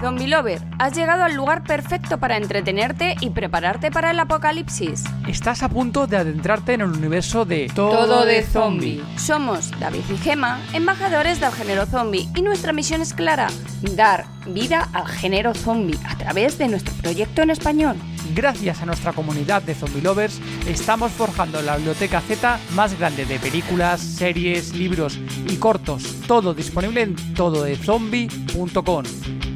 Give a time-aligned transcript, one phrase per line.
[0.00, 5.04] Zombie Lover, has llegado al lugar perfecto para entretenerte y prepararte para el apocalipsis.
[5.28, 9.02] Estás a punto de adentrarte en el universo de Todo de zombie.
[9.16, 13.48] Somos David y Gema, embajadores del género zombie, y nuestra misión es clara:
[13.94, 17.96] dar vida al género zombie a través de nuestro proyecto en español.
[18.34, 23.38] Gracias a nuestra comunidad de zombie lovers, estamos forjando la biblioteca Z más grande de
[23.38, 29.04] películas, series, libros y cortos, todo disponible en tododezombie.com.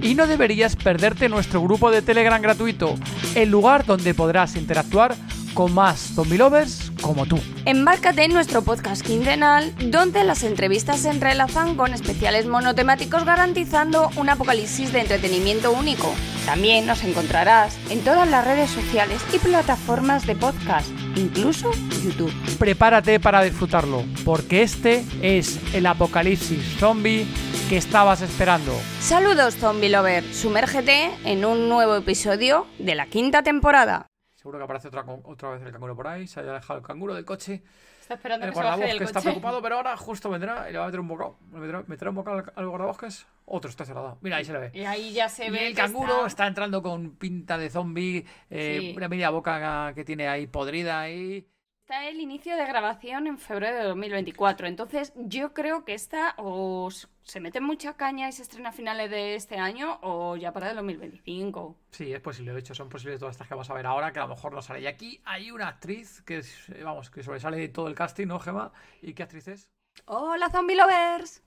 [0.05, 2.95] Y no deberías perderte nuestro grupo de Telegram gratuito,
[3.35, 5.17] el lugar donde podrás interactuar
[5.55, 7.39] con más zombie lovers como tú.
[7.67, 14.31] Embárcate en nuestro podcast quincenal, donde las entrevistas se entrelazan con especiales monotemáticos garantizando un
[14.31, 16.13] apocalipsis de entretenimiento único.
[16.47, 21.71] También nos encontrarás en todas las redes sociales y plataformas de podcast, incluso
[22.03, 22.33] YouTube.
[22.59, 27.27] Prepárate para disfrutarlo, porque este es el apocalipsis zombie
[27.69, 28.73] que estabas esperando.
[29.01, 34.07] Saludos Zombie Lover, sumérgete en un nuevo episodio de la quinta temporada.
[34.45, 37.15] Seguro que aparece otra, otra vez el canguro por ahí, se haya dejado el canguro
[37.15, 37.63] del coche.
[37.99, 39.25] Está esperando El que se baje guardabosques del está coche.
[39.31, 41.39] preocupado, pero ahora justo vendrá y le va a meter un bocado.
[41.51, 43.27] Le meterá, meterá un bocado al, al guardabosques.
[43.47, 44.19] Otro está cerrado.
[44.21, 44.71] Mira, ahí se le ve.
[44.75, 46.27] Y ahí ya se Y ve el canguro está...
[46.27, 46.47] está...
[46.47, 48.95] entrando con pinta de zombie, eh, Sí.
[48.95, 51.49] una media boca que tiene ahí podrida y...
[51.85, 56.89] Está el inicio de grabación en febrero de 2024, entonces yo creo que esta o
[57.23, 60.71] se mete mucha caña y se estrena a finales de este año o ya para
[60.71, 61.77] el 2025.
[61.91, 64.19] Sí, es posible, de hecho son posibles todas estas que vamos a ver ahora, que
[64.19, 64.81] a lo mejor no sale.
[64.81, 68.29] Y aquí hay una actriz que, es, eh, vamos, que sobresale de todo el casting,
[68.29, 68.73] ¿no, Gema?
[69.03, 69.71] ¿Y qué actriz es?
[70.07, 71.43] ¡Hola Zombie Lovers!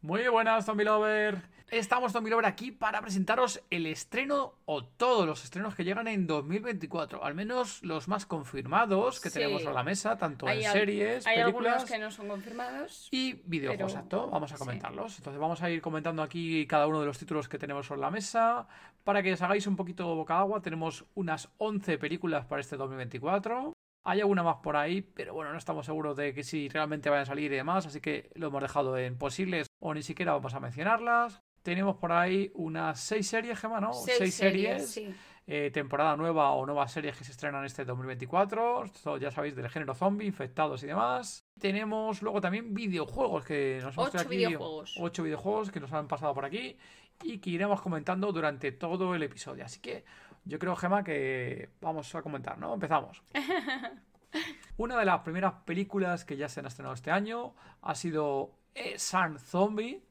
[0.00, 1.42] Muy buenas, Zombie Lover.
[1.72, 6.26] Estamos, Zombie Lover, aquí para presentaros el estreno o todos los estrenos que llegan en
[6.26, 7.24] 2024.
[7.24, 9.38] Al menos los más confirmados que Sí.
[9.38, 13.08] tenemos a la mesa, tanto en al- series, Hay películas algunos que no son confirmados.
[13.10, 13.90] y videojuegos.
[13.94, 14.58] pero- Exacto, vamos a sí.
[14.58, 15.16] comentarlos.
[15.16, 18.10] Entonces vamos a ir comentando aquí cada uno de los títulos que tenemos sobre la
[18.10, 18.68] mesa.
[19.02, 23.72] Para que os hagáis un poquito boca agua, tenemos unas 11 películas para este 2024.
[24.04, 27.22] Hay alguna más por ahí, pero bueno, no estamos seguros de que si realmente vayan
[27.22, 30.52] a salir y demás, así que lo hemos dejado en posibles o ni siquiera vamos
[30.52, 31.40] a mencionarlas.
[31.62, 33.92] Tenemos por ahí unas 6 series, Gemma, ¿no?
[33.92, 35.14] Seis, series, sí.
[35.46, 38.84] eh, temporada nueva o nuevas series que se estrenan este 2024.
[38.84, 41.46] Esto ya sabéis del género zombie, infectados y demás.
[41.58, 44.96] Tenemos luego también videojuegos que nos hemos Ocho videojuegos.
[45.00, 46.76] Ocho videojuegos que nos han pasado por aquí
[47.22, 49.64] y que iremos comentando durante todo el episodio.
[49.64, 50.04] Así que
[50.44, 52.74] yo creo, Gema, que vamos a comentar, ¿no?
[52.74, 53.22] Empezamos.
[54.78, 58.98] Una de las primeras películas que ya se han estrenado este año ha sido eh,
[58.98, 60.02] Sun Zombie.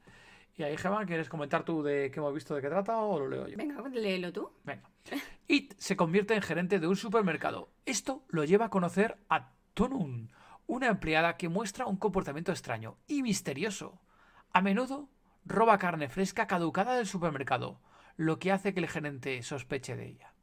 [0.57, 3.29] Y ahí, Gema, ¿quieres comentar tú de qué hemos visto, de qué trata o lo
[3.29, 3.57] leo yo?
[3.57, 4.51] Venga, léelo tú.
[4.63, 4.89] Venga.
[5.47, 7.72] It se convierte en gerente de un supermercado.
[7.85, 10.31] Esto lo lleva a conocer a Tonun,
[10.67, 14.01] una empleada que muestra un comportamiento extraño y misterioso.
[14.51, 15.09] A menudo
[15.45, 17.79] roba carne fresca caducada del supermercado,
[18.18, 20.33] lo que hace que el gerente sospeche de ella.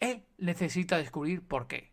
[0.00, 1.92] Él necesita descubrir por qué.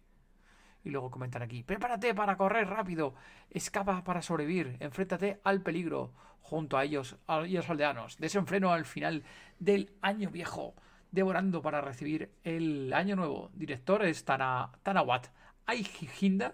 [0.86, 3.16] Y luego comentan aquí, prepárate para correr rápido,
[3.50, 9.24] escapa para sobrevivir, enfréntate al peligro junto a ellos, a ellos aldeanos, desenfreno al final
[9.60, 10.76] del año viejo,
[11.12, 13.50] devorando para recibir el año nuevo.
[13.56, 15.28] Director es Tana, Tanawat
[15.66, 16.54] Aihinda,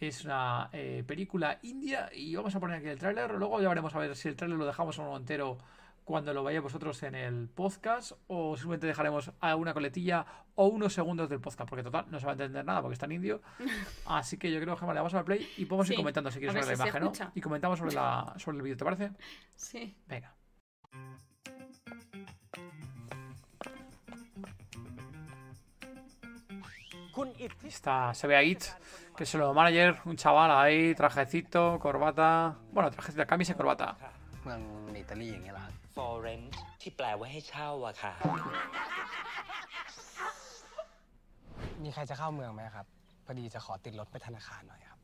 [0.00, 3.94] es una eh, película india y vamos a poner aquí el tráiler, luego ya veremos
[3.94, 5.58] a ver si el tráiler lo dejamos uno entero
[6.06, 10.24] cuando lo veáis vosotros en el podcast o simplemente dejaremos alguna coletilla
[10.54, 13.06] o unos segundos del podcast, porque total no se va a entender nada porque está
[13.06, 13.42] en indio.
[14.06, 16.54] Así que yo creo que le vamos al play y podemos ir comentando si quieres
[16.54, 17.32] a ver sobre la si se imagen, ¿no?
[17.34, 19.10] Y comentamos sobre, la, sobre el vídeo, ¿te parece?
[19.56, 19.96] Sí.
[20.06, 20.32] Venga.
[27.64, 28.62] Está, se ve a It,
[29.16, 32.58] que es el nuevo manager, un chaval ahí, trajecito, corbata.
[32.70, 33.96] Bueno, trajecito, camisa y corbata.
[35.96, 38.12] เมืองอิตาลีอย่างเงี้ยเหรอครับ for rent ที่แปลว่าให้เช่าอะค่ะ
[41.82, 42.86] มีใครจะเข้าเมืองไหมครับ
[43.24, 44.98] พอดีจะขอติดรถไปธนาคารหน่อยครับ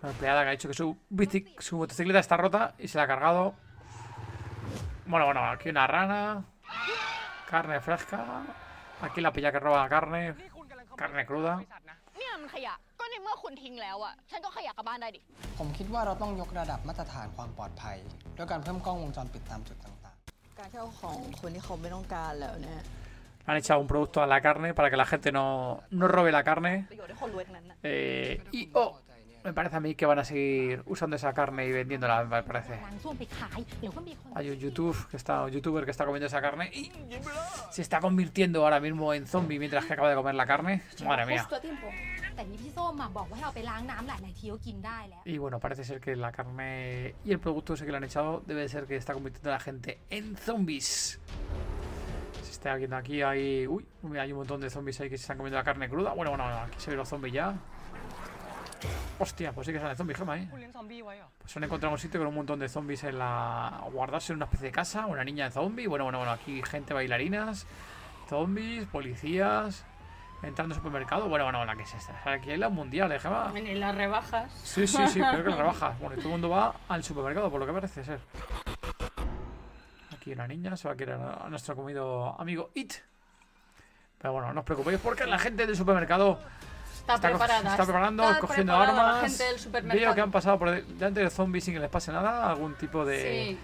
[0.00, 0.86] Una empleada que ha dicho que su,
[1.20, 3.42] bici- su motocicleta está rota y se la ha cargado.
[5.10, 6.20] Bueno, bueno, aquí una rana.
[7.50, 8.20] Carne fresca.
[9.06, 10.22] Aquí la pilla que roba la carne.
[11.00, 11.54] Carne cruda.
[12.18, 15.20] เนี่ยมันขยะ ก็ในเมื่อคุณทิ้งแล้วอะฉันก็ขยะกลับบ้านได้ดิ
[15.58, 17.96] ผมคิดว่าเราต้องยกระดับมาตรฐานความปลอดภัย
[18.36, 19.96] ด้วยการเพิ่มกล้องวงจรปิดตามจุดต่าง
[20.59, 22.83] การเช่าของคนที่เขาไม่ต้องการแล้วเนี่ย
[23.45, 25.45] Han echado un producto a la carne para que la gente no,
[25.99, 26.73] no robe la carne.
[26.91, 28.91] ประโยชน์ให้คนรวยทั้งนั้นน่ะ Eh, y oh,
[29.45, 32.73] me parece a mí que van a seguir usando esa carne y vendiéndola, me parece.
[32.85, 36.83] นางส้วมไปขาย หรือว่ามีคน Hay un YouTube que está, un youtuber que está comiendo esa carne y
[37.75, 40.73] se está convirtiendo ahora mismo en zombie mientras que acaba de comer la carne.
[41.09, 41.41] Madre mía.
[41.43, 41.87] Justo a tiempo.
[42.37, 46.69] แต่นี่พี่ส้มอะบอกว่าให้เอาไปล้างน้ำหลายๆทีก็กินได้แล้ว Y bueno, parece ser que la carne
[47.27, 49.53] y el producto ese que le han echado debe de ser que está convirtiendo a
[49.57, 50.89] la gente en zombies.
[52.55, 53.67] Está viendo aquí, hay.
[53.67, 56.13] Uy, mira, hay un montón de zombies ahí que se están comiendo la carne cruda.
[56.13, 57.47] Bueno, bueno, aquí se ven los zombies ya.
[59.19, 60.47] Hostia, pues sí que salen zombies, Gema, eh.
[60.51, 63.33] คุณเลี้ยงซอมบี้ไว้เหรอ Pues han encontrado un sitio con un montón de zombies en la.
[63.95, 65.87] guardarse en una especie de casa, una niña de zombie.
[65.87, 67.65] Bueno, bueno, bueno, aquí gente bailarinas,
[68.29, 69.85] zombies, policías.
[70.42, 71.28] Entrando al supermercado.
[71.28, 72.14] Bueno, bueno, la que es esta.
[72.30, 73.52] Aquí hay la mundial, ¿eh, Gema?
[73.54, 74.52] En las rebajas.
[74.62, 75.98] Sí, sí, sí, creo que la rebajas.
[75.98, 78.20] Bueno, y todo el mundo va al supermercado, por lo que parece ser.
[80.14, 82.94] Aquí una niña se va a querer a nuestro comido amigo It.
[84.18, 86.38] Pero bueno, no os preocupéis porque la gente del supermercado
[87.00, 87.70] Está, preparada.
[87.70, 89.22] está preparando, está cogiendo armas.
[89.22, 90.00] La gente del supermercado.
[90.00, 92.50] Veo que han pasado por de- delante de zombies sin que les pase nada.
[92.50, 93.56] Algún tipo de,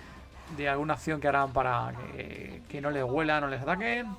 [0.48, 0.54] Sí.
[0.56, 4.16] de alguna acción que harán para que, que no les huela, no les ataquen.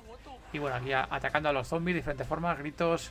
[0.56, 3.10] Y bueno, aquí atacando a los zombies de diferentes formas, gritos.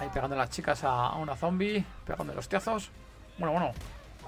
[0.00, 2.90] Ahí pegando a las chicas a, una zombie, pegando los tiazos.
[3.36, 3.72] Bueno, bueno.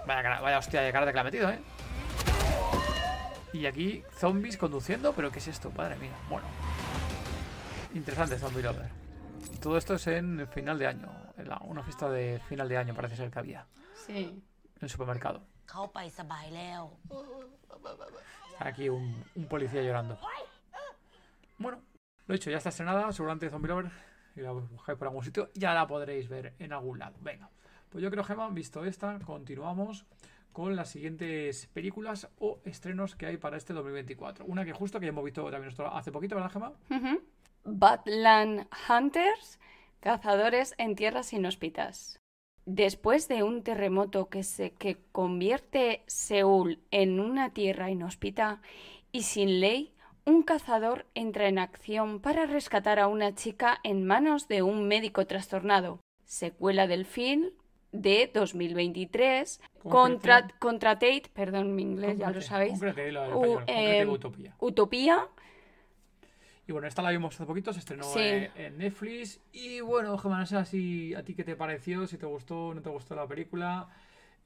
[0.06, 1.58] Vaya, vaya hostia de cara de que la ha metido, ¿eh?
[3.54, 5.72] Y aquí zombies conduciendo, pero ¿qué es esto?
[5.74, 6.12] Madre mía.
[6.28, 6.46] Bueno.
[7.94, 8.90] Interesante Zombie Lover.
[9.54, 11.08] Y todo esto es en final de año.
[11.38, 13.64] En una fiesta de final de año parece ser que había.
[14.06, 14.44] Sí.
[14.74, 15.40] En el supermercado.
[18.58, 20.18] Aquí un policía llorando.
[21.58, 21.82] Bueno,
[22.26, 23.90] lo he dicho, ya está estrenada, seguramente Zombie Lover.
[24.36, 27.16] Y la buscáis por algún sitio, ya la podréis ver en algún lado.
[27.20, 27.48] Venga,
[27.88, 30.04] pues yo creo, Gema, visto esta, continuamos
[30.52, 34.44] con las siguientes películas o estrenos que hay para este 2024.
[34.44, 36.72] Una que justo que ya hemos visto también hace poquito, ¿verdad, Gema?
[36.90, 37.22] Ujú.
[37.64, 39.58] Badland Hunters,
[40.00, 42.20] cazadores en tierras inhóspitas.
[42.64, 48.60] Después de un terremoto que, se, que convierte Seúl en una tierra inhóspita
[49.12, 49.95] y sin ley,
[50.26, 55.24] un cazador entra en acción para rescatar a una chica en manos de un médico
[55.26, 56.00] trastornado.
[56.24, 57.50] Secuela del film
[57.92, 60.48] de 2023 contra,
[60.98, 64.54] Tate, perdón mi inglés, ya lo sabéis, Concrete, lo U- em, Utopía.
[64.58, 65.28] Utopía.
[66.66, 68.18] Y bueno, esta la vimos hace poquito, se estrenó Sí.
[68.20, 69.38] eh, en Netflix.
[69.52, 72.74] Y bueno, Gemma, no sé si a ti qué te pareció, si te gustó o
[72.74, 73.88] no te gustó la película.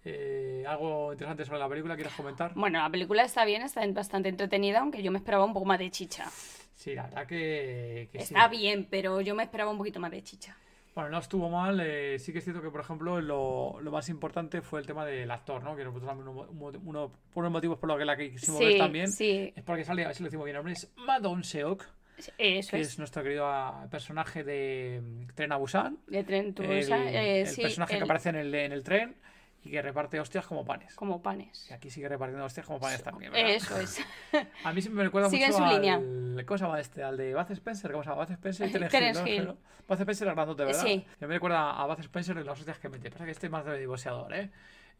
[0.04, 2.52] Eh, algo interesante sobre la película, ¿quieres comentar?
[2.54, 5.78] Bueno, la película está bien, está bastante entretenida, aunque yo me esperaba un poco más
[5.78, 6.26] de chicha.
[6.74, 8.24] Sí, la verdad que, que sí.
[8.34, 10.56] Está bien, pero yo me esperaba un poquito más de chicha.
[10.94, 11.78] Bueno, no estuvo mal.
[11.80, 15.04] eh, sí que es cierto que, por ejemplo, lo, lo más importante fue el tema
[15.04, 15.76] del actor, ¿no?
[15.76, 18.72] Que nosotros también uno, uno- uno- por los motivos por los que la quisimos ver
[18.72, 19.12] Sí, también.
[19.12, 21.84] sí, Es porque sale, a ver si lo decimos bien, el nombre es Madon Seok,
[22.16, 22.72] eso que es.
[22.72, 25.00] es nuestro querido ah, personaje de
[25.34, 25.98] Tren a Busan.
[26.06, 28.82] De Tren el, Busan, eh, el sí, personaje que el- aparece en el, en el
[28.82, 29.14] tren
[29.62, 30.94] y que reparte hostias como panes.
[30.94, 31.68] como panes.
[31.70, 33.30] Y aquí sigue repartiendo hostias como panes también.
[33.32, 33.50] ¿verdad?
[33.50, 34.00] Eso es.
[34.64, 35.74] A mí siempre me recuerda Sigue en mucho su al...
[35.82, 36.44] línea.
[36.46, 37.02] ¿Cómo se llama este?
[37.02, 37.90] Al de Bud Spencer.
[37.92, 38.24] ¿Cómo se llama?
[38.24, 39.58] Bud Spencer y Terence Hill, ¿no?
[39.94, 40.82] Spencer es grandote, ¿verdad?
[40.82, 41.04] Sí.
[41.20, 43.10] Y me recuerda a Bud Spencer en las hostias que mete.
[43.10, 44.50] Pasa que este es más de boxeador, ¿eh?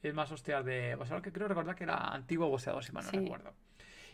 [0.03, 3.11] Es más hostias de boxeador que creo recordar que era antiguo boxeador, si mal no
[3.11, 3.19] Sí.
[3.19, 3.55] recuerdo.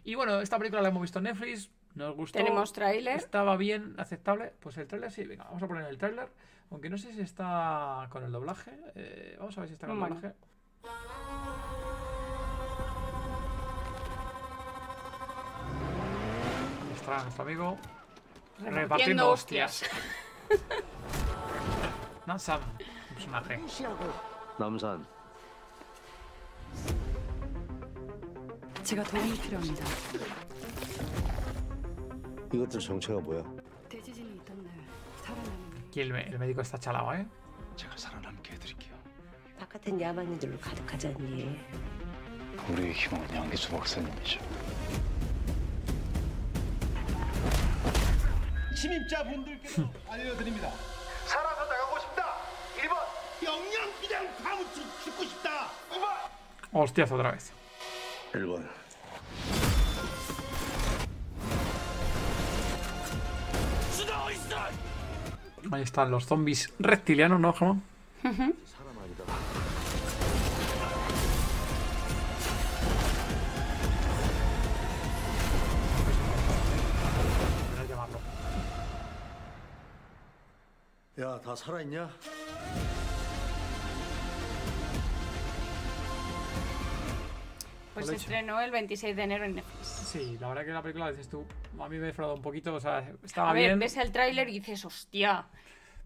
[0.05, 1.71] Y bueno, esta película la hemos visto en Netflix.
[1.95, 2.39] Nos gustó.
[2.39, 3.17] Tenemos tráiler.
[3.17, 4.53] Estaba bien, aceptable.
[4.61, 6.29] Pues el tráiler sí, venga, vamos a poner el tráiler.
[6.72, 8.72] Aunque no sé si está con el doblaje.
[8.96, 10.16] Eh, vamos a ver si está con el Bueno.
[10.16, 10.36] doblaje.
[16.88, 17.78] Ahí está nuestro amigo.
[18.60, 19.84] Repartiendo hostias.
[22.26, 23.60] Nansam, un personaje.
[24.60, 25.06] 남산
[28.84, 29.86] 제가 도움이 필요합니다.
[32.54, 33.44] 이것들 정체가 뭐야?
[35.97, 37.27] Aquí el, el médico está chalado, ¿eh?
[37.75, 38.95] 제가 살아남게 해드릴게요.
[39.59, 41.59] 바깥엔 야만인들로 가득하지 않니?
[42.69, 44.39] 우리의 희망은 양기수 박사님이죠.
[48.77, 50.71] 침입자분들께도 알려드립니다.
[51.25, 52.43] 살아서 나가고 싶다.
[52.77, 55.69] 1번 영영 그냥 파묻혀 죽고 싶다.
[55.93, 57.53] 2번 Hostias otra vez.
[58.35, 58.69] 1번
[65.72, 67.78] Ahí están los zombies reptilianos, ¿no, Gemma?
[68.24, 69.24] 사람 아니다.
[77.70, 78.20] Voy a llamarlo.
[81.20, 82.10] 야, 다 살아있냐?
[88.05, 89.87] Pues se estrenó el 26 de enero en Netflix.
[89.87, 91.45] Sí, la verdad que la película, dices tú,
[91.81, 94.13] a mí me he defraudado un poquito, o sea, estaba A ver, bien, ves el
[94.13, 95.47] tráiler y dices, hostia.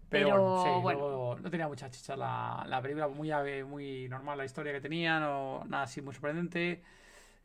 [0.09, 0.99] pero, pero bueno, sí, bueno.
[0.99, 3.31] luego no tenía mucha chicha la, la película, muy,
[3.63, 6.81] muy normal la historia que tenía, no, nada así muy sorprendente.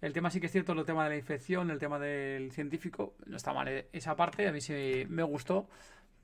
[0.00, 3.14] El tema sí que es cierto, el tema de la infección, el tema del científico,
[3.26, 5.68] no está mal eh, esa parte, a mí sí me gustó,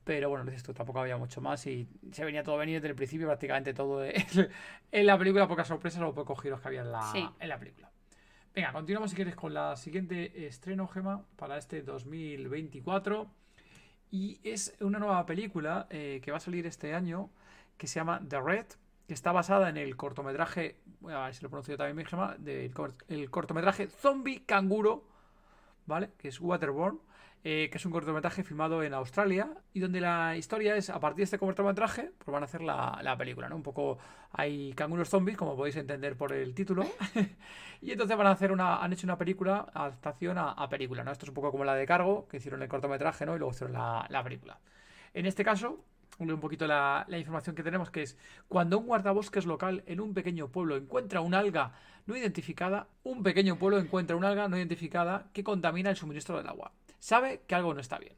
[0.03, 2.95] pero bueno, dices tú, tampoco había mucho más y se venía todo venir desde el
[2.95, 4.13] principio, prácticamente todo en,
[4.91, 7.27] en la película, pocas sorpresas o pocos giros que había en la, Sí.
[7.39, 7.89] en la película.
[8.55, 13.27] Venga, continuamos si quieres con la siguiente estreno, Gema, para este 2024.
[14.11, 17.31] Y es una nueva película eh, que va a salir este año
[17.77, 18.65] que se llama The Red,
[19.07, 20.75] que está basada en el cortometraje,
[21.09, 22.05] a ver si lo pronuncio también
[23.07, 25.03] el cortometraje Zombie Canguro,
[25.87, 26.11] ¿vale?
[26.19, 26.99] Que es Waterborne
[27.45, 31.17] eh, que es un cortometraje filmado en Australia y donde la historia es, a partir
[31.17, 33.57] de este cortometraje, pues van a hacer la, la película, ¿no?
[33.57, 33.97] Un poco,
[34.31, 36.85] hay canguros zombies, como podéis entender por el título,
[37.81, 41.11] y entonces van a hacer una, han hecho una película, adaptación a, a, película, ¿no?
[41.11, 43.35] Esto es un poco como la de Cargo, que hicieron el cortometraje, ¿no?
[43.35, 44.59] Y luego hicieron la, la película.
[45.13, 45.83] En este caso,
[46.19, 50.13] un poquito la, la, información que tenemos, que es cuando un guardabosques local en un
[50.13, 51.73] pequeño pueblo encuentra un alga
[52.05, 56.47] no identificada, un pequeño pueblo encuentra un alga no identificada que contamina el suministro del
[56.47, 56.71] agua.
[57.03, 58.15] Sabe que algo no está bien,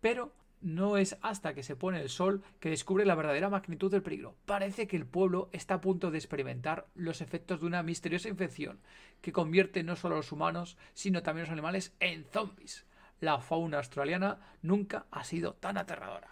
[0.00, 4.02] pero no es hasta que se pone el sol que descubre la verdadera magnitud del
[4.02, 4.34] peligro.
[4.44, 8.80] Parece que el pueblo está a punto de experimentar los efectos de una misteriosa infección
[9.20, 12.84] que convierte no solo a los humanos, sino también a los animales en zombies.
[13.20, 16.26] La fauna australiana nunca ha sido tan aterradora.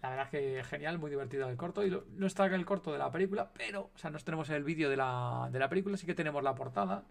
[0.00, 1.84] La verdad que genial, muy divertido el corto.
[1.84, 4.88] Y no está el corto de la película, pero, o sea, no tenemos el vídeo
[4.88, 7.04] de la, de la película, sí que tenemos la portada.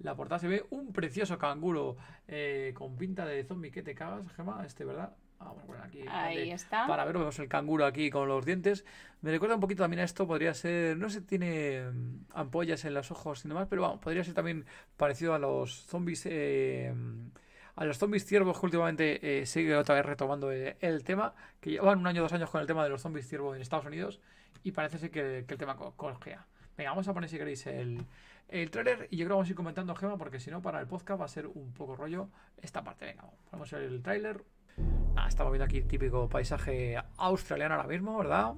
[0.00, 1.96] La portada se ve un precioso canguro
[2.28, 5.12] eh, con pinta de zombie que te cagas, Gema, este, ¿verdad?
[5.38, 6.04] Vamos a poner aquí.
[6.08, 6.86] Ahí está.
[6.86, 8.84] Para ver, vemos el canguro aquí con los dientes.
[9.22, 12.94] Me recuerda un poquito también a esto, podría ser, no sé, tiene mm, ampollas en
[12.94, 14.64] los ojos y demás, pero vamos, podría ser también
[14.96, 16.26] parecido a los zombies.
[16.26, 16.92] Eh,
[17.76, 21.70] a los zombies ciervos que últimamente eh, sigue otra vez retomando el, el, tema, que
[21.70, 24.20] llevan un año, dos años con el tema de los zombies ciervos en Estados Unidos
[24.64, 26.44] y parece ser que, que el tema colgea.
[26.76, 28.04] Venga, vamos a poner si queréis el,
[28.48, 30.80] el trailer y yo creo que vamos a ir comentando Gema porque si no para
[30.80, 32.28] el podcast va a ser un poco rollo
[32.60, 33.06] esta parte.
[33.06, 34.44] Venga, ponemos el trailer.
[35.16, 38.54] Ah, estamos viendo aquí típico paisaje australiano ahora mismo, ¿verdad?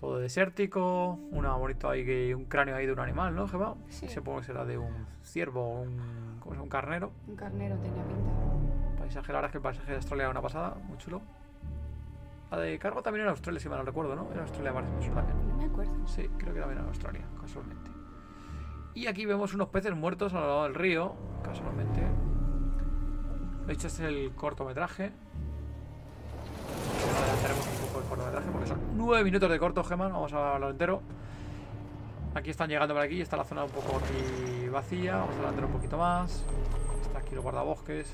[0.00, 3.74] Todo desértico, una bonito ahí un cráneo ahí de un animal, ¿no, Gema?
[3.88, 4.08] Sí.
[4.08, 6.60] Supongo que será de un ciervo, un, ¿cómo es?
[6.60, 7.12] un carnero.
[7.26, 8.98] Un carnero tenía pinta.
[8.98, 11.20] Paisaje, la verdad es que el paisaje de Australia es una pasada, muy chulo.
[12.50, 14.32] La de cargo también en Australia, si me lo recuerdo, ¿no?
[14.32, 15.48] En Australia parece también.
[15.48, 16.06] No me acuerdo.
[16.06, 17.97] Sí, creo que también en Australia, casualmente.
[18.98, 21.14] Y aquí vemos unos peces muertos al lado del río,
[21.44, 22.00] casualmente.
[23.64, 25.12] De hecho, este es el cortometraje.
[27.16, 30.08] Adelantaremos un poco el cortometraje porque son nueve minutos de corto, Gemma.
[30.08, 31.02] Vamos a hablarlo entero.
[32.34, 33.20] Aquí están llegando por aquí.
[33.20, 35.18] Está la zona un poco aquí vacía.
[35.18, 36.44] Vamos a adelantar un poquito más.
[37.02, 38.12] Está aquí los guardabosques.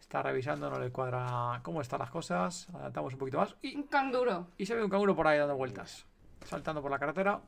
[0.00, 2.68] Está revisando, no le cuadra cómo están las cosas.
[2.74, 3.54] Adelantamos un poquito más.
[3.62, 4.48] Y, un canguro.
[4.58, 6.04] Y se ve un canguro por ahí dando vueltas.
[6.44, 7.40] Saltando por la carretera.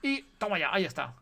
[0.00, 1.14] Y toma ya, ahí está.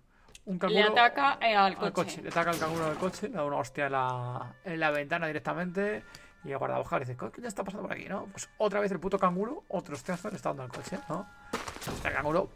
[0.47, 1.87] Un canguro, le ataca al coche.
[1.87, 2.23] al coche.
[2.23, 5.27] Le ataca el canguro del coche, le da una hostia en la, en la ventana
[5.27, 6.05] directamente.
[6.45, 8.09] Y el guardabosques dice, ¿qué está pasando por aquí?
[8.09, 8.27] ¿no?
[8.27, 11.27] Pues otra vez el puto canguro, otro hostiazo le está dando al coche, ¿no?
[11.95, 12.51] Está el canguro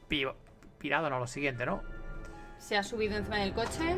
[0.79, 1.83] pirado, no, lo siguiente, ¿no?
[2.59, 3.97] Se ha subido encima del coche.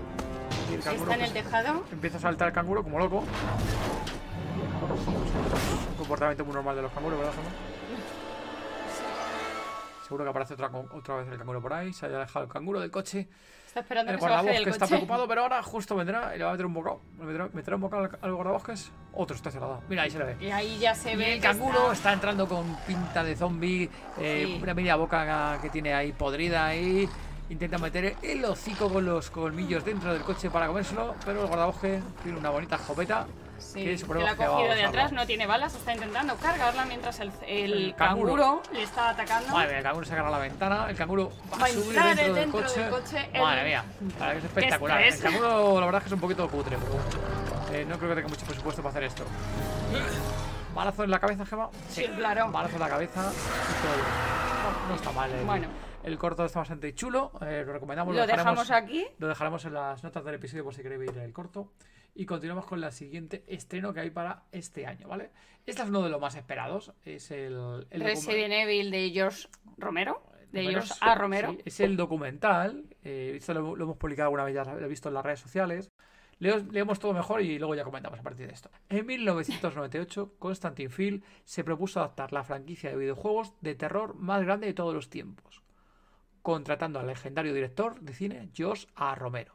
[0.72, 1.84] está en el pues, tejado.
[1.92, 3.24] Empieza a saltar el canguro como loco.
[5.90, 7.50] Un comportamiento muy normal de los canguros, ¿verdad, Gemma?
[10.04, 11.92] Seguro que aparece otra, otra vez el canguro por ahí.
[11.92, 13.28] Se haya dejado el canguro del coche.
[13.74, 14.70] Está esperando el que se baje del que coche.
[14.70, 17.00] está preocupado, pero ahora justo vendrá y le va a meter un bocado.
[17.18, 18.92] ¿Le meterá, meterá un bocado al, al guardabosques?
[19.12, 19.82] Otro está cerrado.
[19.88, 20.36] Mira, ahí se le ve.
[20.40, 21.34] Y ahí ya se Y ve.
[21.34, 22.12] el canguro está- está...
[22.12, 23.90] entrando con pinta de zombie,
[24.20, 24.60] eh, Sí.
[24.62, 27.08] una media boca que tiene ahí podrida ahí.
[27.50, 32.00] Intenta meter el hocico con los colmillos dentro del coche para comérselo, pero el guardabosque
[32.22, 33.26] tiene una bonita escopeta
[33.58, 37.32] Sí, que la ha cogido de atrás, no tiene balas, está intentando cargarla mientras el,
[37.46, 38.34] el El canguro.
[38.34, 38.62] canguro.
[38.72, 39.52] le está atacando.
[39.52, 42.34] Madre el canguro se agarra la ventana, el canguro va, Va a subir dentro, dentro
[42.34, 42.80] del, coche.
[42.80, 43.84] del coche, el- Madre mía,
[44.36, 45.02] es espectacular.
[45.02, 48.14] El canguro, la verdad es que es un poquito cutre, pero eh, no creo que
[48.16, 49.24] tenga mucho presupuesto para hacer esto.
[50.74, 51.70] Balazo en la cabeza, Gema.
[51.88, 52.50] Sí, claro.
[52.50, 53.22] Balazo en la cabeza.
[53.22, 55.30] No, no está mal.
[55.30, 55.68] El, Bueno.
[56.02, 57.30] el corto está bastante chulo.
[57.42, 58.14] eh, lo recomendamos.
[58.14, 59.06] Lo dejaremos- dejamos aquí.
[59.18, 61.68] Lo dejaremos en las notas del episodio por si queréis ver el corto.
[62.14, 65.30] Y continuamos con la siguiente estreno que hay para este año, ¿vale?
[65.66, 66.92] Este es uno de los más esperados.
[67.04, 70.22] Es el, el Resident Evil de George Romero.
[70.52, 71.16] De George A.
[71.16, 71.50] Romero.
[71.52, 72.84] sí, es el documental.
[73.02, 75.40] eh, esto lo, lo hemos publicado alguna vez, ya lo he visto en las redes
[75.40, 75.90] sociales.
[76.38, 78.70] Leemos todo mejor y luego ya comentamos a partir de esto.
[78.88, 84.66] En 1998, Constantine Field se propuso adaptar la franquicia de videojuegos de terror más grande
[84.66, 85.62] de todos los tiempos,
[86.42, 89.14] contratando al legendario director de cine George A.
[89.14, 89.54] Romero.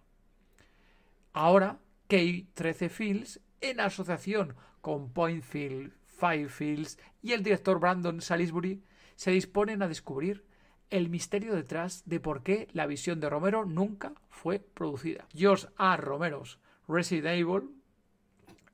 [1.34, 8.84] Ahora, K13 Fields, en asociación con Point Field, Five Fields y el director Brandon Salisbury,
[9.16, 10.44] se disponen a descubrir
[10.90, 15.28] el misterio detrás de por qué la visión de Romero nunca fue producida.
[15.36, 15.98] George A.
[15.98, 17.70] Romero's Resident Evil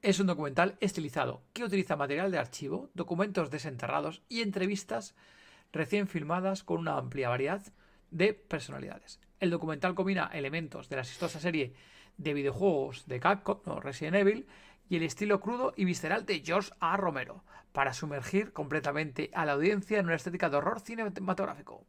[0.01, 5.13] es un documental estilizado que utiliza material de archivo, documentos desenterrados y entrevistas
[5.73, 7.61] recién filmadas con una amplia variedad
[8.11, 9.19] de personalidades.
[9.41, 11.73] El documental combina elementos de la exitosa serie
[12.17, 13.79] de videojuegos de Capcom, ¿no?
[13.79, 14.47] Resident Evil,
[14.89, 16.95] y el estilo crudo y visceral de George A.
[16.97, 21.83] Romero, para sumergir completamente a la audiencia en una estética de horror cinematográfico.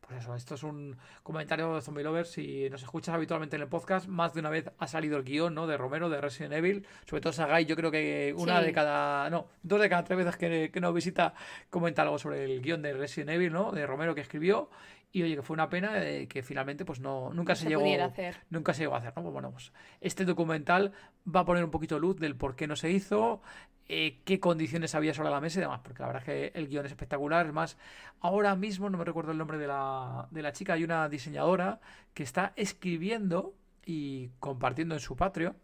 [0.00, 2.30] Pues eso, esto es un comentario de Zombie Lovers.
[2.30, 5.52] Si nos escuchas habitualmente en el podcast, más de una vez ha salido el guion
[5.52, 5.66] ¿no?
[5.66, 6.86] de Romero, de Resident Evil.
[7.06, 8.66] Sobre todo Sagai, yo creo que una Sí.
[8.66, 9.28] de cada.
[9.30, 11.34] No, dos de cada tres veces que, que nos visita
[11.70, 13.72] comenta algo sobre el guion de Resident Evil, ¿no?
[13.72, 14.70] De Romero que escribió.
[15.16, 17.68] Y oye, que fue una pena eh, que finalmente pues no, nunca No se, se
[17.70, 18.04] llegó.
[18.04, 18.36] hacer.
[18.50, 19.22] Nunca se llegó a hacer, ¿no?
[19.22, 20.92] Pues bueno, pues este documental
[21.34, 23.40] va a poner un poquito de luz del por qué no se hizo,
[23.88, 26.68] eh, qué condiciones había sobre la mesa y demás, porque la verdad es que el
[26.68, 27.46] guion es espectacular.
[27.46, 27.78] Es más,
[28.20, 31.80] ahora mismo no me recuerdo el nombre de la, de la chica, hay una diseñadora
[32.12, 33.54] que está escribiendo
[33.86, 35.56] y compartiendo en su Patreon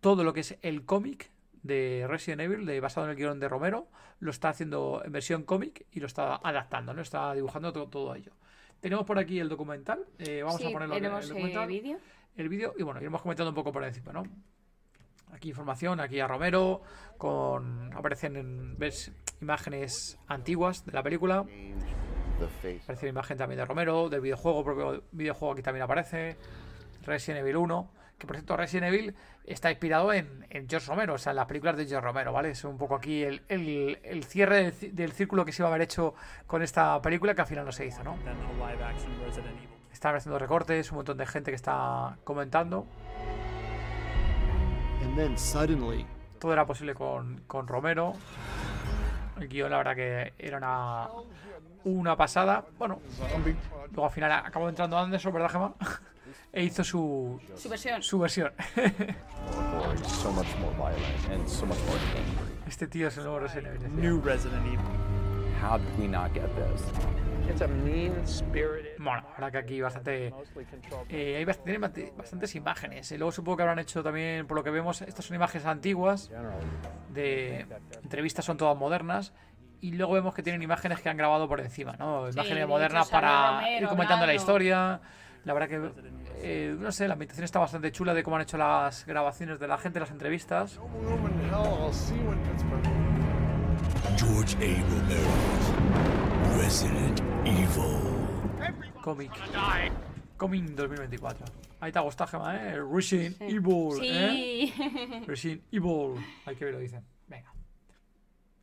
[0.00, 1.32] todo lo que es el cómic
[1.66, 3.88] de Resident Evil, de, basado en el guion de Romero,
[4.20, 7.02] lo está haciendo en versión cómic y lo está adaptando, ¿no?
[7.02, 8.32] Está dibujando todo, todo ello.
[8.80, 11.68] Tenemos por aquí el documental, eh, vamos Sí, a ponerlo en el tenemos, eh, documental
[11.68, 11.98] vídeo.
[12.36, 14.24] el vídeo y bueno, iremos comentando un poco por encima, ¿no?
[15.32, 16.82] Aquí información, aquí a Romero,
[17.18, 21.44] con aparecen en, ves imágenes antiguas de la película.
[22.84, 26.36] Aparece una imagen también de Romero, del videojuego, propio videojuego aquí también aparece.
[27.02, 31.18] Resident Evil 1, que por cierto Resident Evil está inspirado en, en George Romero, o
[31.18, 32.50] sea, en las películas de George Romero, ¿vale?
[32.50, 35.70] Es un poco aquí el, el- el cierre del, del círculo que se iba a
[35.72, 36.14] haber hecho
[36.46, 38.16] con esta película que al final no se hizo, ¿no?
[39.92, 42.86] Están haciendo recortes, un montón de gente que está comentando.
[45.02, 46.06] And then suddenly,
[46.38, 48.14] Todo era posible con, con Romero.
[49.40, 51.08] El guion, la verdad, que era una,
[51.84, 52.64] una pasada.
[52.78, 53.00] Bueno,
[53.92, 55.74] luego al final acabó entrando Anderson, ¿verdad, Gemma?
[56.52, 58.02] e hizo su, Su versión.
[58.02, 58.52] su versión.
[60.06, 62.54] so much more violent and so much more angry.
[62.66, 63.96] este tío es el nuevo Resident Evil.
[64.00, 64.84] New Resident Evil.
[65.62, 66.82] How did we not get this?
[67.50, 68.85] It's a mean-spirited.
[69.06, 70.34] Bueno, la verdad que aquí bastante.
[71.08, 73.12] eh, hay bastantes imágenes.
[73.12, 76.28] Y luego supongo que habrán hecho también, por lo que vemos, estas son imágenes antiguas.
[77.10, 77.66] De
[78.02, 79.32] entrevistas son todas modernas.
[79.80, 82.28] Y luego vemos que tienen imágenes que han grabado por encima, ¿no?
[82.28, 85.00] Imágenes de modernas para Romero ir comentando la historia.
[85.44, 85.92] La verdad que,
[86.38, 89.68] eh, no sé, la ambientación está bastante chula de cómo han hecho las grabaciones de
[89.68, 90.80] la gente, las entrevistas.
[94.16, 94.82] George A.
[94.90, 95.30] Romero,
[96.58, 98.15] Resident Evil.
[99.06, 99.30] Cómic.
[100.36, 101.46] Coming 2024.
[101.78, 102.82] Ahí te ha gustado, Gemma, ¿eh?
[102.92, 104.08] Resident Evil, Sí.
[104.10, 105.22] ¿eh?
[105.28, 106.16] Resident Evil.
[106.44, 107.04] Hay que ver lo dicen.
[107.28, 107.54] Venga.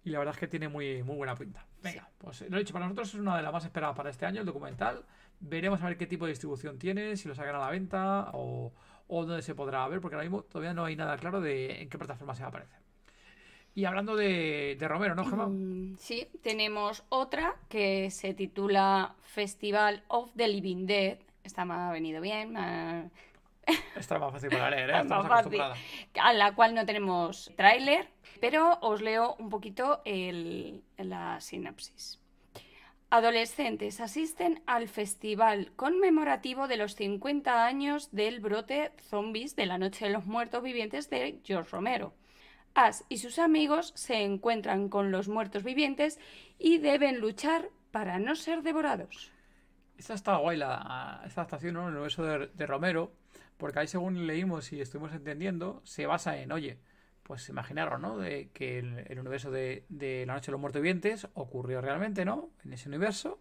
[0.04, 1.66] Y la verdad es que tiene muy, muy buena pinta.
[1.82, 4.26] Venga, pues lo he dicho, para nosotros es una de las más esperadas para este
[4.26, 5.06] año, el documental.
[5.40, 8.74] Veremos a ver qué tipo de distribución tiene, si lo sacan a la venta o,
[9.08, 11.88] o dónde se podrá ver, porque ahora mismo todavía no hay nada claro de en
[11.88, 12.80] qué plataforma se va a aparecer.
[13.76, 15.48] Y hablando de, de Romero, ¿no, Gemma?
[15.48, 21.18] Mm, Sí, tenemos otra que se titula Festival of the Living Dead.
[21.44, 23.10] Esta me ha venido bien, me ha-
[23.96, 24.94] Esta es más fácil para leer, ¿eh?
[24.98, 25.78] es Estamos más fácil, acostumbrados.
[26.22, 28.08] a la cual no tenemos tráiler,
[28.40, 32.20] pero os leo un poquito el- la sinopsis.
[33.10, 40.06] Adolescentes asisten al festival conmemorativo de los 50 años del brote zombies de la Noche
[40.06, 42.14] de los Muertos Vivientes de George Romero.
[42.76, 46.20] Ash y sus amigos se encuentran con los muertos vivientes
[46.58, 49.32] y deben luchar para no ser devorados.
[49.98, 51.88] Esta está guay, la, esta adaptación, ¿no?
[51.88, 53.14] El universo de, Romero,
[53.58, 56.80] porque ahí según leímos y estuvimos entendiendo, se basa en, oye,
[57.22, 58.18] pues imaginaros, ¿no?
[58.18, 62.26] De que el, el universo de, de La Noche de los Muertos Vivientes ocurrió realmente,
[62.26, 62.50] ¿no?
[62.66, 63.40] En ese universo,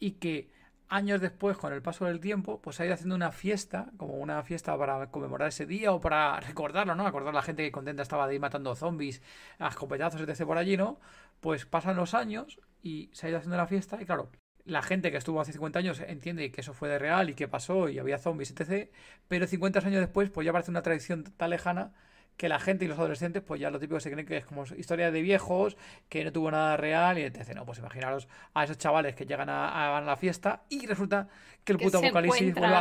[0.00, 0.50] y que
[0.90, 4.42] años después, con el paso del tiempo, pues ha ido haciendo una fiesta, como una
[4.42, 7.06] fiesta para conmemorar ese día o para recordarlo, ¿no?
[7.06, 9.22] Acordar a la gente que contenta estaba de ir matando zombies,
[9.58, 10.44] a escopetazos, etc.
[10.44, 11.00] por allí, ¿no?
[11.40, 14.30] Pues pasan los años y se ha ido haciendo la fiesta y claro,
[14.64, 17.48] la gente que estuvo hace 50 años entiende que eso fue de real y que
[17.48, 18.90] pasó y había zombies, etc.
[19.28, 21.92] Pero 50 años después, pues ya parece una tradición tan lejana
[22.40, 24.64] que la gente y los adolescentes, pues ya lo típico se creen que es como
[24.64, 25.76] historia de viejos,
[26.08, 27.54] que no tuvo nada real y etc.
[27.54, 31.28] No, pues imaginaros a esos chavales que llegan a, a la fiesta y resulta
[31.64, 32.74] que el Que puto apocalipsis vuelve,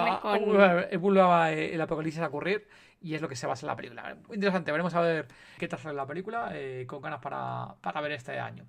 [1.21, 2.67] a- a- el apocalipsis a ocurrir
[3.01, 4.15] y es lo que se basa en la película.
[4.27, 7.99] Muy interesante, veremos a ver qué tal sale la película, eh, con ganas para, para
[7.99, 8.65] ver este año.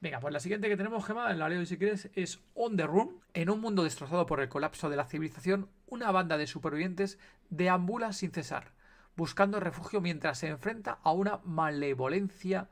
[0.00, 3.20] Venga, pues la siguiente que tenemos, Gema, la leo si quieres, es On the Run.
[3.34, 7.18] En un mundo destrozado por el colapso de la civilización, una banda de supervivientes
[7.50, 8.72] deambula sin cesar,
[9.16, 12.68] buscando refugio mientras se enfrenta a una malevolencia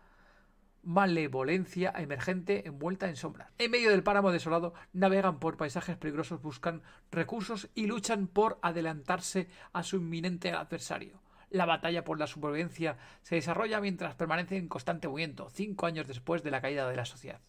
[0.82, 3.52] malevolencia emergente envuelta en sombras.
[3.58, 9.48] En medio del páramo desolado, navegan por paisajes peligrosos, buscan recursos y luchan por adelantarse
[9.72, 11.20] a su inminente adversario.
[11.50, 16.42] La batalla por la supervivencia se desarrolla mientras permanece en constante movimiento, cinco años después
[16.42, 17.40] de la caída de la sociedad.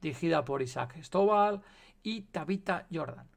[0.00, 1.62] Dirigida por Isaac Stovall
[2.02, 3.28] y Tabitha Jordan.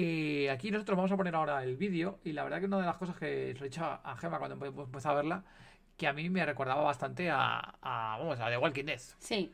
[0.00, 2.86] Eh, aquí nosotros vamos a poner ahora el vídeo y la verdad que una de
[2.86, 5.42] las cosas que lo he dicho a Gemma cuando empe- empezó a verla,
[5.96, 9.00] que a mí me recordaba bastante a, a, vamos, a The Walking Dead.
[9.18, 9.52] Sí.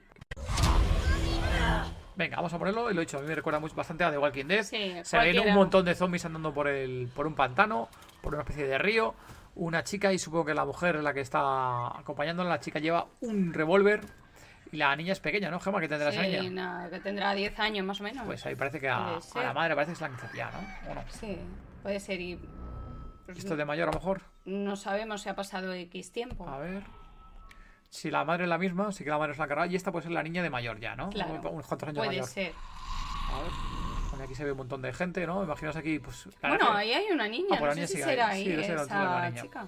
[2.16, 4.10] Venga, vamos a ponerlo y lo he dicho, a mí me recuerda mucho, bastante a
[4.10, 4.62] The Walking Dead.
[4.64, 7.88] Sí, Se ven un montón de zombies andando por, el, por un pantano,
[8.20, 9.14] por una especie de río.
[9.56, 13.06] Una chica, y supongo que la mujer es la que está acompañándola, la chica lleva
[13.22, 14.02] un revólver
[14.74, 15.80] y la niña es pequeña, ¿no, Gemma?
[15.80, 16.50] que tendrá esa Sí, niña?
[16.50, 18.26] nada, que tendrá 10 años más o menos.
[18.26, 20.50] Pues ahí parece que a, Puede a la madre parece que se la han ya,
[20.50, 20.90] ¿no?
[20.90, 21.02] ¿O no?
[21.08, 21.38] Sí,
[21.82, 22.20] puede ser.
[22.20, 22.36] Y
[23.24, 24.22] pues, Esto de mayor a lo mejor.
[24.46, 26.48] no sabemos si ha pasado X tiempo.
[26.48, 26.82] A ver.
[27.88, 29.92] Si la madre es la misma, sí que la madre es la cargada y esta
[29.92, 31.10] puede ser la niña de mayor ya, ¿no?
[31.10, 31.34] Claro.
[31.34, 32.26] Un- Unos cuantos años Puede mayor.
[32.26, 32.52] ser.
[33.32, 33.50] A ver.
[34.10, 35.44] Bueno, aquí se ve un montón de gente, ¿no?
[35.44, 36.28] Imaginaos aquí, pues.
[36.42, 37.50] Bueno, ahí hay una niña.
[37.52, 38.44] Ah, pues no sé niña si será ahí.
[38.44, 39.42] Sí, esa niña.
[39.42, 39.66] chica.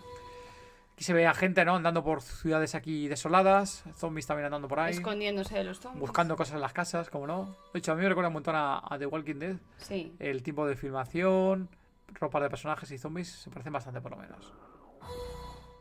[0.96, 1.76] Aquí se ve a gente, ¿no?
[1.76, 6.00] Andando por ciudades aquí desoladas, zombies también andando por ahí, Escondiéndose de los zombies.
[6.00, 7.54] buscando cosas en las casas, como no.
[7.74, 9.56] De hecho, a mí me recuerda un montón a, a The Walking Dead.
[9.76, 10.16] Sí.
[10.18, 11.68] El tipo de filmación,
[12.14, 14.54] ropa de personajes y zombies se parecen bastante por lo menos.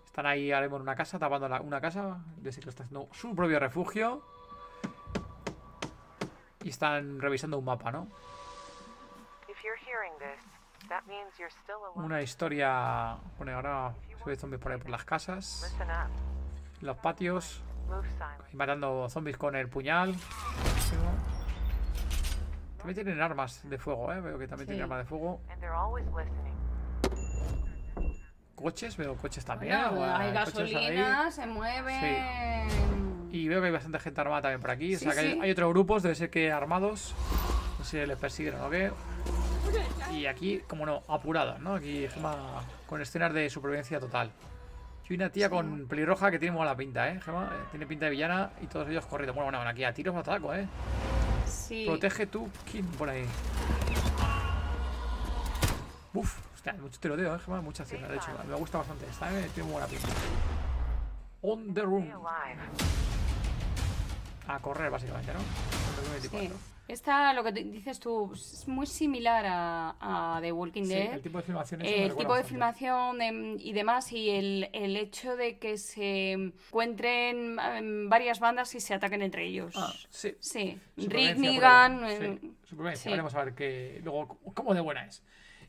[0.06, 2.84] Están ahí ahora mismo en una casa, tapando la- una casa, es decir, que está
[2.84, 4.22] haciendo su propio refugio.
[6.62, 8.08] Y están revisando un mapa, ¿no?
[9.48, 10.44] If you're hearing this,
[10.90, 12.06] that means you're still alive.
[12.06, 13.18] Una historia.
[13.38, 15.76] Bueno, ahora se ve zombies por ahí por las casas,
[16.82, 17.62] en los patios,
[18.52, 20.16] y matando zombies con el puñal.
[22.78, 24.22] También tienen armas de fuego, ¿eh?
[24.22, 24.74] Veo que también Sí.
[24.74, 25.42] tienen armas de fuego.
[28.56, 29.76] Coches, veo coches también.
[29.78, 32.68] Bueno, bueno, hay gasolina, se mueve.
[33.32, 34.96] Y veo que hay bastante gente armada también por aquí.
[34.96, 35.40] O Sí, sea que hay, sí.
[35.42, 37.14] hay otros grupos, debe ser que armados.
[37.78, 38.92] No sé si les persiguen o qué.
[40.12, 41.76] Y aquí, como no, apuradas, ¿no?
[41.76, 44.32] Aquí Gema con escenas de supervivencia total.
[45.08, 47.20] Y una tía con pelirroja que tiene muy mala pinta, ¿eh?
[47.22, 49.34] Gema Eh, tiene pinta de villana y todos ellos corriendo.
[49.34, 50.68] Bueno, bueno, aquí a tiros a taco, ¿eh?
[51.46, 51.86] Sí.
[51.86, 53.26] Protege tu Kim por ahí.
[56.14, 57.62] Uf, hostia, mucho tiroteo, ¿eh, Gema?
[57.62, 58.28] Mucha acción, de hecho.
[58.48, 59.50] Me gusta bastante esta, ¿eh?
[59.54, 60.08] Tiene muy buena pinta.
[61.42, 62.10] On the room.
[64.48, 65.40] A correr, básicamente, ¿no?
[65.40, 66.58] On the room 24.
[66.58, 66.75] Sí.
[66.88, 71.14] Esta, lo que dices tú, es muy similar a, a The Walking Sí, Dead.
[71.16, 74.96] el tipo de filmación me El tipo de filmación em, y demás, y el, el
[74.96, 79.74] hecho de que se encuentren em, varias bandas y se ataquen entre ellos.
[79.76, 80.36] Ah, sí.
[80.40, 80.78] Sí.
[80.98, 82.04] Rick Negan.
[82.06, 82.50] ejemplo.
[82.90, 83.10] em, Sí.
[83.10, 85.24] Veremos a ver qué, luego cómo de buena es.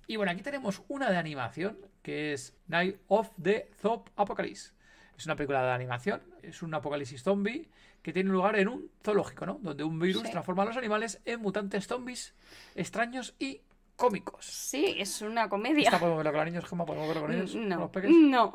[0.06, 4.72] Y bueno, aquí tenemos una de animación que es Night of the Zombie Apocalypse.
[5.16, 7.68] Es una película de animación, es un apocalipsis zombie
[8.06, 9.58] que tiene lugar en un zoológico, ¿no?
[9.60, 10.30] Donde un virus Sí.
[10.30, 12.36] transforma a los animales en mutantes zombies
[12.76, 13.62] extraños y
[13.96, 14.46] cómicos.
[14.46, 15.82] Sí, es una comedia.
[15.88, 16.86] ¿Esta podemos verlo con los niños, Gemma?
[16.86, 17.50] ¿Podemos verlo con ellos?
[17.50, 18.10] ¿Con No, los peques?
[18.12, 18.52] no.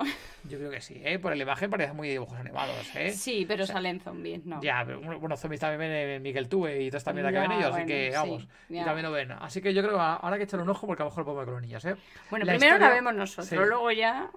[0.47, 1.19] Yo creo que sí, ¿eh?
[1.19, 3.11] Por la imagen parece muy dibujos animados, ¿eh?
[3.11, 4.61] Sí, pero salen zombies, ¿no?
[4.61, 7.75] Ya, pero bueno, zombies también ven Miguel Tube y toda esta mierda que ven ellos,
[7.75, 9.31] así que sí, vamos, y también lo ven.
[9.33, 11.21] Así que yo creo que ahora hay que echarle un ojo porque a lo mejor
[11.23, 11.95] lo podemos ver con los niños, ¿eh?
[12.29, 13.55] Bueno, La primero la vemos nosotros, sí.
[13.55, 14.31] luego ya.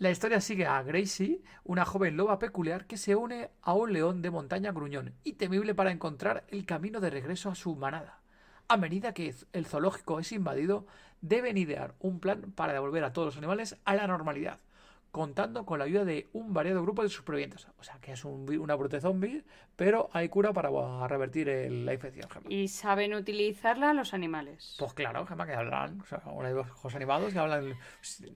[0.00, 4.22] La historia sigue a Gracie, una joven loba peculiar que se une a un león
[4.22, 8.18] de montaña gruñón y temible para encontrar el camino de regreso a su manada.
[8.66, 10.86] A medida que el zoológico es invadido,
[11.20, 14.58] deben idear un plan para devolver a todos los animales a la normalidad,
[15.10, 17.66] contando con la ayuda de un variado grupo de supervivientes.
[17.78, 19.44] O sea, que es un, una brote zombie,
[19.76, 20.70] pero hay cura para
[21.08, 22.46] revertir el- la infección, Gemma.
[22.48, 24.76] Y saben utilizarla los animales.
[24.78, 27.74] Pues claro, Gemma, que hablan, o sea, ahora hay dibujos animados que hablan...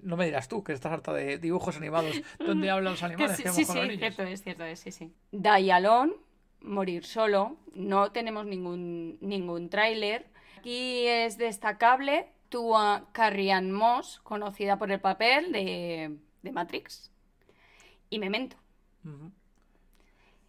[0.03, 3.43] No me dirás tú, que estás harta de dibujos animados donde hablan los animales sí,
[3.45, 5.13] que sí, sí, cierto es, cierto es, sí, sí.
[5.31, 6.13] Die Alone,
[6.61, 7.57] morir solo.
[7.75, 10.27] No tenemos ningún, ningún tráiler.
[10.59, 17.11] Aquí es destacable Tua Carrian Moss, conocida por el papel de, de Matrix.
[18.11, 18.57] Y Memento.
[19.05, 19.33] Ujú.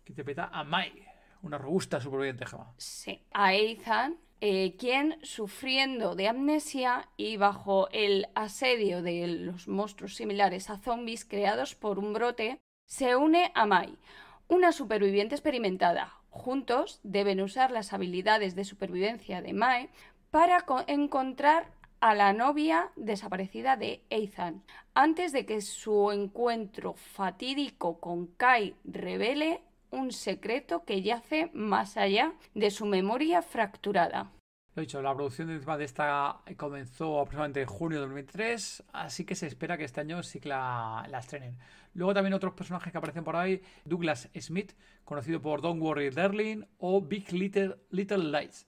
[0.03, 0.91] Que interpreta a Mai,
[1.41, 2.71] una robusta superviviente, Gemma.
[2.77, 3.21] Sí.
[3.33, 10.69] A Ethan, eh, quien sufriendo de amnesia y bajo el asedio de los monstruos similares
[10.69, 13.97] a zombies creados por un brote, se une a Mai,
[14.47, 16.13] una superviviente experimentada.
[16.29, 19.89] Juntos deben usar las habilidades de supervivencia de Mai
[20.29, 21.71] para co- encontrar
[22.05, 24.61] a la novia desaparecida de Ethan,
[24.93, 32.33] antes de que su encuentro fatídico con Kai revele un secreto que yace más allá
[32.53, 34.31] de su memoria fracturada.
[34.75, 39.47] Lo dicho, la producción de esta comenzó aproximadamente en junio de 2023, así que se
[39.47, 41.57] espera que este año sí que la, la estrenen.
[41.95, 44.73] Luego también otros personajes que aparecen por ahí, Douglas Smith,
[45.05, 48.67] conocido por Don't Worry Darling, o Big Little, Little Lies.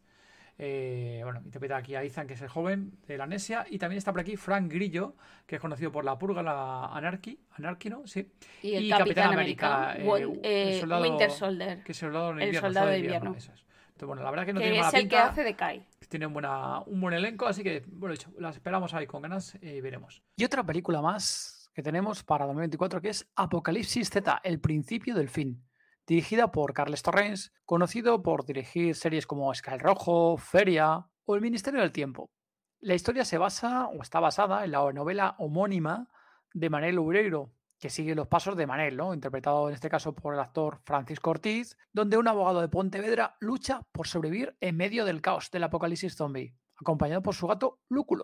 [0.59, 3.97] Eh, bueno, interpreta aquí a Ethan, que es el joven de la Nesia, y también
[3.97, 5.15] está por aquí Frank Grillo,
[5.45, 8.07] que es conocido por La Purga, la Anarchy, Anarchy, ¿no?
[8.07, 8.27] Sí.
[8.63, 11.83] Y el Capitán América, Won- el eh, Winter Soldier.
[11.83, 12.67] Que es el soldado de El invierno.
[12.67, 13.33] soldado soldado de invierno.
[13.35, 13.65] eso es.
[13.89, 15.85] Entonces, bueno, la verdad que no que tiene es mala el que hace de Kai.
[16.09, 19.57] Tiene un, buena, un buen elenco, así que, bueno, dicho, las esperamos ahí con ganas
[19.61, 20.21] y veremos.
[20.37, 25.29] Y otra película más que tenemos para 2024 que es Apocalipsis Z, el principio del
[25.29, 25.61] fin.
[26.07, 31.81] Dirigida por Carles Torrens, conocido por dirigir series como Sky Rojo, Feria o El Ministerio
[31.81, 32.31] del Tiempo.
[32.79, 36.07] La historia se basa o está basada en la novela homónima
[36.53, 39.13] de Manel Ureiro, que sigue los pasos de Manel, ¿no?
[39.13, 43.81] interpretado en este caso por el actor Francisco Ortiz, donde un abogado de Pontevedra lucha
[43.91, 48.23] por sobrevivir en medio del caos del apocalipsis zombie, acompañado por su gato Lúculo.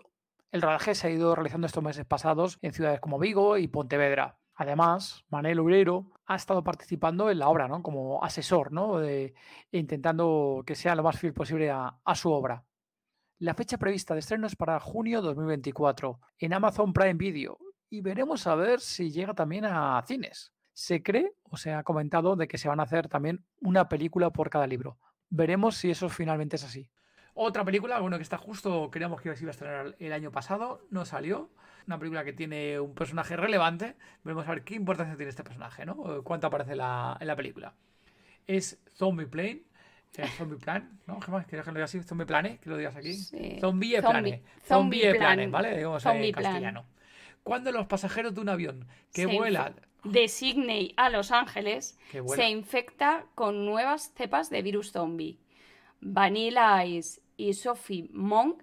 [0.50, 4.38] El rodaje se ha ido realizando estos meses pasados en ciudades como Vigo y Pontevedra.
[4.56, 7.82] Además, Manel Ureiro ha estado participando en la obra, ¿no?
[7.82, 9.00] Como asesor, ¿no?
[9.72, 12.64] Intentando que sea lo más fiel posible a, su obra.
[13.38, 17.58] La fecha prevista de estreno es para junio 2024 en Amazon Prime Video
[17.90, 20.52] y veremos a ver si llega también a cines.
[20.72, 24.30] Se cree o se ha comentado de que se van a hacer también una película
[24.30, 24.98] por cada libro.
[25.30, 26.88] Veremos si eso finalmente es así.
[27.34, 31.04] Otra película, bueno, que está justo, creíamos que iba a estrenar el año pasado, no
[31.04, 31.50] salió.
[31.86, 33.94] Una película que tiene un personaje relevante.
[34.24, 36.22] Veremos a ver qué importancia tiene este personaje, ¿no?
[36.24, 37.74] Cuánto aparece en la, en la película.
[38.46, 39.62] Es Zombie Plane.
[40.16, 41.20] eh, Zombie Plan, ¿no?
[41.20, 42.00] Gemma, ¿Quieres que lo diga así?
[42.02, 43.12] Zombie Plane, que lo digas aquí.
[43.14, 43.58] Sí.
[43.60, 44.42] Zombie Zombie- Plane.
[44.66, 45.50] Zombie Zombie Plane, Plan.
[45.50, 45.76] ¿vale?
[45.76, 46.44] Digamos Zombie en Plan.
[46.44, 46.86] castellano.
[47.42, 51.98] Cuando los pasajeros de un avión que Se vuela de Sydney a Los Ángeles
[52.34, 55.38] se infecta con nuevas cepas de virus zombie.
[56.00, 58.62] Vanilla Ice y Sophie Monk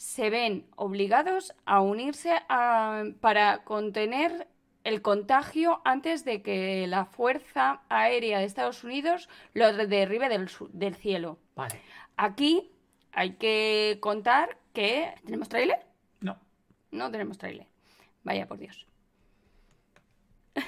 [0.00, 4.48] se ven obligados a unirse a- para contener
[4.82, 11.38] el contagio antes de que la Fuerza Aérea de Estados Unidos lo derribe del, cielo.
[11.54, 11.82] Vale.
[12.16, 12.70] Aquí
[13.12, 15.12] hay que contar que...
[15.26, 15.84] ¿Tenemos tráiler?
[16.20, 16.38] No.
[16.90, 17.66] No tenemos tráiler.
[18.24, 18.86] Vaya por Dios.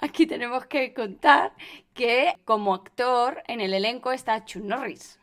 [0.00, 1.52] Aquí tenemos que contar
[1.92, 5.17] que como actor en el elenco está Chuck Norris.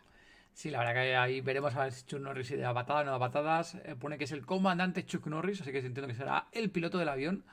[0.56, 3.06] Sí, la verdad que ahí veremos a ver si Chuck Norris si da patadas o
[3.08, 3.76] no da patadas.
[3.84, 6.98] Eh, pone que es el comandante Chuck Norris, así que entiendo que será el piloto
[6.98, 7.44] del avión.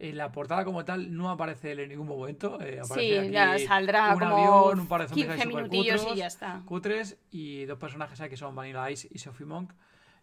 [0.00, 2.60] En la portada como tal no aparece él en ningún momento.
[2.60, 5.50] eh, aparece Sí, aquí ya saldrá un como avión, un par de zombies ahí 15
[5.50, 6.62] supercutres, minutillos y ya está.
[6.66, 9.72] Cutres y dos personajes ahí que son Vanilla Ice y Sophie Monk,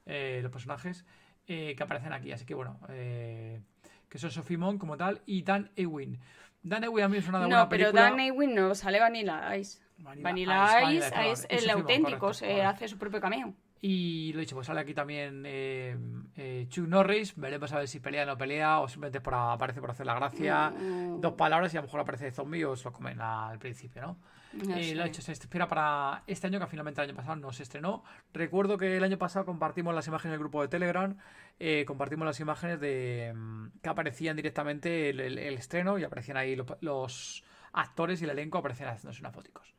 [0.05, 1.05] eh, los personajes
[1.47, 2.33] eh, que aparecen aquí.
[2.33, 6.19] Así que bueno, que son Sophie Monk como tal y Dan Ewing.
[6.63, 8.01] Dan Ewing a mí me suena de No, pero película.
[8.01, 9.79] Dan Ewing no, sale Vanilla Ice.
[9.97, 13.53] Vanilla Vanilla, Ice, Ice, el auténtico, correcto, se hace su propio cameo.
[13.81, 15.95] Y lo dicho, pues sale aquí también eh,
[16.35, 17.35] eh, Chuck Norris.
[17.35, 20.15] Veremos a ver si pelea o no pelea o simplemente por, aparece por hacer la
[20.15, 20.71] gracia.
[20.71, 21.21] Mm.
[21.21, 24.17] Dos palabras y a lo mejor aparece zombie o se lo comen al principio, ¿no?
[24.53, 27.51] No Eh, lo dicho, se espera para este año, que finalmente el año pasado no
[27.51, 28.03] se estrenó.
[28.33, 31.15] Recuerdo que el año pasado compartimos las imágenes del grupo de Telegram,
[31.59, 36.37] eh, compartimos las imágenes de mm, que aparecían directamente el, el- el estreno y aparecían
[36.37, 39.74] ahí los, los actores y el elenco aparecían haciéndose unas foticos.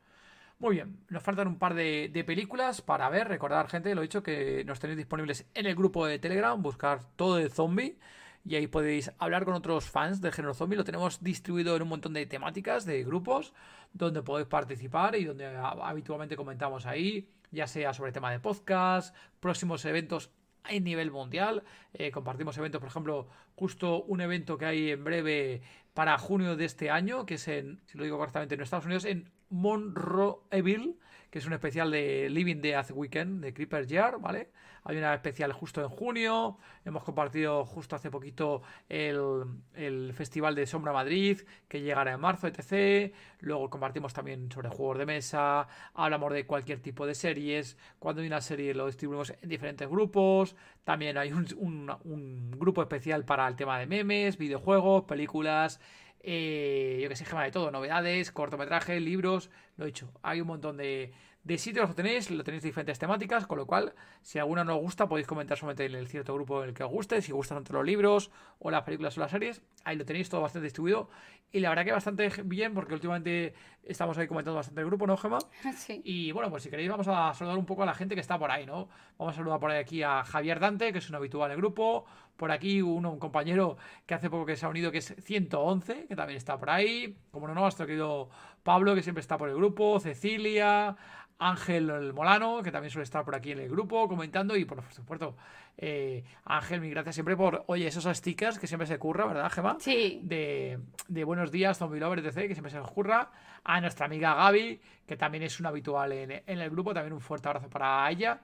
[0.59, 3.27] Muy bien, nos faltan un par de, películas para ver.
[3.27, 7.01] Recordar, gente, lo he dicho, que nos tenéis disponibles en el grupo de Telegram, buscar
[7.15, 7.99] todo de zombie.
[8.43, 10.75] Y ahí podéis hablar con otros fans del género zombie.
[10.75, 13.53] Lo tenemos distribuido en un montón de temáticas, de grupos,
[13.93, 19.85] donde podéis participar y donde habitualmente comentamos ahí, ya sea sobre tema de podcast, próximos
[19.85, 20.31] eventos
[20.67, 21.63] en nivel mundial.
[21.93, 25.61] Eh, compartimos eventos, por ejemplo, justo un evento que hay en breve
[25.93, 29.05] para junio de este año, que es en, si lo digo correctamente, en Estados Unidos,
[29.05, 30.95] en Monroeville,
[31.29, 34.49] que es un especial de Living Death Weekend de Creeper Yard, ¿vale?
[34.83, 36.57] Hay una especial justo en junio.
[36.85, 42.47] Hemos compartido justo hace poquito el, el Festival de Sombra Madrid, que llegará en marzo,
[42.47, 43.13] etc.
[43.39, 45.67] Luego compartimos también sobre juegos de mesa.
[45.93, 47.77] Hablamos de cualquier tipo de series.
[47.99, 50.55] Cuando hay una serie lo distribuimos en diferentes grupos.
[50.85, 55.81] También hay un, un- un grupo especial para el tema de memes, videojuegos, películas.
[56.21, 60.47] Eh, yo que sé, gema de todo, novedades, cortometrajes, libros, lo he dicho, hay un
[60.47, 64.37] montón de, de sitios, lo tenéis, lo tenéis de diferentes temáticas, con lo cual, si
[64.37, 66.91] alguna no os gusta, podéis comentar solamente en el cierto grupo en el que os
[66.91, 70.29] guste, si gustan tanto los libros, o las películas o las series, ahí lo tenéis
[70.29, 71.09] todo bastante distribuido,
[71.51, 73.53] y la verdad que bastante bien, porque últimamente
[73.83, 75.39] estamos ahí comentando bastante el grupo, ¿no, Gema?
[75.77, 76.01] Sí.
[76.03, 78.37] Y bueno, pues si queréis vamos a saludar un poco a la gente que está
[78.37, 78.89] por ahí, ¿no?
[79.17, 82.05] Vamos a saludar por ahí aquí a Javier Dante, que es un habitual del grupo.
[82.37, 86.05] Por aquí uno, un compañero que hace poco que se ha unido, que es 111,
[86.07, 87.17] que también está por ahí.
[87.31, 88.29] Como no, no, nuestro querido
[88.63, 89.99] Pablo, que siempre está por el grupo.
[89.99, 90.95] Cecilia,
[91.39, 94.55] Ángel el Molano, que también suele estar por aquí en el grupo comentando.
[94.55, 95.35] Y por supuesto,
[95.77, 99.77] eh, Ángel, mi gracias siempre por, oye, esos stickers que siempre se curra, ¿verdad, Gema?
[99.79, 100.21] Sí.
[100.23, 103.31] De, de buenos días, Zombie Lover, etc., que siempre se curra.
[103.63, 107.19] A nuestra amiga Gaby, que también es una habitual en, en el grupo, también un
[107.19, 108.39] fuerte abrazo para ella.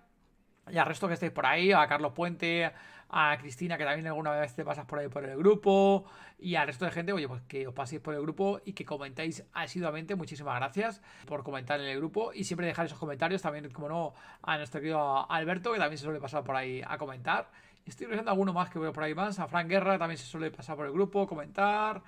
[0.72, 2.72] Y al resto que estéis por ahí, a Carlos Puente,
[3.10, 6.06] a Cristina, que también alguna vez te pasas por ahí por el grupo,
[6.40, 8.86] y al resto de gente, oye, pues que os paséis por el grupo y que
[8.86, 10.16] comentéis asiduamente.
[10.16, 13.42] Muchísimas gracias por comentar en el grupo y siempre dejar esos comentarios.
[13.42, 16.98] También, como no, a nuestro querido Alberto, que también se suele pasar por ahí a
[16.98, 17.52] comentar.
[17.86, 19.40] Estoy viendo alguno más que veo por ahí más.
[19.40, 22.02] A Frank Guerra también se suele pasar por el grupo, comentar.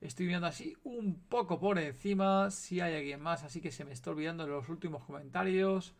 [0.00, 3.92] Estoy viendo así un poco por encima si hay alguien más, así que se me
[3.92, 5.94] está olvidando los últimos comentarios.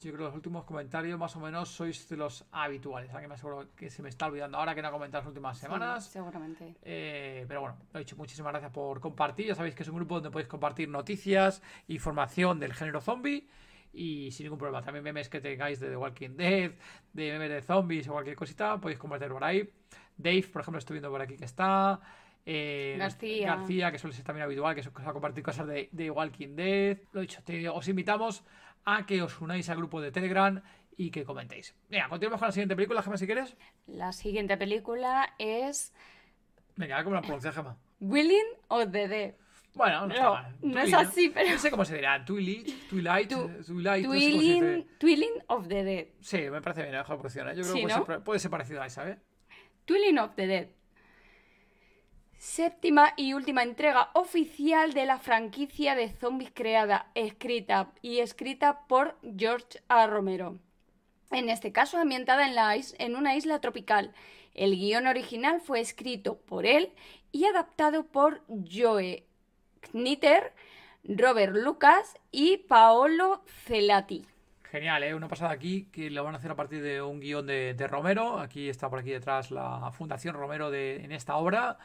[0.00, 3.12] Yo creo que los últimos comentarios más o menos sois de los habituales.
[3.12, 5.58] Aquí me aseguro que se me está olvidando ahora que no he comentado las últimas
[5.58, 6.04] semanas.
[6.04, 6.76] Sí, seguramente.
[6.82, 9.46] Eh, pero bueno, lo he dicho, muchísimas gracias por compartir.
[9.48, 13.48] Ya sabéis que es un grupo donde podéis compartir noticias, información del género zombie
[13.92, 14.82] y sin ningún problema.
[14.82, 16.70] También memes que tengáis de The Walking Dead,
[17.12, 19.68] de memes de zombies o cualquier cosita, podéis compartir por ahí.
[20.16, 21.98] Dave, por ejemplo, estoy viendo por aquí que está.
[22.46, 23.56] Eh, García.
[23.56, 26.54] García, que suele ser también habitual, que se va a compartir cosas de, de Walking
[26.56, 26.98] Dead.
[27.12, 28.42] Lo he dicho, te- os invitamos
[28.96, 30.62] a que os unáis al grupo de Telegram
[30.96, 31.74] y que comentéis.
[31.88, 33.56] Venga, continuamos con la siguiente película, Gemma, si quieres.
[33.86, 35.92] La siguiente película es
[36.76, 37.76] Venga, cómo la pronuncia, Gemma.
[38.00, 39.34] Willing of the Dead.
[39.74, 40.56] Bueno, no, No, está mal.
[40.62, 42.24] no es así, pero- No sé cómo se dirá.
[42.24, 43.32] Twilight, Twilight,
[43.66, 44.06] Twilight.
[44.06, 46.06] Twilling, Twilling of the Dead.
[46.20, 47.48] Sí, me parece bien la mejor opción.
[47.48, 47.54] ¿eh?
[47.54, 48.06] Yo creo Sí, que puede, ¿no?
[48.06, 49.18] ser, puede ser parecido a esa, ¿eh?
[49.84, 50.68] Twilling of the Dead.
[52.38, 59.16] Séptima y última entrega oficial de la franquicia de zombies creada, escrita y escrita por
[59.36, 60.06] George A.
[60.06, 60.56] Romero.
[61.32, 62.54] En este caso ambientada en,
[62.98, 64.14] en una isla tropical.
[64.54, 66.92] El guion original fue escrito por él
[67.32, 69.24] y adaptado por Joe
[69.90, 70.52] Knitter,
[71.02, 74.24] Robert Lucas y Paolo Celati.
[74.62, 75.12] Genial, ¿eh?
[75.12, 77.88] Una pasada aquí que lo van a hacer a partir de un guion de, de
[77.88, 78.38] Romero.
[78.38, 81.78] Aquí está por aquí detrás la Fundación Romero de, en esta obra.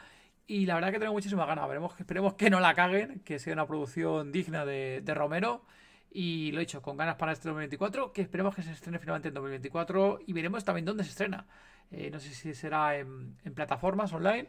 [0.46, 1.66] Y la verdad que tengo muchísimas ganas.
[1.68, 5.64] Veremos, esperemos que no la caguen, que sea una producción digna de, de Romero.
[6.10, 9.28] Y lo he dicho, con ganas para este 2024, que esperemos que se estrene finalmente
[9.28, 10.20] en 2024.
[10.26, 11.46] Y veremos también dónde se estrena.
[11.90, 14.48] Eh, no sé si será en, en plataformas online,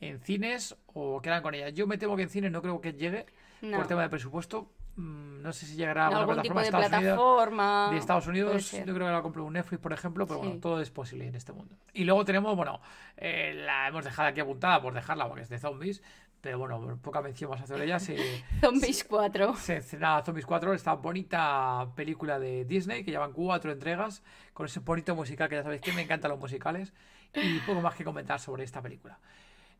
[0.00, 1.72] en cines o quedan con ellas.
[1.74, 3.26] Yo me temo que en cines no creo que llegue
[3.62, 3.76] No.
[3.78, 4.70] por tema de presupuesto.
[4.96, 7.16] Mm, No sé si llegará a alguna algún tipo plataforma de de Estados Unidos.
[7.16, 10.46] plataforma, De Estados Unidos, yo creo que la compró un Netflix, por ejemplo, pero Sí.
[10.46, 11.76] bueno, todo es posible en este mundo.
[11.92, 12.80] Y luego tenemos, bueno,
[13.16, 16.02] eh, la hemos dejado aquí apuntada por dejarla porque es de zombies,
[16.40, 17.98] pero bueno, poca mención vamos a hacer ella.
[17.98, 18.16] Se,
[18.60, 19.54] Zombies 4.
[19.56, 25.14] se Zombies 4, esta bonita película de Disney que llevan cuatro entregas con ese bonito
[25.14, 26.92] musical que ya sabéis que me encantan los musicales
[27.34, 29.18] y poco más que comentar sobre esta película.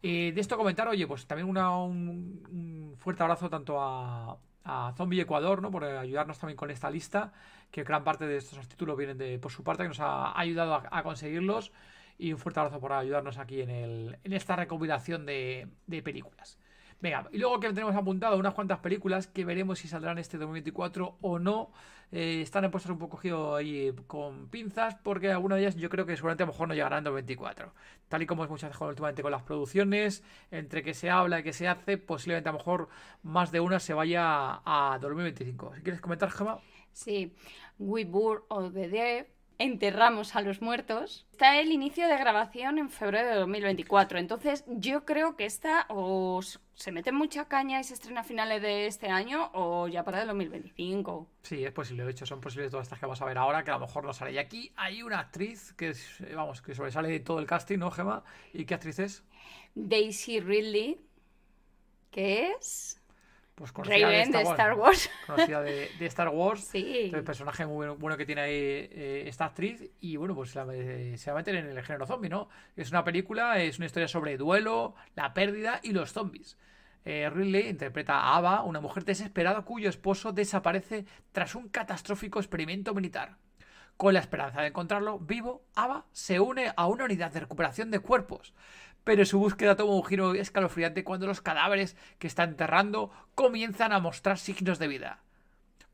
[0.03, 4.93] Eh, de esto comentar, oye, pues también una- un, un fuerte abrazo tanto a, a
[4.97, 5.71] Zombie Ecuador, ¿no?
[5.71, 7.33] Por ayudarnos también con esta lista,
[7.71, 10.83] que gran parte de estos títulos vienen de por su parte, que nos ha ayudado
[10.91, 11.73] a, conseguirlos.
[12.19, 16.59] Y un fuerte abrazo por ayudarnos aquí en, el, en esta recopilación de, de películas.
[17.01, 21.19] Venga, y luego que tenemos apuntado unas cuantas películas que veremos si saldrán este 2024
[21.21, 21.71] o no.
[22.13, 25.91] Eh, están en puestos un poco cogido ahí con pinzas, porque algunas de ellas yo
[25.91, 27.73] creo que seguramente a lo mejor no llegarán en 2024.
[28.09, 31.43] Tal y como es muchas veces últimamente con las producciones, entre que se habla y
[31.43, 32.89] que se hace, posiblemente a lo mejor
[33.23, 35.75] más de una se vaya a 2025.
[35.77, 36.61] Si quieres comentar, Gemma.
[36.93, 37.35] Sí,
[37.79, 39.27] We Burn of the Dead,
[39.59, 41.27] Enterramos a los Muertos.
[41.33, 44.19] Está el inicio de grabación en febrero de 2024.
[44.19, 46.43] Entonces, yo creo que esta o
[46.75, 50.21] se mete mucha caña y se estrena a finales de este año o ya para
[50.21, 51.27] el 2025.
[51.43, 52.05] Sí, es posible.
[52.05, 54.05] De hecho, son posibles todas estas que vamos a ver ahora, que a lo mejor
[54.05, 54.33] no sale.
[54.33, 57.79] Y aquí hay una actriz que, es, eh, vamos, que sobresale de todo el casting,
[57.79, 58.25] ¿no, Gemma?
[58.53, 59.25] ¿Y qué actriz es?
[59.75, 61.01] Daisy Ridley,
[62.11, 63.01] que es
[63.57, 65.11] Pues conocida Raven de Star Wars.
[65.27, 66.61] Conocida de, de Star Wars.
[66.65, 67.11] Sí.
[67.13, 69.83] El personaje muy bueno, bueno que tiene ahí eh, esta actriz.
[69.99, 72.51] Y bueno, pues la- eh, se va a meter en el género zombie, ¿no?
[72.77, 76.59] Es una película, es una historia sobre duelo, la pérdida y los zombies.
[77.07, 82.93] Eh, Ridley interpreta a Ava, una mujer desesperada cuyo esposo desaparece tras un catastrófico experimento
[82.95, 83.37] militar.
[83.97, 88.01] Con la esperanza de encontrarlo vivo, Ava se une a una unidad de recuperación de
[88.01, 88.53] cuerpos.
[89.07, 94.01] Pero su búsqueda toma un giro escalofriante cuando los cadáveres que está enterrando comienzan a
[94.01, 95.21] mostrar signos de vida.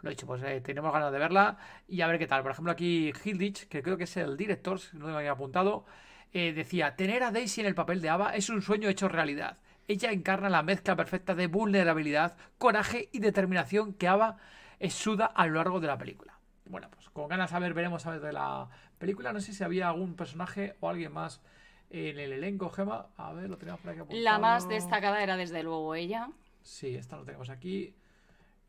[0.01, 2.41] Lo dicho, pues eh, tenemos ganas de verla y a ver qué tal.
[2.41, 5.85] Por ejemplo, aquí Hilditch, que creo que es el director, si no lo había apuntado,
[6.33, 9.59] eh, decía, tener a Daisy en el papel de Ava es un sueño hecho realidad.
[9.89, 14.39] Ella encarna la mezcla perfecta de vulnerabilidad, coraje y determinación que Ava
[14.81, 16.39] exuda a lo largo de la película.
[16.65, 19.35] Bueno, pues con ganas a ver, veremos a ver de la película.
[19.35, 21.43] No sé si había algún personaje o alguien más
[21.93, 23.07] en el elenco, Gema.
[23.17, 24.23] A ver, lo tenemos por aquí apuntado.
[24.23, 26.29] La más destacada era desde luego ella.
[26.63, 27.95] Sí, esta lo tenemos aquí.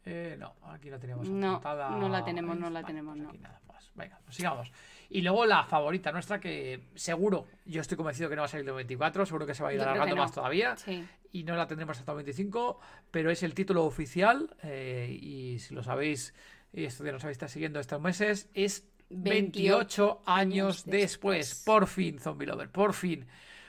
[0.05, 1.89] Eh, no, aquí la tenemos No, apuntada.
[1.91, 3.29] no la tenemos, no la Vale, tenemos, pues no.
[3.29, 3.91] aquí nada más.
[3.95, 4.71] Venga, pues sigamos.
[5.09, 8.67] Y luego la favorita nuestra, que seguro, yo estoy convencido que no va a salir
[8.67, 10.21] el 24, seguro que se va a ir Yo alargando no.
[10.23, 10.75] más todavía.
[10.75, 11.07] Sí.
[11.31, 12.79] Y no la tendremos hasta el 25,
[13.11, 14.55] pero es el título oficial.
[14.63, 16.33] eh, y si lo sabéis,
[16.73, 18.85] y esto ya nos habéis estado siguiendo estos meses, es
[19.15, 21.63] 28 años después.
[21.65, 23.25] Por fin, Zombie Lover, por fin.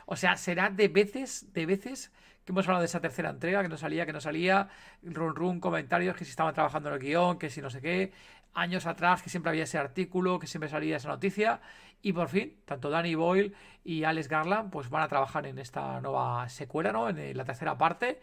[0.07, 2.13] O sea, será de veces, de veces
[2.45, 4.69] que hemos hablado de esa tercera entrega, que no salía, que no salía,
[5.03, 8.13] run run, comentarios, que si estaban trabajando en el guion, que si no sé qué,
[8.53, 11.61] años atrás que siempre había ese artículo, que siempre salía esa noticia,
[12.03, 16.01] y por fin, tanto Danny Boyle y Alex Garland pues van a trabajar en esta
[16.03, 17.09] nueva secuela, ¿no?
[17.09, 18.21] En la tercera parte,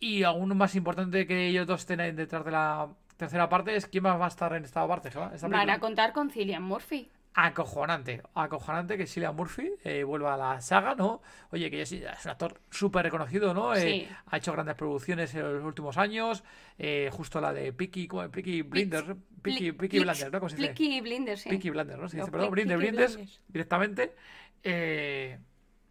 [0.00, 2.88] y aún más importante que ellos dos estén detrás de la
[3.20, 6.12] tercera parte es quién más va a estar en esta parte, Esta Van a contar
[6.12, 7.10] con Cillian Murphy.
[7.34, 11.20] Acojonante, acojonante que Cillian Murphy eh, vuelva a la saga, ¿no?
[11.52, 13.76] Oye, que es, es un actor súper reconocido, ¿no?
[13.76, 16.42] Eh, ha hecho grandes producciones en los últimos años,
[16.78, 18.28] eh, justo la de Peaky, ¿cómo?
[18.28, 19.06] Peaky Blinders,
[19.42, 20.40] Peaky, Peaky Blinders, ¿no?
[20.40, 21.50] Peaky Blinders, sí.
[21.50, 22.08] Peaky Blinders, ¿no?
[22.08, 24.14] Se dice, perdón, Blinders, Blinders, directamente.
[24.62, 25.38] Eh,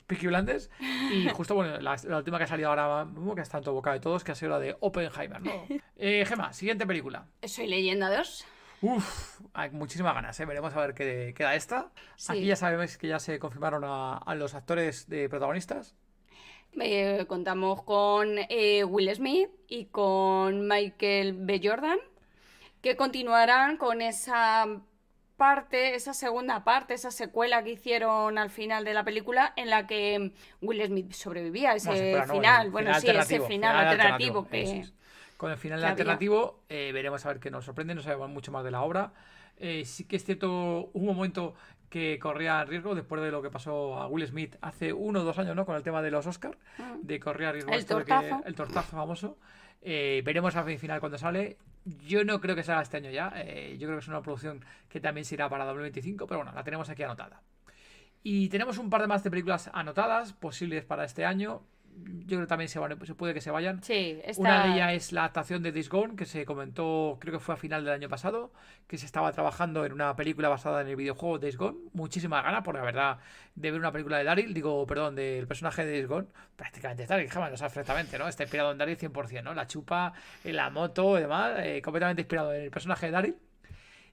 [0.09, 0.69] Peaky Blinders.
[0.79, 3.99] Y justo, bueno, la, última que ha salido ahora, que está en todo boca de
[3.99, 5.51] todos, que ha sido la de Oppenheimer, ¿no?
[6.01, 7.27] Eh, Gema, siguiente película.
[7.43, 8.45] Soy Leyenda 2.
[8.81, 10.45] Uf, hay muchísimas ganas, ¿eh?
[10.45, 11.91] veremos a ver qué queda esta.
[12.29, 15.97] Aquí ya sabemos que ya se confirmaron a, los actores de protagonistas.
[16.79, 21.59] Eh, contamos con eh, Will Smith y con Michael B.
[21.61, 21.97] Jordan,
[22.81, 24.65] que continuarán con esa
[25.39, 29.87] parte, esa segunda parte, esa secuela que hicieron al final de la película en la
[29.87, 34.85] que Will Smith sobrevivía, ese final, bueno, sí, ese final, alternativo, que
[35.39, 36.59] con el final alternativo.
[36.67, 39.13] Eh, veremos a ver qué nos sorprende, no sabemos mucho más de la obra.
[39.57, 41.55] Eh, sí que es cierto, un momento
[41.89, 45.39] que corría riesgo después de lo que pasó a Will Smith hace uno o dos
[45.39, 45.65] años, ¿no?
[45.65, 47.07] Con el tema de los Oscars, mm.
[47.07, 48.41] de corría riesgo el tortazo.
[48.45, 49.37] el tortazo famoso.
[49.81, 51.57] Eh, veremos al final cuando sale.
[52.07, 53.29] Yo no creo que salga este año ya.
[53.77, 56.63] yo creo que es una producción que también se irá para 2025, pero bueno, la
[56.63, 57.41] tenemos aquí anotada.
[58.21, 61.61] Y tenemos un par de más de películas anotadas, posibles para este año
[62.03, 63.81] yo creo que también se, se puede que se vayan.
[63.83, 67.39] Sí, Una de ellas es la adaptación de This Gone, que se comentó, creo que
[67.39, 68.51] fue a final del año pasado,
[68.87, 71.77] que se estaba trabajando en una película basada en el videojuego Days Gone.
[71.93, 73.17] Muchísimas ganas, porque la verdad,
[73.55, 77.17] de ver una película de Daryl, digo, perdón, del personaje de Days Gone, prácticamente está,
[77.17, 78.27] que jamás lo sabe perfectamente, ¿no?
[78.27, 79.53] Está inspirado en Daryl 100%, ¿no?
[79.53, 83.35] La chupa, en la moto y demás, eh, completamente inspirado en el personaje de Daryl.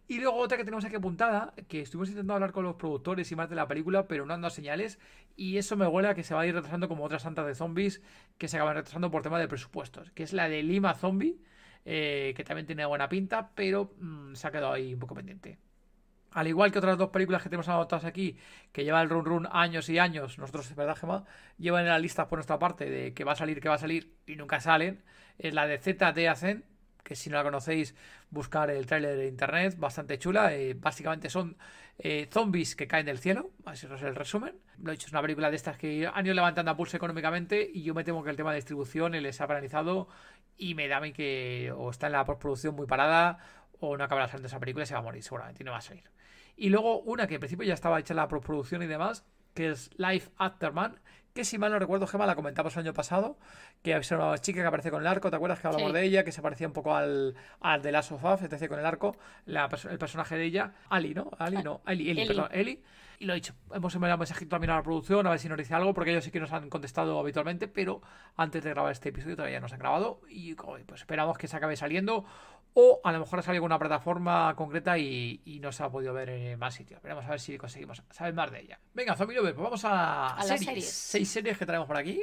[0.08, 3.36] Y luego otra que tenemos aquí apuntada, que estuvimos intentando hablar con los productores y
[3.36, 5.00] más de la película, pero no han dado señales.
[5.36, 7.54] Y eso me huele a que se va a ir retrasando como otras santas de
[7.56, 8.02] zombies
[8.38, 10.10] que se acaban retrasando por tema de presupuestos.
[10.12, 11.40] Que es la de Lima Zombie,
[11.84, 15.58] eh, que también tiene buena pinta, pero mm, se ha quedado ahí un poco pendiente.
[16.32, 18.36] Al igual que otras dos películas que tenemos anotadas aquí,
[18.70, 21.24] que lleva el run run años y años, nosotros, ¿verdad, Gemma?
[21.58, 23.78] Llevan en la lista por nuestra parte de que va a salir, que va a
[23.78, 25.02] salir y nunca salen.
[25.38, 26.64] Es la de ZD Ascent,
[27.06, 27.94] que si no la conocéis,
[28.30, 30.52] buscar el tráiler de internet, bastante chula.
[30.54, 31.56] Eh, básicamente son
[31.98, 34.56] eh, zombies que caen del cielo, así es el resumen.
[34.82, 37.70] Lo he dicho, es una película de estas que han ido levantando a pulso económicamente
[37.72, 40.08] y yo me temo que el tema de distribución les ha paralizado
[40.58, 43.38] y me da a mí que o está en la postproducción muy parada
[43.78, 45.78] o no acabará saliendo esa película y se va a morir seguramente y no va
[45.78, 46.10] a salir.
[46.56, 49.90] Y luego una que en principio ya estaba hecha la postproducción y demás, que es
[49.96, 50.98] Life After Man,
[51.36, 53.38] que si mal no recuerdo, Gemma, la comentamos el año pasado,
[53.82, 56.24] que es una chica que aparece con el arco, ¿te acuerdas que hablamos de ella?
[56.24, 58.86] Que se parecía un poco al, al de Last of Us, es decir, con el
[58.86, 59.16] arco,
[59.46, 61.30] el personaje de ella, Ali, ¿no?
[61.38, 62.82] Ali, no, Eli, Eli, perdón, Eli.
[63.18, 65.48] Y lo he dicho, hemos enviado un mensajito también a la producción, a ver si
[65.48, 68.02] nos dice algo, porque ellos sí que nos han contestado habitualmente, pero
[68.36, 71.56] antes de grabar este episodio todavía no se han grabado y pues esperamos que se
[71.56, 72.26] acabe saliendo
[72.78, 76.28] o a lo mejor ha salido alguna plataforma concreta y, no se ha podido ver
[76.28, 77.00] en más sitios.
[77.00, 78.78] Veremos a ver si conseguimos saber más de ella.
[78.92, 80.86] Venga, Zombie pues vamos a, series.
[80.86, 82.22] Seis series que traemos por aquí.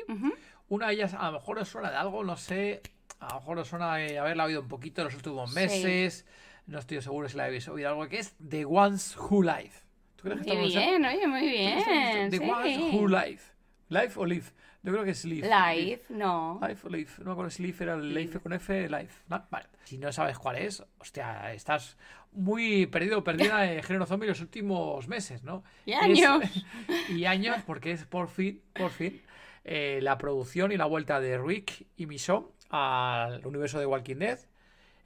[0.70, 2.84] Una de ellas a lo mejor os suena de algo, no sé.
[3.20, 6.24] A lo mejor os suena de haberla oído un poquito en los últimos meses.
[6.68, 9.72] No estoy seguro si la habéis oído algo, que es The Ones Who Live.
[10.18, 12.30] ¿Tú crees que muy bien, oye, muy bien.
[12.30, 13.42] The Ones Who Live.
[13.90, 14.46] ¿Live o Live?
[14.84, 15.48] Yo creo que es Live.
[15.48, 16.60] Live, no.
[16.62, 17.10] Live o Live.
[17.20, 18.90] No me acuerdo si Live era el Live con F.
[18.90, 19.68] Vale.
[19.86, 21.98] Si no sabes cuál es, hostia, estás
[22.34, 25.64] muy perdido, perdida en género zombie los últimos meses, ¿no?
[25.86, 26.44] Y años.
[27.10, 29.22] y años, porque es por fin, por fin,
[29.64, 34.40] eh, la producción y la vuelta de Rick y Michonne al universo de Walking Dead.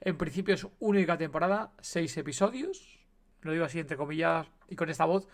[0.00, 2.98] En principio es única temporada, seis episodios.
[3.42, 5.28] Lo digo así entre comillas y con esta voz,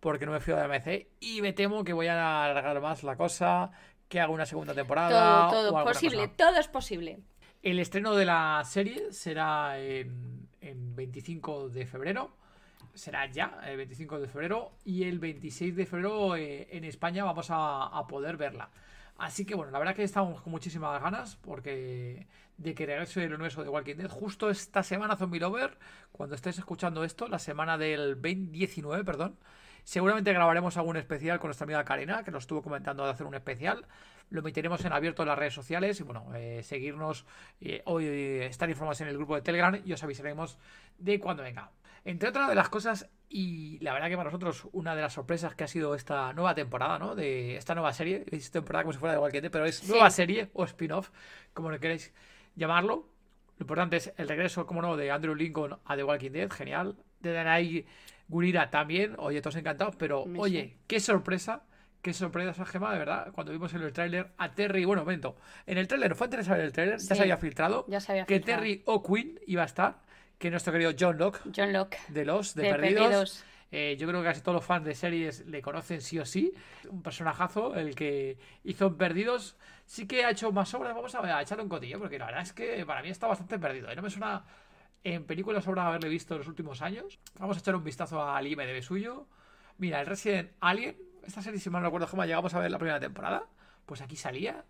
[0.00, 3.16] porque no me fío de AMC y me temo que voy a alargar más la
[3.16, 3.70] cosa,
[4.08, 5.48] que haga una segunda temporada.
[5.50, 7.20] Todo, todo posible, todo es posible.
[7.62, 12.36] El estreno de la serie será en, 25 de febrero.
[12.94, 14.72] Será ya, el 25 de febrero.
[14.84, 18.70] Y el 26 de febrero eh, en España vamos a, poder verla.
[19.16, 23.34] Así que bueno, la verdad que estamos con muchísimas ganas porque de que regrese el
[23.34, 24.08] universo de Walking Dead.
[24.08, 25.76] Justo esta semana, Zombie Lover,
[26.12, 29.36] cuando estés escuchando esto, la semana del 2019, perdón,
[29.88, 33.34] Seguramente grabaremos algún especial con nuestra amiga Karina, que nos estuvo comentando de hacer un
[33.34, 33.86] especial.
[34.28, 37.24] Lo meteremos en abierto en las redes sociales y bueno, eh, seguirnos
[37.62, 38.04] eh, hoy
[38.42, 40.58] estar informados en el grupo de Telegram y os avisaremos
[40.98, 41.70] de cuando venga.
[42.04, 45.54] Entre otras de las cosas Y la verdad que para nosotros una de las sorpresas
[45.54, 47.14] que ha sido esta nueva temporada, ¿no?
[47.14, 49.90] De esta nueva serie, es temporada como si fuera de Dead, pero es Sí.
[49.90, 51.08] nueva serie o spin-off,
[51.54, 52.12] como lo queréis
[52.56, 53.08] llamarlo.
[53.56, 56.94] Lo importante es el regreso, como no, de Andrew Lincoln a The Walking Dead, genial.
[57.20, 57.86] De Danai
[58.28, 61.62] Gurira también, oye, todos encantados, pero Me oye, qué sorpresa,
[62.02, 65.36] qué sorpresa esa gema, de verdad, cuando vimos en el tráiler a Terry, bueno, momento,
[65.66, 68.12] en el tráiler, fue antes de saber el tráiler, ya se había filtrado ya se
[68.12, 68.62] había que filtrado.
[68.62, 69.98] Terry O'Quinn iba a estar,
[70.38, 71.98] que nuestro querido John Locke John Locke.
[72.08, 73.02] de los de, De Perdidos.
[73.02, 73.44] Perdidos.
[73.70, 76.54] Eh, yo creo que casi todos los fans de series le conocen sí o sí.
[76.88, 79.56] Un personajazo, el que hizo en Perdidos.
[79.84, 80.94] Sí que ha hecho más obras.
[80.94, 83.26] Vamos a, ver, a echarle un cotillo, porque la verdad es que para mí está
[83.26, 83.90] bastante perdido.
[83.90, 83.96] ¿eh?
[83.96, 84.42] No me suena
[85.04, 87.18] en películas obras haberle visto en los últimos años.
[87.38, 89.26] Vamos a echar un vistazo al IMDb suyo.
[89.78, 90.96] Mira, el Resident Alien.
[91.24, 93.44] Esta serie, si mal no recuerdo, cómo llegamos a ver la primera temporada.
[93.86, 94.64] Pues aquí salía.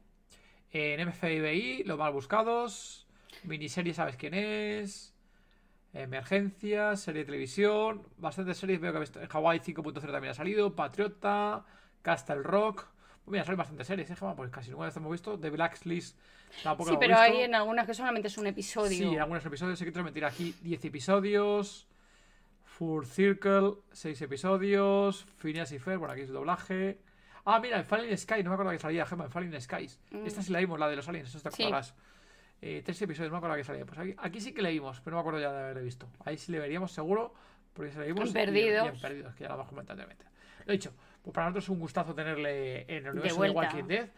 [0.70, 3.06] En MFBI, Los Mal Buscados.
[3.44, 5.14] Miniserie, ¿sabes quién es?
[5.94, 11.64] Emergencias, serie de televisión, bastantes series, veo que habéis- Hawaii 5.0 también ha salido, Patriota,
[12.02, 12.86] Castle Rock.
[13.28, 14.34] Mira, salen bastantes series, ¿eh, Gemma?
[14.34, 15.38] Pues casi ninguna de estas hemos visto.
[15.38, 16.16] The Blacklist
[16.62, 17.22] tampoco Sí, pero visto.
[17.22, 18.90] hay en algunas que solamente es un episodio.
[18.90, 21.86] Sí, en algunos episodios, sé que te voy a meter aquí 10 episodios.
[22.64, 25.24] Full Circle, 6 episodios.
[25.36, 26.98] Phineas y Fer, bueno, aquí es doblaje.
[27.44, 29.98] Ah, mira, en Falling Sky, no me acuerdo que salía, Gemma, en Falling Skies.
[30.10, 30.26] Mm.
[30.26, 31.62] Esta sí la vimos, la de los aliens, eso te Sí.
[31.62, 31.94] acordarás.
[32.60, 33.86] Eh, tres episodios, no me acuerdo que salía.
[33.86, 36.08] Pues aquí, aquí sí que la vimos, pero no me acuerdo ya de haberla visto.
[36.24, 37.32] Ahí sí le veríamos seguro,
[37.72, 38.28] porque se la vimos.
[38.28, 38.84] En Perdidos.
[38.86, 40.24] Y, en Perdidos, que ya hemos comentado anteriormente.
[40.66, 43.50] Lo he dicho, pues para nosotros es un gustazo tenerle en el universo de.
[43.50, 44.08] Walking Dead.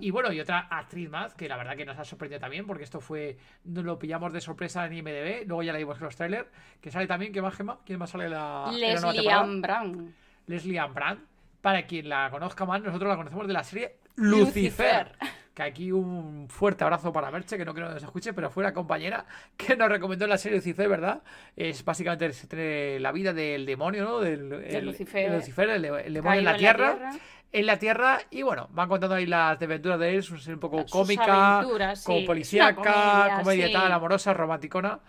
[0.00, 2.84] Y bueno, y otra actriz más, que la verdad que nos ha sorprendido también, porque
[2.84, 6.16] esto fue, nos lo pillamos de sorpresa en IMDB, luego ya la vimos en los
[6.16, 6.48] trailers,
[6.80, 7.78] que sale también, ¿qué más, Gemma?
[7.84, 9.30] ¿Quién más sale la, Leslie?
[9.30, 10.14] Ann Brown.
[10.46, 11.20] Leslie Ann Brand.
[11.60, 14.46] Para quien la conozca más, nosotros la conocemos de la serie Lucifer.
[14.46, 15.16] Lucifer.
[15.58, 18.62] Que aquí un fuerte abrazo para Merche, que no creo que nos escuche, pero fue
[18.62, 21.20] una compañera que nos recomendó la serie Lucifer, ¿verdad?
[21.56, 24.20] Es básicamente la vida del demonio, ¿no?
[24.20, 25.26] Del el- Lucifer.
[25.26, 27.10] el Lucifer, el, el demonio en la en la tierra.
[27.50, 30.82] En la tierra, y bueno, van contando ahí las desventuras de él, es un poco
[30.82, 32.04] Sus cómica, aventuras, sí.
[32.06, 33.72] como Es policíaca, comedia, comedia sí.
[33.72, 35.00] tal, amorosa, romanticona.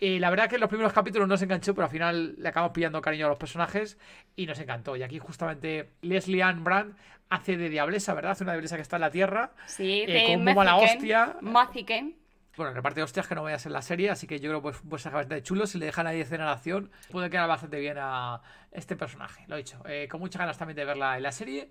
[0.00, 2.48] Y la verdad que en los primeros capítulos no se enganchó, pero al final le
[2.48, 3.98] acabamos pillando cariño a los personajes
[4.36, 4.96] y nos encantó.
[4.96, 6.94] Y aquí justamente Leslie Ann Brand
[7.30, 8.32] hace de diablesa, ¿verdad?
[8.32, 9.52] Hace una diablesa que está en la tierra.
[9.66, 11.36] Sí, eh, de con mala hostia.
[11.40, 12.16] Maziken.
[12.56, 14.80] Bueno, reparte hostias que no vayas en la serie, así que yo creo que pues,
[14.88, 15.66] pues es bastante chulo.
[15.66, 18.40] Si le dejan ahí escena de acción, puede quedar bastante bien a
[18.72, 19.44] este personaje.
[19.46, 21.70] Lo he dicho, eh, con muchas ganas también de verla en la serie.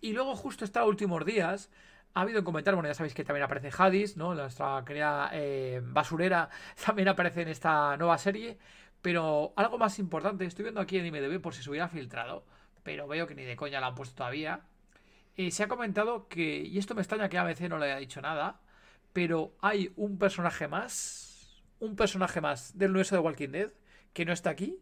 [0.00, 1.70] Y luego, justo estos últimos días,
[2.14, 4.34] ha habido un comentario, bueno, ya sabéis que también aparece Hadis, ¿no?
[4.34, 6.48] Nuestra querida eh, basurera
[6.84, 8.58] también aparece en esta nueva serie.
[9.02, 12.44] Pero algo más importante, estoy viendo aquí en IMDB por si se hubiera filtrado,
[12.82, 14.62] pero veo que ni de coña la han puesto todavía.
[15.36, 18.20] Eh, se ha comentado que, y esto me extraña que ABC no le haya dicho
[18.20, 18.60] nada,
[19.12, 23.70] pero hay un personaje más, un personaje más del universo de Walking Dead
[24.12, 24.78] que no está aquí,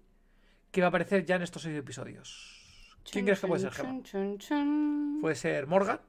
[0.71, 2.97] que va a aparecer ya en estos seis episodios.
[3.11, 4.03] ¿Quién crees que puede ser, Gemma?
[4.03, 5.19] Chun, chun, chun.
[5.21, 6.01] Puede ser Morgan.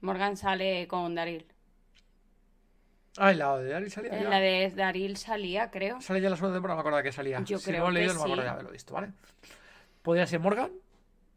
[0.00, 1.46] Morgan sale con Daryl.
[3.16, 4.18] Ah, en la de Daryl salía.
[4.18, 6.00] En la de Daryl salía, creo.
[6.00, 7.40] Sale ya la segunda temporada, no me acuerdo que salía.
[7.44, 8.44] Yo si creo no lo he que leído, no me acuerdo sí.
[8.44, 9.12] de haberlo visto, ¿vale?
[10.02, 10.72] Podría ser Morgan.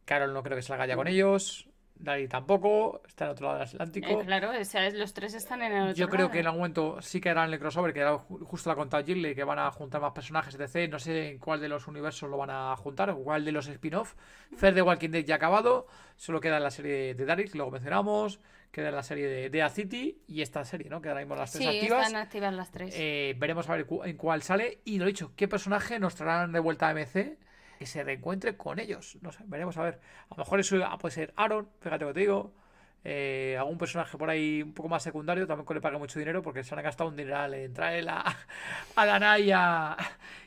[0.06, 1.67] Carol no creo que salga ya con ellos.
[2.00, 3.02] Daryl tampoco.
[3.08, 4.08] Está en otro lado del Atlántico.
[4.22, 6.32] Eh, claro, o sea, los tres están en el otro Yo creo lado.
[6.32, 8.76] que en algún momento sí que harán el crossover, que era ju- justo la ha
[8.76, 10.90] contado Gilly, que van a juntar más personajes, etc.
[10.92, 13.68] No sé en cuál de los universos lo van a juntar, o cuál de los
[13.68, 14.16] spin-off.
[14.56, 18.40] Fer de Walking Dead ya ha acabado, solo queda la serie de que luego mencionamos,
[18.72, 21.02] queda la serie de Dea City y esta serie, ¿no?
[21.02, 22.06] Que ahora mismo las tres Sí, activas.
[22.08, 22.94] están activas las tres.
[22.98, 24.80] Eh, veremos a ver cu- en cuál sale.
[24.86, 27.38] Y lo dicho, ¿qué personaje nos traerán de vuelta a MC
[27.78, 29.18] que se reencuentre con ellos?
[29.22, 30.00] No sé, veremos a ver.
[30.30, 32.54] A lo mejor eso ah, puede ser Aaron, fíjate lo que te digo.
[33.04, 36.42] Eh, algún personaje por ahí un poco más secundario, también que le pague mucho dinero,
[36.42, 38.24] porque se han gastado un dineral en traer a,
[38.96, 39.96] a Dana y a,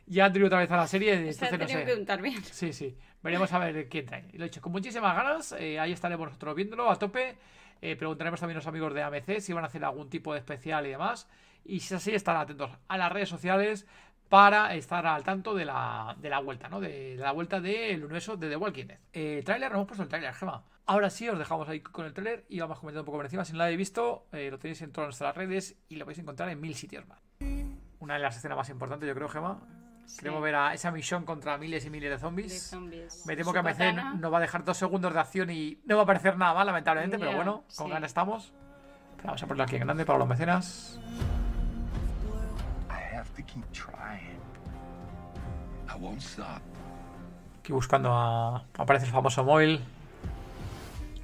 [0.07, 1.33] y a Andrew otra vez a la serie.
[1.33, 1.87] Se han Entonces, no tenido sé.
[1.87, 2.43] que untar bien.
[2.45, 2.95] Sí, sí.
[3.23, 4.25] Veremos a ver quién trae.
[4.33, 5.53] Y lo he dicho, con muchísimas ganas.
[5.53, 7.37] eh, ahí estaremos nosotros viéndolo a tope.
[7.83, 10.41] Eh, preguntaremos también a los amigos de AMC si van a hacer algún tipo de
[10.41, 11.29] especial y demás.
[11.65, 13.87] Y si es así, estarán atentos a las redes sociales
[14.31, 16.81] para estar al tanto de la, de la vuelta, ¿no?
[16.81, 18.99] De, de la vuelta del universo de The Walking Dead.
[19.13, 20.63] Eh, trailer, no hemos puesto el trailer, Gema.
[20.87, 23.45] Ahora sí, os dejamos ahí con el trailer y vamos comentando un poco por encima.
[23.45, 26.13] Si no lo habéis visto, eh, lo tenéis en todas nuestras redes y lo a
[26.13, 27.19] encontrar en mil sitios más.
[27.99, 29.61] Una de las escenas más importantes, yo creo, Gema.
[30.19, 32.49] Queremos ver a esa misión contra miles y miles de zombies.
[32.53, 33.27] De zombies.
[33.27, 34.15] Me temo Su que katana.
[34.15, 36.67] nos va a dejar dos segundos de acción y no va a parecer nada mal,
[36.67, 37.93] lamentablemente, pero Ya, bueno, con sí.
[37.93, 38.53] ganas estamos.
[39.25, 40.99] Vamos a ponerlo aquí en grande para los mecenas.
[47.61, 48.65] Aquí buscando a.
[48.79, 49.81] Aparece el famoso móvil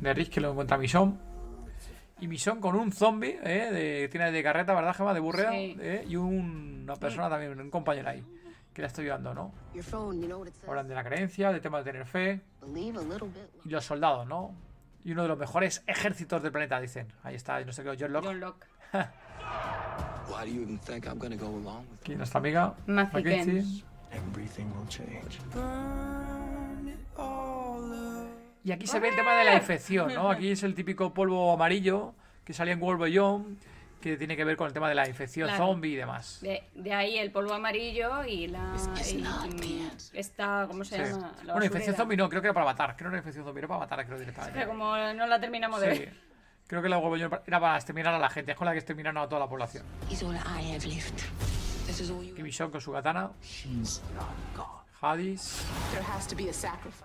[0.01, 1.19] de Rick que lo encuentra Mission.
[2.19, 3.71] Y Mission con un zombie, ¿eh?
[3.71, 5.13] De, tiene de carreta, ¿verdad, Gema?
[5.15, 5.51] De burrea.
[5.51, 5.77] Sí.
[5.81, 6.05] ¿eh?
[6.09, 8.25] Y un- una persona también, un compañero ahí.
[8.73, 9.53] que le está ayudando, ¿no?
[10.69, 12.41] Hablan de la creencia, del tema de tener fe.
[13.65, 14.55] Y los soldados, ¿no?
[15.05, 17.11] Y uno de los mejores ejércitos del planeta, dicen.
[17.23, 18.27] Ahí está, no sé qué, John Locke.
[18.27, 18.67] John Locke.
[22.01, 23.65] Aquí nuestra amiga Mackenzie.
[28.65, 30.31] Y aquí se ve el tema de la infección, ¿no?
[30.31, 33.59] Aquí es el típico polvo amarillo que salía en World Beyond,
[34.01, 35.65] que tiene que ver con el tema de la infección Claro.
[35.67, 36.39] zombie y demás.
[36.43, 38.75] De, de ahí el polvo amarillo y la.
[39.05, 41.13] y- y esta, ¿cómo se Sí.
[41.13, 41.33] llama?
[41.45, 42.97] La Bueno, infección zombie no, creo que era para matar.
[42.97, 44.59] Creo que era infección zombie, era para matar, creo Es directamente.
[44.61, 45.99] que como no la terminamos de Sí.
[46.01, 46.26] ver.
[46.67, 49.23] Creo que la Beyond era para exterminar a la gente, es con la que exterminaron
[49.23, 49.85] a toda la población.
[52.35, 53.31] Kim Jong con su katana.
[55.01, 55.65] Hadis.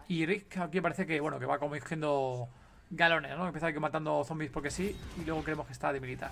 [0.08, 2.50] Y Rick aquí parece que, bueno, que va como cogiendo
[2.90, 3.46] galones, ¿no?
[3.46, 6.32] Empieza aquí matando zombies porque sí, y luego creemos que está de militar.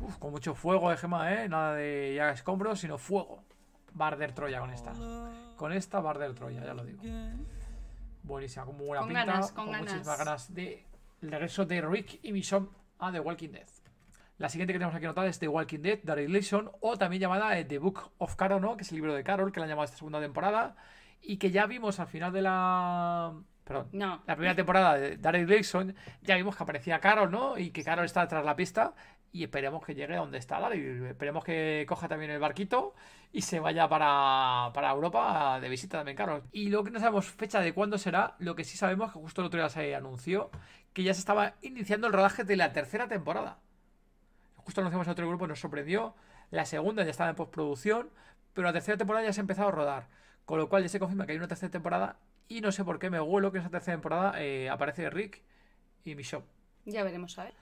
[0.00, 1.48] Uf, con mucho fuego de gema, ¿eh?
[1.48, 3.42] Nada de ya escombros, sino fuego.
[3.94, 4.92] Barder Troya con esta.
[5.56, 7.02] Con esta Barder Troya, ya lo digo.
[8.28, 9.24] Buenísima, como buena Con pinta.
[9.24, 10.18] ganas, con muchísimas ganas.
[10.18, 10.84] ganas de
[11.22, 12.68] el regreso de Rick y Michonne
[12.98, 13.66] a The Walking Dead.
[14.36, 17.58] La siguiente que tenemos aquí anotada es The Walking Dead, Daryl Leeson, o también llamada
[17.58, 18.76] eh, The Book of Carol, ¿no?
[18.76, 20.76] Que es el libro de Carol, que la han llamado esta segunda temporada.
[21.20, 23.34] Y que ya vimos al final de la.
[23.64, 23.88] Perdón.
[23.92, 24.22] No.
[24.26, 27.58] La primera temporada de Daryl Leeson, ya vimos que aparecía Carol, ¿no?
[27.58, 28.94] Y que Carol está tras la pista.
[29.30, 31.04] Y esperemos que llegue a donde está Daryl.
[31.06, 32.94] Esperemos que coja también el barquito
[33.30, 36.44] y se vaya para, para Europa de visita también Carol.
[36.50, 39.42] Y lo que no sabemos fecha de cuándo será, lo que sí sabemos que justo
[39.42, 40.50] el otro día se anunció
[40.92, 43.58] que ya se estaba iniciando el rodaje de la tercera temporada.
[44.56, 46.14] Justo anunciamos en otro grupo, nos sorprendió.
[46.50, 48.10] La segunda ya estaba en postproducción,
[48.54, 50.08] pero la tercera temporada ya se ha empezado a rodar.
[50.44, 52.18] Con lo cual ya se confirma que hay una tercera temporada
[52.48, 55.42] y no sé por qué me huelo que en esa tercera temporada eh, aparece Rick
[56.04, 56.46] y Michonne.
[56.86, 57.54] Ya veremos, a ver.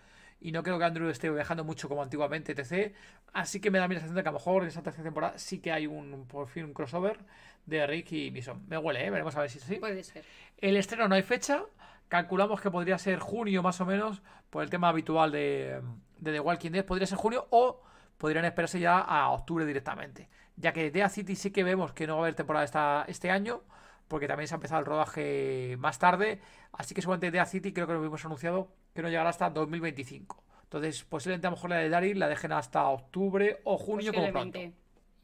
[0.47, 2.94] Y no creo que Andrew esté viajando mucho como antiguamente, etc.
[3.32, 5.36] Así que me da la sensación de que a lo mejor en esa tercera temporada
[5.38, 7.18] sí que hay un, por fin un crossover
[7.64, 8.62] de Rick y Michonne.
[8.68, 9.11] Me huele, ¿eh?
[9.11, 9.74] Veremos a ver si es así.
[9.74, 10.24] Puede ser.
[10.59, 11.64] El estreno no hay fecha.
[12.07, 15.82] Calculamos que podría ser junio más o menos, por el tema habitual de,
[16.18, 16.84] de The Walking Dead.
[16.84, 17.82] Podría ser junio o
[18.16, 20.28] podrían esperarse ya a octubre directamente.
[20.55, 23.32] Ya que Dead City sí que vemos que no va a haber temporada esta, este
[23.32, 23.64] año,
[24.09, 26.40] porque también se ha empezado el rodaje más tarde.
[26.72, 30.44] Así que seguramente Dead City creo que lo hemos anunciado que no llegará hasta 2025.
[30.62, 34.30] Entonces, posiblemente a lo mejor la de Daryl la dejen hasta octubre o junio como
[34.32, 34.59] pronto.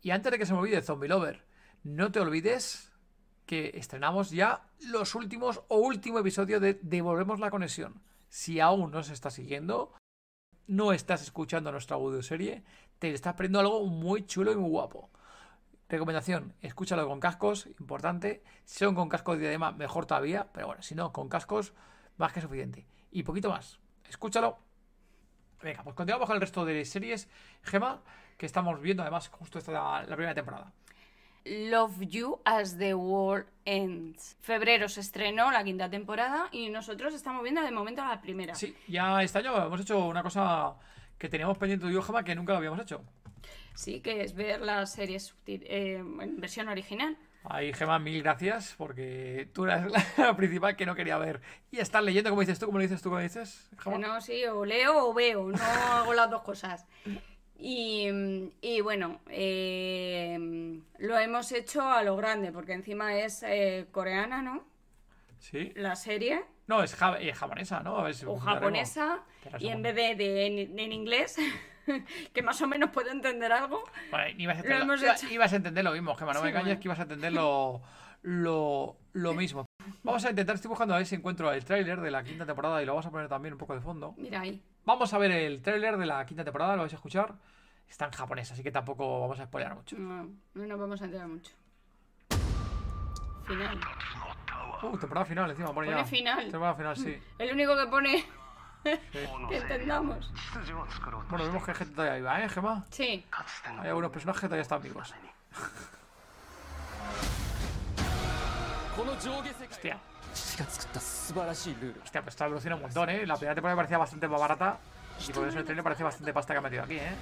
[0.02, 1.44] Y antes de que se me olvide Zombie Lover,
[1.82, 2.92] no te olvides
[3.46, 8.02] que estrenamos ya los últimos o último episodio de Devolvemos la conexión.
[8.28, 9.92] Si aún no se está siguiendo,
[10.66, 12.62] no estás escuchando nuestra audioserie,
[12.98, 15.10] te estás perdiendo algo muy chulo y muy guapo.
[15.92, 18.42] Recomendación, escúchalo con cascos, importante.
[18.64, 21.74] Si son con cascos de diadema, mejor todavía, pero bueno, si no, con cascos,
[22.16, 22.86] más que suficiente.
[23.10, 23.78] Y poquito más.
[24.08, 24.56] Escúchalo.
[25.62, 27.28] Venga, pues continuamos con el resto de series,
[27.60, 28.00] Gema,
[28.38, 30.72] que estamos viendo además justo esta la, la primera temporada.
[31.44, 34.38] Love You as the World Ends.
[34.40, 38.54] Febrero se estrenó la quinta temporada y nosotros estamos viendo de momento la primera.
[38.54, 40.74] Sí, ya este año hemos hecho una cosa
[41.22, 43.00] que teníamos pendiente tú y yo, Gema, que nunca lo habíamos hecho.
[43.74, 47.16] Sí, que es ver las series subti- eh, en versión original.
[47.44, 49.86] Ahí, Gema, mil gracias, porque tú eras
[50.18, 51.40] la principal que no quería ver.
[51.70, 53.98] Y estar leyendo, como dices tú, como lo dices tú, como dices, Gema.
[53.98, 56.86] No, sí, o leo o veo, no hago las dos cosas.
[57.56, 58.08] Y,
[58.60, 64.64] y bueno, eh, lo hemos hecho a lo grande, porque encima es eh, coreana, ¿no?
[65.38, 65.72] Sí.
[65.76, 66.42] La serie,
[66.72, 68.10] No, es ja- eh, japonesa, ¿no?
[68.14, 69.20] Si o japonesa,
[69.58, 71.36] y en vez de, de en, en inglés,
[72.32, 75.28] que más o menos puedo entender algo, Vale, ibas, a Lo entender, hemos iba- hecho.
[75.30, 76.80] ibas a entender lo mismo, Gema, no Sí, me engañes bueno.
[76.80, 77.82] que ibas a entender lo,
[78.22, 79.66] lo, lo mismo.
[80.02, 82.82] Vamos a intentar, estoy buscando a ver si encuentro el tráiler de la quinta temporada
[82.82, 84.14] y lo vamos a poner también un poco de fondo.
[84.16, 84.62] mira ahí.
[84.86, 87.34] Vamos a ver el tráiler de la quinta temporada, lo vais a escuchar.
[87.86, 89.96] Está en japonés, así que tampoco vamos a spoilear mucho.
[89.98, 91.52] No, no nos vamos a enterar mucho.
[93.46, 93.78] Final.
[94.82, 96.04] Uh, temporada final encima, pone, Pone ya.
[96.04, 96.50] final.
[96.50, 97.22] Temporada final, sí.
[97.38, 98.24] El único que pone
[98.82, 100.32] que entendamos.
[101.28, 102.84] Bueno, vemos que hay gente todavía viva, ¿eh, Gema?
[102.90, 103.24] Sí.
[103.80, 105.14] Hay algunos personajes que todavía están vivos.
[109.70, 109.98] Hostia.
[110.32, 113.26] Hostia, pues está evoluciona un montón, ¿eh?
[113.26, 114.78] La primera temporada me parecía bastante más barata.
[115.28, 117.14] Y por eso el trailer parece bastante pasta que ha metido aquí, ¿eh?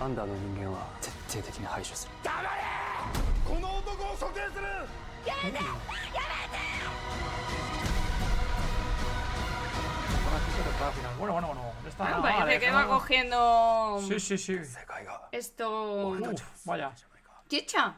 [0.00, 0.06] ア
[10.80, 11.12] temporada final.
[11.18, 11.62] Bueno, bueno, bueno.
[11.82, 12.82] No está Ah, nada parece mal, ¿eh, que Gema?
[12.84, 14.58] va cogiendo Sí, sí, sí.
[15.32, 16.08] esto.
[16.08, 16.92] Uf, vaya.
[17.48, 17.94] Chicha.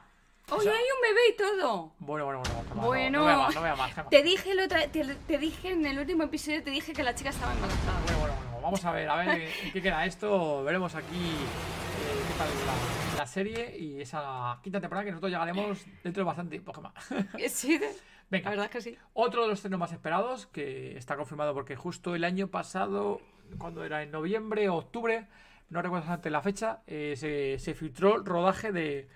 [0.50, 1.92] Oye, hay un bebé y todo.
[1.98, 2.74] Bueno, bueno, bueno.
[2.74, 5.70] No- Bueno, No, vea más, no vea más, te dije el otra, te, te dije
[5.70, 8.00] en el último episodio, te dije que la chica estaba embarazada.
[8.04, 8.60] Bueno, bueno, bueno.
[8.62, 9.28] vamos a ver, a ver
[9.62, 10.62] en qué queda esto.
[10.64, 15.78] Veremos aquí eh, qué tal la, la serie y esa quinta temporada que nosotros llegaremos
[16.02, 16.92] dentro de bastante tiempo, Gemma.
[17.48, 17.96] Sí, de-
[18.32, 18.44] Venga.
[18.46, 18.98] la verdad es que sí.
[19.12, 23.20] Otro de los estrenos más esperados, que está confirmado porque justo el año pasado,
[23.58, 25.26] cuando era en noviembre o octubre,
[25.68, 29.08] no recuerdo exactamente la fecha, eh, se, se filtró el rodaje de,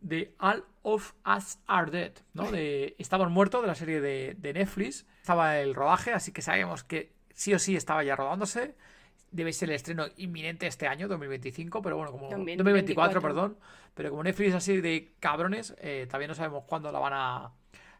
[0.00, 2.50] de All of Us Are Dead, ¿no?
[2.50, 5.06] De Estamos Muertos, de la serie de, de Netflix.
[5.20, 8.74] Estaba el rodaje, así que sabemos que sí o sí estaba ya rodándose.
[9.30, 13.58] Debe ser el estreno inminente este año, 2025, pero bueno, como 2024, 2024, perdón.
[13.94, 17.52] Pero como Netflix es así de cabrones, eh, también no sabemos cuándo la van a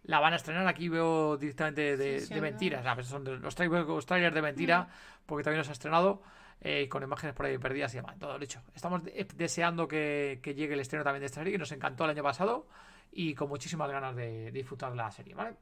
[0.04, 0.66] la van a estrenar.
[0.66, 2.46] Aquí veo directamente de, Sí, sí, de no.
[2.46, 2.94] mentiras.
[2.94, 4.88] Pues son de- los, trailers, los trailers de mentira,
[5.26, 6.22] porque también los ha estrenado
[6.60, 8.18] eh, con imágenes por ahí perdidas y demás.
[8.18, 8.62] Todo dicho.
[8.74, 12.04] Estamos de- deseando que, que llegue el estreno también de esta serie, que nos encantó
[12.04, 12.66] el año pasado
[13.12, 15.54] y con muchísimas ganas de, disfrutar de la serie, ¿vale?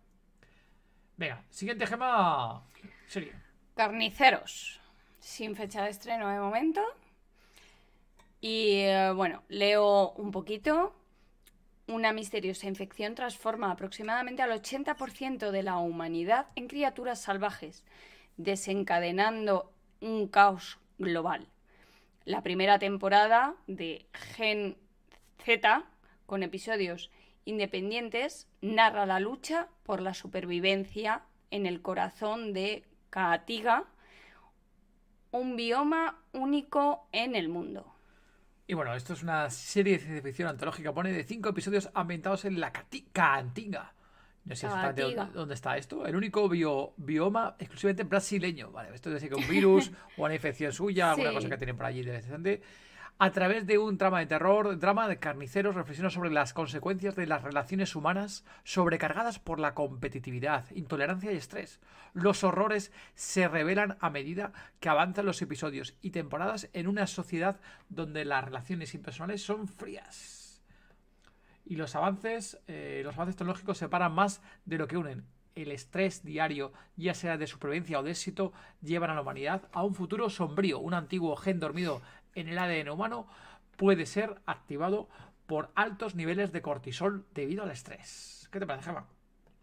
[1.16, 2.62] Venga, siguiente gema.
[3.07, 3.32] Serie.
[3.76, 4.80] Carniceros,
[5.18, 6.82] sin fecha de estreno de momento.
[8.40, 10.95] Y eh, bueno, leo un poquito.
[11.93, 17.84] Una misteriosa infección transforma aproximadamente al 80% de la humanidad en criaturas salvajes,
[18.38, 19.70] desencadenando
[20.01, 21.47] un caos global.
[22.24, 24.78] La primera temporada de Gen
[25.45, 25.84] Z,
[26.24, 27.11] con episodios
[27.45, 31.20] independientes, narra la lucha por la supervivencia
[31.51, 33.84] en el corazón de Kaatiga,
[35.30, 37.91] un bioma único en el mundo.
[38.67, 40.93] Y bueno, esto es una serie de ciencia ficción antológica.
[40.95, 43.93] Pone de cinco episodios ambientados en la Cati- Caatinga.
[44.45, 46.07] No sé exactamente dónde, dónde está esto.
[46.07, 48.71] El único bio- bioma exclusivamente brasileño.
[48.73, 51.35] Vale, esto debe ser que un virus o una infección suya, alguna Sí.
[51.37, 52.63] cosa que tienen por allí interesante.
[53.19, 57.27] A través de un trama de terror, drama de carniceros, reflexiona sobre las consecuencias de
[57.27, 61.79] las relaciones humanas sobrecargadas por la competitividad, intolerancia y estrés.
[62.15, 67.61] Los horrores se revelan a medida que avanzan los episodios y temporadas en una sociedad
[67.89, 70.63] donde las relaciones impersonales son frías.
[71.65, 75.25] Y los avances, eh, los avances tecnológicos separan más de lo que unen.
[75.55, 79.85] El estrés diario, ya sea de supervivencia o de éxito, llevan a la humanidad a
[79.85, 80.81] un futuro sombrío.
[80.81, 82.01] Un antiguo gen dormido
[82.35, 83.26] en el ADN humano
[83.76, 85.09] puede ser activado
[85.47, 88.49] por altos niveles de cortisol debido al estrés.
[88.51, 89.07] ¿Qué te parece, Gemma?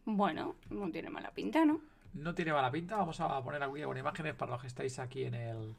[0.05, 1.81] Bueno, no tiene mala pinta, ¿no?
[2.13, 2.97] No tiene mala pinta.
[2.97, 5.75] Vamos a poner aquí algunas imágenes para los que estáis aquí en el,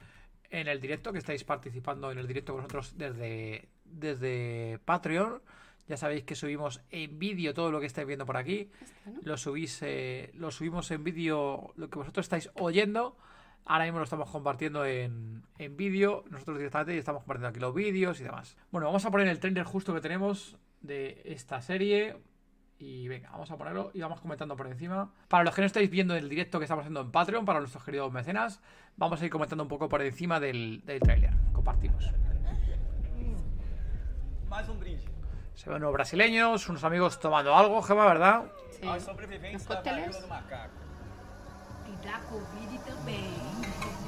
[0.51, 5.43] en el directo, que estáis participando en el directo con nosotros desde, desde Patreon.
[5.89, 8.71] Ya sabéis que subimos en vídeo todo lo que estáis viendo por aquí.
[9.23, 13.17] Lo, subís, eh, lo subimos en vídeo, lo que vosotros estáis oyendo.
[13.65, 16.25] Ahora mismo lo estamos compartiendo en, en vídeo.
[16.31, 18.57] Nosotros directamente estamos compartiendo aquí los vídeos y demás.
[18.71, 22.17] Bueno, vamos a poner el trailer justo que tenemos de esta serie.
[22.79, 25.13] Y venga, vamos a ponerlo y vamos comentando por encima.
[25.29, 27.85] Para los que no estáis viendo el directo que estamos haciendo en Patreon, para nuestros
[27.85, 28.63] queridos mecenas,
[28.97, 31.35] vamos a ir comentando un poco por encima del, del tráiler.
[31.53, 32.11] Compartimos.
[34.69, 35.05] Um brinde.
[35.55, 38.51] Se ven unos brasileños, unos amigos tomando algo, Gema, ¿verdad?
[38.83, 40.71] Aos sobreviventes da
[42.05, 43.31] da Covid também.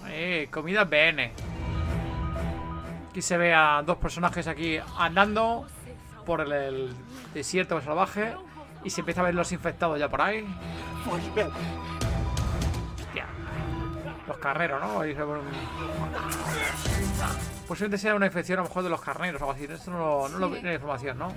[0.09, 1.33] Eh, comida BN.
[3.11, 5.67] Aquí se ve a dos personajes aquí andando
[6.25, 6.95] por el, el
[7.35, 8.35] desierto salvaje
[8.85, 10.47] y se empieza a ver los infectados ya por ahí.
[11.11, 11.49] Hostia.
[14.27, 15.01] Los carneros, ¿no?
[15.01, 15.41] Ahí se ve un-
[17.67, 19.65] Posiblemente sea una infección a lo mejor de los carneros o algo así.
[19.73, 20.53] Esto no, lo- no lo Sí.
[20.55, 21.29] vi en la información, ¿no?
[21.29, 21.35] No,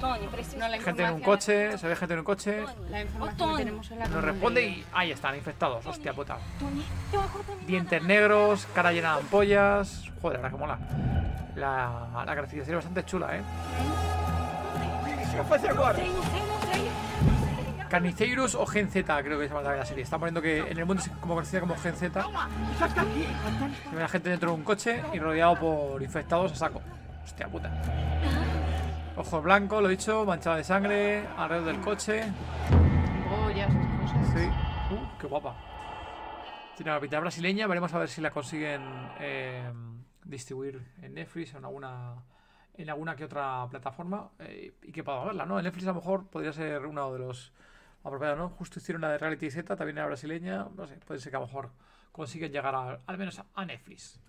[0.00, 2.64] no la Gente en un coche, se ve gente en un coche.
[2.90, 5.86] La información que tenemos en la Nos responde y ahí están, infectados.
[5.86, 6.36] Hostia puta.
[7.66, 10.04] Dientes negros, cara llena de ampollas.
[10.20, 10.78] Joder, ahora que mola.
[11.54, 13.42] La, la caracterización es bastante chula, ¿eh?
[15.40, 17.07] O
[17.88, 20.04] Carniceirus o Gen Z, creo que se llama la serie.
[20.04, 22.26] Está poniendo que en el mundo es como conocida como Gen Z.
[23.90, 26.82] Se ve a gente dentro de un coche y rodeado por infectados a saco.
[27.24, 27.70] Hostia puta.
[29.16, 32.24] Ojos blancos, lo he dicho, manchado de sangre, alrededor del coche.
[34.32, 34.46] Sí.
[34.90, 35.56] Uh, qué guapa.
[36.76, 37.66] Tiene la pinta brasileña.
[37.66, 38.82] Veremos a ver si la consiguen
[39.18, 39.68] eh,
[40.24, 42.14] distribuir en Netflix o en alguna,
[42.74, 44.28] en alguna que otra plataforma.
[44.38, 45.58] eh, y que podamos verla, ¿no?
[45.58, 47.52] En Netflix a lo mejor podría ser uno de los
[48.04, 48.48] apropiados, ¿no?
[48.50, 50.66] Justo hicieron la de Reality Z, también era brasileña.
[50.76, 51.70] No sé, puede ser que a lo mejor
[52.12, 54.20] consiguen llegar a- al menos a Netflix.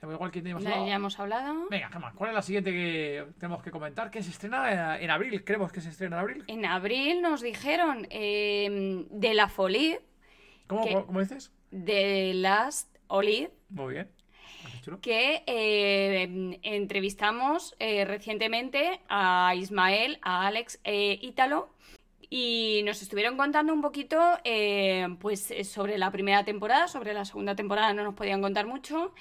[0.00, 1.66] Igual que teníamos La- ya hemos hablado.
[1.70, 4.10] Venga, Gemma, ¿cuál es la siguiente que tenemos que comentar?
[4.12, 6.44] Que se estrena eh, en abril, creemos que se estrena en abril.
[6.46, 10.00] En abril nos dijeron eh, de la Folie.
[10.68, 11.52] ¿Cómo, que- cómo- cómo dices?
[11.72, 13.50] De Last Olive.
[13.70, 14.10] Muy bien.
[14.82, 15.00] Chulo.
[15.00, 21.74] que eh, entrevistamos eh, recientemente a Ismael, a Alex e Ítalo
[22.30, 27.24] Y nos estuvieron contando un poquito eh, pues eh, sobre la primera temporada, sobre la
[27.24, 29.14] segunda temporada no nos podían contar mucho.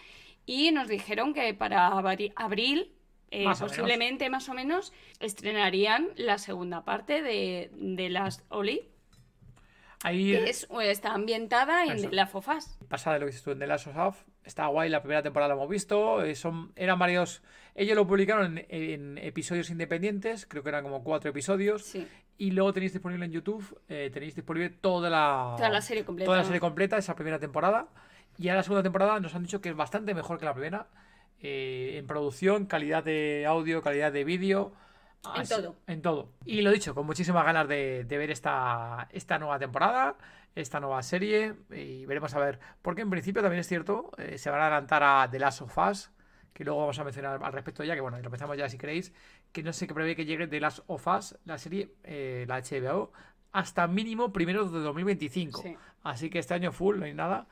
[0.45, 2.93] Y nos dijeron que para abri- abril,
[3.31, 8.89] eh, Más posiblemente más o menos, estrenarían la segunda parte de, de Last Oli,
[10.03, 12.09] Ahí que es, eh, está ambientada en Eso.
[12.11, 12.77] La Fofas.
[12.87, 14.25] pasa de lo que dices tú en The Last of Us.
[14.43, 16.23] Está guay, la primera temporada la hemos visto.
[16.35, 17.41] son, eran varios.
[17.73, 21.83] Ellos lo publicaron en, en episodios independientes, creo que eran como cuatro episodios.
[21.83, 22.07] Sí.
[22.37, 26.25] Y luego tenéis disponible en YouTube, eh, tenéis disponible toda la, Toda la serie completa.
[26.25, 27.87] toda la serie completa, esa primera temporada.
[28.37, 30.87] Y ahora la segunda temporada nos han dicho que es bastante mejor que la primera.
[31.39, 34.73] eh, en producción, calidad de audio, calidad de vídeo.
[35.35, 35.75] En Así- todo.
[35.87, 36.29] En todo.
[36.45, 40.15] Y lo dicho, con muchísimas ganas de, de ver esta, esta nueva temporada,
[40.55, 41.53] esta nueva serie.
[41.71, 42.59] Y veremos a ver.
[42.81, 45.77] Porque en principio también es cierto, eh, se van a adelantar a The Last of
[45.77, 46.09] Us,
[46.57, 49.13] que luego vamos a mencionar al respecto ya, que bueno, lo empezamos ya si queréis.
[49.51, 52.59] Que no sé qué prevé que llegue The Last of Us, la serie, eh, la
[52.59, 53.11] HBO,
[53.51, 55.61] hasta mínimo primero de 2025.
[55.61, 55.77] Sí.
[56.01, 57.47] Así que este año full, no hay nada.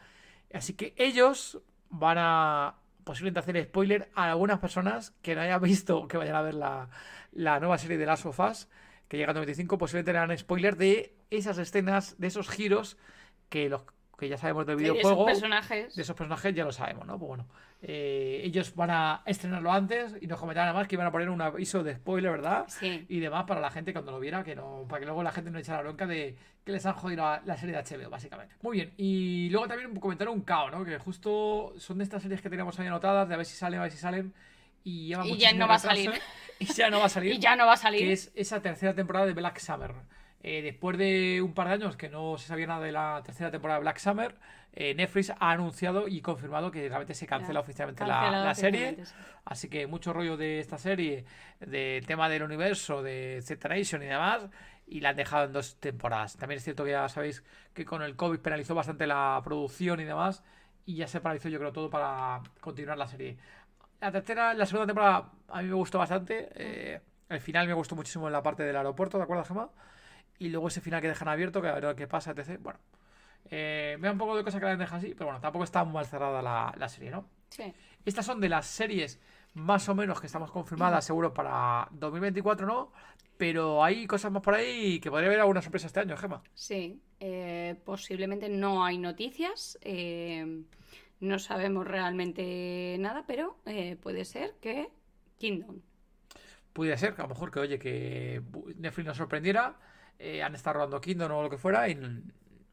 [0.52, 6.08] Así que ellos van a posiblemente hacer spoiler a algunas personas que no hayan visto
[6.08, 6.90] que vayan a ver la,
[7.32, 8.68] la nueva serie de Last of Us,
[9.08, 12.98] que llega en 2025, posiblemente harán spoiler de esas escenas, de esos giros
[13.50, 13.84] que los
[14.18, 15.26] que ya sabemos del De esos videojuego.
[15.26, 15.96] personajes.
[15.96, 17.20] De esos personajes ya lo sabemos, ¿no?
[17.20, 17.48] Pues bueno,
[17.88, 21.40] eh, ellos van a estrenarlo antes y nos comentarán además que iban a poner un
[21.40, 22.66] aviso de spoiler, ¿verdad?
[22.68, 23.06] Sí.
[23.08, 25.52] Y demás para la gente cuando lo viera, que no, para que luego la gente
[25.52, 28.56] no echara la bronca de que les han jodido la, la serie de HBO, básicamente.
[28.64, 30.84] Muy bien, y luego también comentaron un cao, ¿no?
[30.84, 33.80] Que justo son de estas series que teníamos ahí anotadas, de a ver si salen,
[33.80, 34.34] a ver si salen.
[34.84, 36.12] Y, lleva Y ya no va a salir.
[36.58, 37.34] Y ya no va a salir.
[37.36, 38.02] Y ya no va a salir.
[38.02, 39.92] Que es esa tercera temporada de Black Summer.
[40.48, 43.50] Eh, después de un par de años que no se sabía nada de la tercera
[43.50, 44.36] temporada de Black Summer,
[44.74, 48.96] eh, Netflix ha anunciado y confirmado que realmente se cancela oficialmente la, serie.
[49.44, 51.26] Así que mucho rollo de esta serie,
[51.60, 54.48] del tema del universo, de Z Nation y demás,
[54.86, 56.38] y la han dejado en dos temporadas.
[56.38, 57.44] También es cierto que ya sabéis
[57.74, 60.44] que con el COVID penalizó bastante la producción y demás,
[60.86, 63.36] y ya se paralizó yo creo todo para continuar la serie.
[64.00, 66.50] La tercera, la segunda temporada a mí me gustó bastante.
[66.54, 69.72] eh, el final me gustó muchísimo en la parte del aeropuerto, ¿de acuerdo, Gemma?
[70.40, 72.60] Y luego ese final que dejan abierto, que a ver qué pasa, etc.
[72.60, 72.80] Bueno,
[73.50, 75.94] eh, da un poco de cosas que la dejan así, pero bueno, tampoco está muy
[75.94, 77.30] mal cerrada la, la serie, ¿no?
[77.50, 77.74] Sí.
[78.06, 79.20] Estas son de las series
[79.56, 82.92] más o menos que estamos confirmadas, seguro, para 2024, ¿no?
[83.38, 86.42] Pero hay cosas más por ahí que podría haber alguna sorpresa este año, Gema.
[86.54, 90.64] Sí, eh, posiblemente no hay noticias, eh,
[91.20, 94.90] no sabemos realmente nada, pero eh, puede ser que
[95.38, 95.80] Kingdom.
[96.74, 98.42] Pudiera ser, que a lo mejor que, oye, que
[98.78, 99.78] Netflix nos sorprendiera,
[100.20, 101.98] eh, han estado rodando Kingdom o lo que fuera, y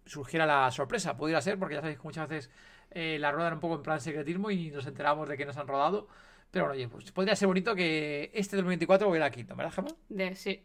[0.05, 1.17] surgiera la sorpresa.
[1.17, 2.51] Pudiera ser, porque ya sabéis que muchas veces
[2.91, 5.69] eh, la rodan un poco en plan secretismo y nos enteramos de que nos han
[5.69, 6.09] rodado.
[6.51, 9.91] Pero bueno, oye, pues podría ser bonito que este 2024 hubiera Kingdom, ¿verdad, Gemma?
[10.09, 10.63] De, sí.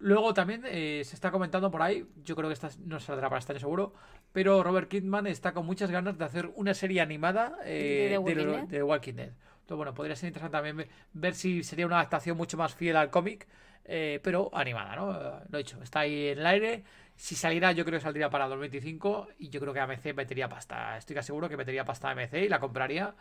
[0.00, 3.44] Luego también eh, se está comentando por ahí, yo creo que esta no saldrá para
[3.46, 3.92] año seguro,
[4.32, 8.82] pero Robert Kidman está con muchas ganas de hacer una serie animada eh, ¿De The
[8.82, 9.32] Walking Dead?
[9.70, 12.96] Entonces, bueno, podría ser interesante también ve- ver si sería una adaptación mucho más fiel
[12.96, 13.46] al cómic,
[13.84, 15.12] eh, pero animada, ¿no?
[15.48, 16.82] Lo he dicho, está ahí en el aire.
[17.14, 20.96] Si saliera, yo creo que saldría para 2025 y yo creo que AMC metería pasta.
[20.96, 23.14] Estoy casi seguro que metería pasta a AMC y la compraría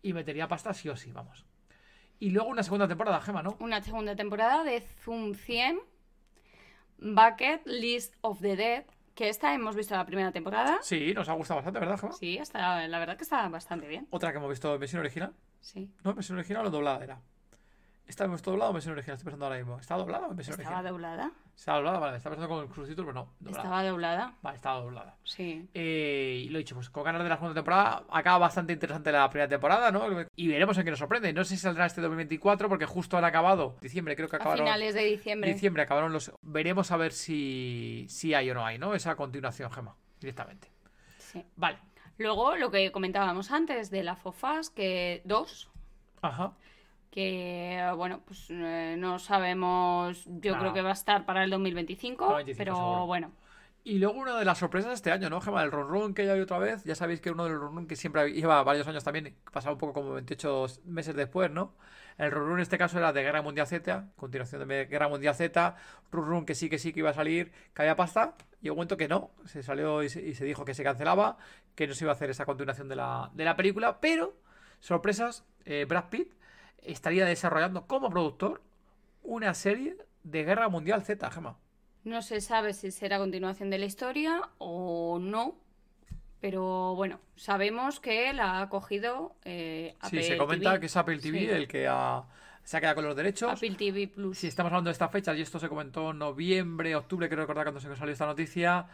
[0.00, 1.44] y metería pasta sí o sí, vamos.
[2.20, 3.56] Y luego una segunda temporada, Gema, ¿no?
[3.60, 5.80] Una segunda temporada de Zoom 100,
[6.98, 8.84] Bucket List of the Dead,
[9.16, 10.78] que esta hemos visto la primera temporada.
[10.82, 12.12] Sí, nos ha gustado bastante, ¿verdad, Gema?
[12.12, 14.06] Sí, está, la verdad que está bastante bien.
[14.10, 15.32] Otra que hemos visto en versión original.
[15.60, 15.90] Sí.
[16.04, 17.20] No, en versión original o doblada era.
[18.06, 19.14] ¿Esta hemos visto doblada o en versión original?
[19.14, 19.78] Estoy pensando ahora mismo.
[19.80, 20.92] ¿Está doblada o en versión Estaba original?
[20.92, 21.32] doblada.
[21.56, 22.16] Está doblada, vale.
[22.18, 23.32] Está pensando con el crucito, pero no.
[23.40, 23.62] Doblada.
[23.62, 24.34] Estaba doblada.
[24.42, 25.16] Vale, estaba doblada.
[25.24, 25.66] Sí.
[25.72, 28.04] Eh, y lo he dicho, pues con ganas de la segunda temporada.
[28.10, 30.06] Acaba bastante interesante la primera temporada, ¿no?
[30.36, 31.32] Y veremos en qué nos sorprende.
[31.32, 33.76] No sé si saldrá este 2024 porque justo han acabado.
[33.80, 34.66] Diciembre, creo que A acabaron.
[34.66, 35.52] finales de diciembre.
[35.52, 36.30] Diciembre acabaron los.
[36.42, 38.94] Veremos a ver si, si hay o no hay, ¿no?
[38.94, 40.70] Esa continuación, Gema, directamente.
[41.18, 41.42] Sí.
[41.56, 41.78] Vale.
[42.18, 45.70] Luego, lo que comentábamos antes de la FOFAS, que dos,
[46.22, 46.52] Ajá.
[47.16, 52.22] Que bueno, pues eh, no sabemos, yo creo que va a estar para el 2025,
[52.22, 53.06] 2025 pero seguro.
[53.06, 53.32] bueno,
[53.84, 55.62] Y luego una de las sorpresas de este año, ¿no, Gema?
[55.62, 56.84] El Run Run que ya hay otra vez.
[56.84, 59.72] Ya sabéis que uno de los Run Run que siempre lleva varios años también, pasaba
[59.72, 61.72] un poco como 28 meses después, ¿no?
[62.18, 65.34] El Run Run en este caso era de Guerra Mundial Z, continuación de Guerra Mundial
[65.34, 65.74] Z.
[66.12, 68.34] Run Run que sí, que sí, que iba a salir, que había pasta.
[68.60, 71.38] Y un momento que no, se salió y se, y se dijo que se cancelaba,
[71.74, 74.00] que no se iba a hacer esa continuación de la, de la película.
[74.02, 74.34] Pero,
[74.80, 76.35] sorpresas, eh, Brad Pitt
[76.86, 78.62] estaría desarrollando como productor
[79.22, 81.56] una serie de Guerra Mundial Z, Gema.
[82.04, 85.56] no se sabe si será continuación de la historia o no,
[86.40, 90.80] pero bueno, sabemos que la ha cogido eh, Sí, Apple se comenta TV.
[90.80, 91.46] que es Apple TV Sí.
[91.48, 92.24] el que ha
[92.62, 93.52] se ha quedado con los derechos.
[93.52, 94.38] Apple TV Plus.
[94.38, 97.64] Si estamos hablando de estas fechas, y esto se comentó en noviembre, octubre, creo recordar
[97.64, 98.86] cuando se salió esta noticia,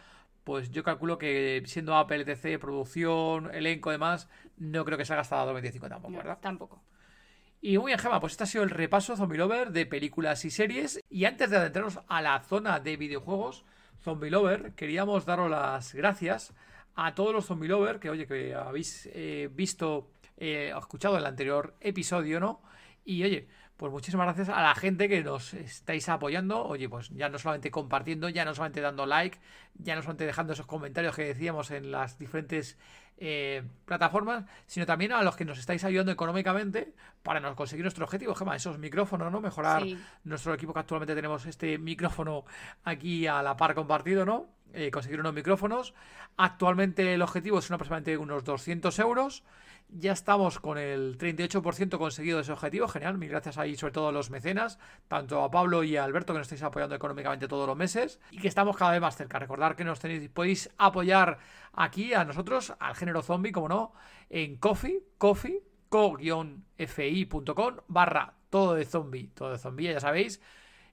[0.44, 4.28] pues yo calculo que siendo Apple, etc., producción, elenco, demás,
[4.58, 6.38] no creo que se haga hasta 2025 tampoco, No, ¿verdad?
[6.42, 6.82] Tampoco.
[7.64, 10.50] Y muy bien, Gema, pues este ha sido el repaso Zombie Lover de películas y
[10.50, 11.00] series.
[11.08, 13.64] Y antes de adentrarnos a la zona de videojuegos,
[14.02, 16.54] Zombie Lover, queríamos daros las gracias
[16.96, 21.24] a todos los Zombie Lover que, oye, que habéis eh, visto, eh, o escuchado el
[21.24, 22.62] anterior episodio, ¿no?
[23.04, 23.46] Y oye,
[23.76, 26.64] pues muchísimas gracias a la gente que nos estáis apoyando.
[26.64, 29.38] Oye, pues ya no solamente compartiendo, ya no solamente dando like,
[29.74, 32.76] ya no solamente dejando esos comentarios que decíamos en las diferentes
[33.24, 36.92] eh, plataformas, sino también a los que nos estáis ayudando económicamente
[37.22, 39.40] para nos conseguir nuestro objetivo, Gema, esos micrófonos, ¿no?
[39.40, 39.96] Mejorar Sí.
[40.24, 42.44] nuestro equipo que actualmente tenemos este micrófono
[42.82, 44.46] aquí a la par compartido, ¿no?
[44.74, 45.94] Eh, conseguir unos micrófonos.
[46.36, 49.44] Actualmente el objetivo es aproximadamente unos 200 euros.
[49.88, 52.88] Ya estamos con el 38% conseguido de ese objetivo.
[52.88, 53.18] Genial.
[53.18, 54.78] Mil gracias ahí, sobre todo a los mecenas,
[55.08, 58.20] tanto a Pablo y a Alberto que nos estáis apoyando económicamente todos los meses.
[58.30, 59.38] Y que estamos cada vez más cerca.
[59.38, 61.38] Recordar que nos tenéis, podéis apoyar
[61.72, 63.92] aquí a nosotros, al género zombie, como no,
[64.30, 70.40] en Coffee, Coffee, co-fi.com barra todo de zombie, todo de zombie, ya sabéis.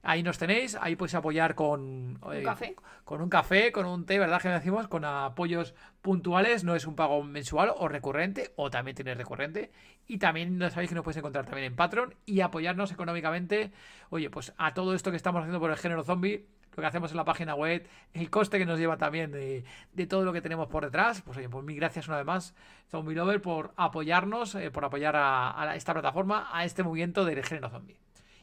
[0.02, 2.74] Ahí nos tenéis, ahí podéis apoyar con eh, café.
[3.04, 4.40] con un café, con un té, ¿verdad?
[4.40, 9.14] Que decimos, con apoyos puntuales, no es un pago mensual o recurrente, o también tiene
[9.14, 9.70] recurrente.
[10.06, 13.72] Y también ya sabéis que nos podéis encontrar también en Patreon y apoyarnos económicamente.
[14.08, 17.10] Oye, pues a todo esto que estamos haciendo por el género zombie, lo que hacemos
[17.10, 20.40] en la página web, el coste que nos lleva también de, de todo lo que
[20.40, 21.20] tenemos por detrás.
[21.20, 22.54] Pues oye, pues mil gracias una vez más,
[22.88, 27.44] Zombie Lover, por apoyarnos, eh, por apoyar a, a esta plataforma, a este movimiento del
[27.44, 27.98] género zombie.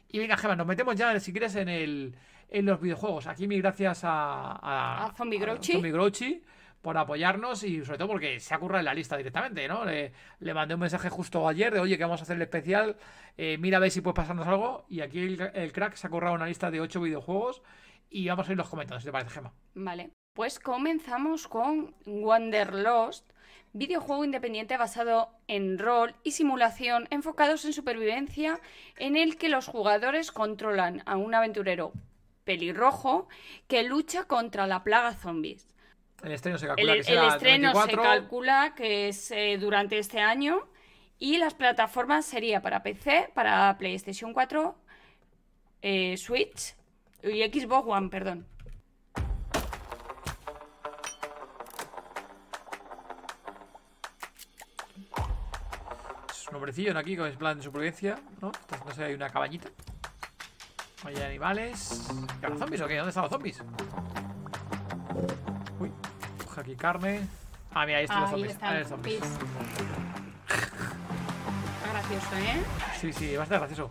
[0.09, 2.15] Y venga, Gemma, nos metemos ya, si quieres, en, el,
[2.49, 3.27] en los videojuegos.
[3.27, 6.43] Aquí mil gracias a, a, A Zombie Grouchy.
[6.81, 9.83] Por apoyarnos y sobre todo porque se ha currado en la lista directamente, ¿no?
[9.83, 12.95] Le, le mandé un mensaje justo ayer de, oye, que vamos a hacer el especial,
[13.35, 14.85] eh, mira a ver si puedes pasarnos algo.
[14.87, 17.61] Y aquí el, el crack se ha currado una lista de 8 videojuegos
[18.09, 19.51] y vamos a ir los comentando, si te parece, Gemma.
[19.73, 20.11] Vale.
[20.33, 23.33] Pues comenzamos con Wanderlost,
[23.73, 28.59] videojuego independiente basado en rol y simulación enfocados en supervivencia
[28.97, 31.91] en el que los jugadores controlan a un aventurero
[32.43, 33.27] pelirrojo
[33.67, 35.67] que lucha contra la plaga zombies.
[36.23, 37.89] El estreno se El, calcula que el será el estreno 24.
[37.89, 40.67] se calcula que es eh, durante este año
[41.19, 44.75] y las plataformas sería para PC, para PlayStation 4,
[45.81, 46.75] eh, Switch
[47.23, 48.47] y Xbox One, perdón.
[56.57, 56.99] Hombrecillo ¿no?
[56.99, 58.51] aquí con el plan de supervivencia, ¿no?
[58.51, 59.69] Está- No sé, hay una cabañita.
[61.05, 62.07] Hay animales.
[62.41, 62.95] ¿Y ahora zombies o qué?
[62.97, 63.63] ¿Dónde están los zombies?
[65.79, 65.91] Uy,
[66.45, 67.27] coge aquí carne.
[67.73, 68.51] Ah, mira, ahí están los zombies.
[68.51, 69.21] están Ahí los zombies.
[69.23, 69.39] Está
[71.93, 72.61] gracioso, ¿eh?
[72.99, 73.89] Sí, sí, bastante gracioso.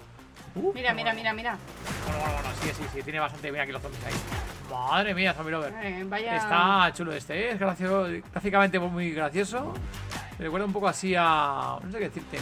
[0.74, 1.58] Mira, mira, mira, mira.
[2.04, 3.50] Bueno, bueno, bueno, sí, sí, sí, tiene bastante.
[3.52, 4.14] Mira aquí los zombies ahí.
[4.70, 5.72] Madre mía, zombie lover.
[5.82, 6.36] Eh, vaya.
[6.36, 7.50] Está chulo este, ¿eh?
[7.52, 9.72] es gracioso, gráficamente muy gracioso.
[10.38, 11.78] Me recuerda un poco así a.
[11.82, 12.38] No sé qué decirte.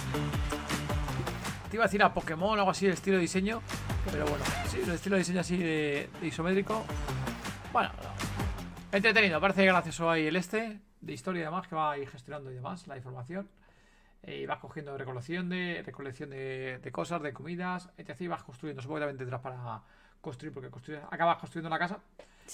[1.71, 3.61] Te iba a decir a Pokémon o algo así, el estilo de diseño.
[4.11, 6.85] Pero bueno, sí, el estilo de diseño así de, de isométrico.
[7.73, 8.97] Bueno, no.
[8.97, 12.55] entretenido, parece gracioso ahí el este, de historia y demás, que va ahí gestionando y
[12.55, 13.49] demás la información.
[14.23, 18.21] Eh, y vas cogiendo recolección de recolección de, de cosas, de comidas, etc.
[18.21, 18.81] Y vas construyendo.
[18.83, 19.83] Supongo que también tendrás para
[20.21, 21.99] construir, porque construyes- acabas construyendo la casa.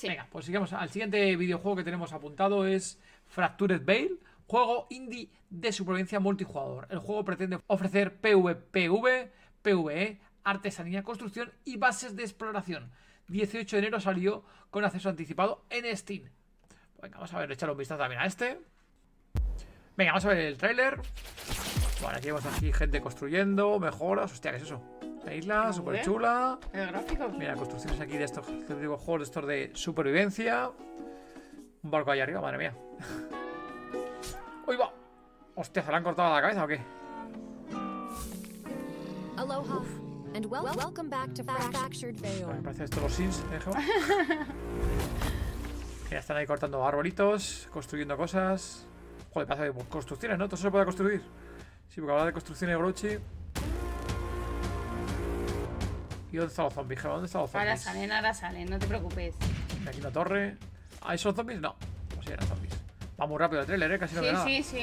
[0.03, 0.73] Venga, pues sigamos.
[0.73, 4.19] Al siguiente videojuego que tenemos apuntado es Fractured Veil,
[4.51, 6.89] juego indie de supervivencia multijugador.
[6.91, 9.31] El juego pretende ofrecer PvPV,
[9.63, 12.91] PvE, artesanía, construcción y bases de exploración.
[13.29, 16.25] 18 de enero salió con acceso anticipado en Steam.
[17.01, 18.61] Venga, vamos a ver, echarle un vistazo también a este.
[19.97, 21.01] Venga, vamos a ver el tráiler.
[22.03, 24.33] Bueno, aquí vemos aquí gente construyendo, mejoras.
[24.33, 24.83] Hostia, ¿qué es eso?
[25.25, 26.59] La isla, súper chula.
[27.39, 30.73] Mira, construcciones aquí de estos juegos de estos de supervivencia.
[31.83, 32.75] Un barco ahí arriba, madre mía.
[34.71, 34.93] ¡Uy, va!
[35.57, 36.81] Hostia, ¿se le han cortado la cabeza o qué?
[39.37, 39.81] Aloha,
[40.37, 42.47] and wel- welcome back to Fractured Veil.
[42.47, 43.81] Me parece esto los Sims, ¿eh, Gema?
[46.05, 48.87] Mira, están ahí cortando arbolitos, construyendo cosas.
[49.33, 50.47] Joder, pasa de construcciones, ¿no?
[50.47, 51.21] Todo eso se puede construir.
[51.89, 53.19] Sí, porque habla de construcciones Brochi.
[56.31, 57.03] ¿Y dónde están los zombies?
[57.03, 57.83] ¿Dónde están los Ahora zombies?
[57.83, 59.35] salen, ahora salen, no te preocupes.
[59.89, 60.57] Aquí una torre.
[61.03, 61.61] ¿Ah, son zombies?
[61.61, 61.75] No.
[62.15, 62.80] Pues sí, eran zombies.
[63.21, 63.99] Va muy rápido el trailer, ¿eh?
[63.99, 64.45] Casi no Sí, nada.
[64.47, 64.81] sí, sí.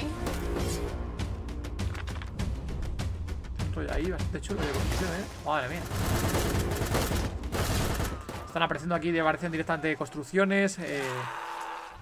[3.68, 5.24] Un rollo ahí bastante chulo de construcción, ¿eh?
[5.46, 5.80] Madre mía.
[8.46, 11.02] Están apareciendo aquí, aparecen directamente construcciones, eh,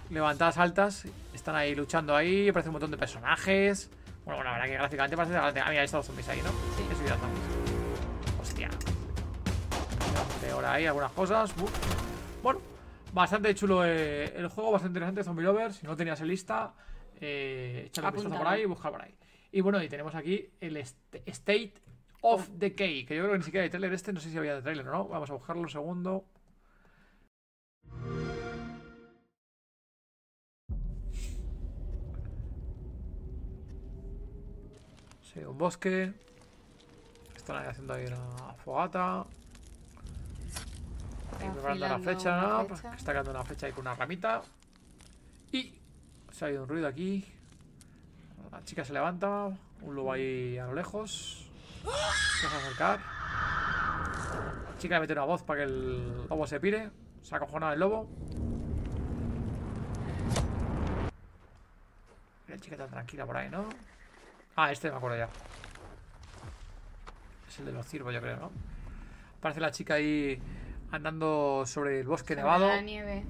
[0.09, 1.05] levantadas altas.
[1.33, 3.89] Están ahí luchando ahí, aparece un montón de personajes.
[4.25, 5.37] Bueno, bueno, la verdad que gráficamente parece...
[5.37, 6.49] Ah, mira, ahí están los zombies ahí, ¿no?
[6.49, 6.83] Sí.
[6.91, 8.41] Eso ya zombies.
[8.41, 8.69] Hostia.
[10.53, 11.51] Ahora ahí algunas cosas.
[12.41, 12.59] Bueno,
[13.15, 15.73] bastante chulo eh, el juego, bastante interesante, Zombie Lover.
[15.73, 16.73] Si no tenías en lista,
[17.19, 19.15] eh, échale un vistazo por ahí y busca por ahí.
[19.51, 21.73] Y bueno, y tenemos aquí el State
[22.21, 24.55] of Decay, que yo creo que ni siquiera hay trailer este, no sé si había
[24.55, 25.07] de trailer o no.
[25.07, 26.25] Vamos a buscarlo un segundo.
[35.21, 36.13] Sí, un bosque.
[37.35, 39.25] Están haciendo ahí una fogata.
[41.39, 42.65] Ahí preparando la flecha, ¿no?
[42.65, 42.95] flecha.
[42.95, 44.41] Está quedando una flecha ahí con una ramita.
[45.51, 45.73] Y
[46.31, 47.25] se ha ido un ruido aquí.
[48.51, 49.49] La chica se levanta.
[49.81, 51.49] Un lobo ahí a lo lejos.
[52.41, 52.99] Se va a acercar.
[54.71, 56.91] La chica le mete una voz para que el lobo se pire.
[57.21, 58.09] Se acojona el lobo.
[62.47, 63.65] La chica está tranquila por ahí, ¿no?
[64.55, 65.29] Ah, este me acuerdo ya.
[67.49, 68.51] Es el de los ciervos, yo creo, ¿no?
[69.39, 70.39] Aparece la chica ahí
[70.91, 72.67] andando sobre el bosque Sobre nevado.
[72.67, 73.23] la nieve.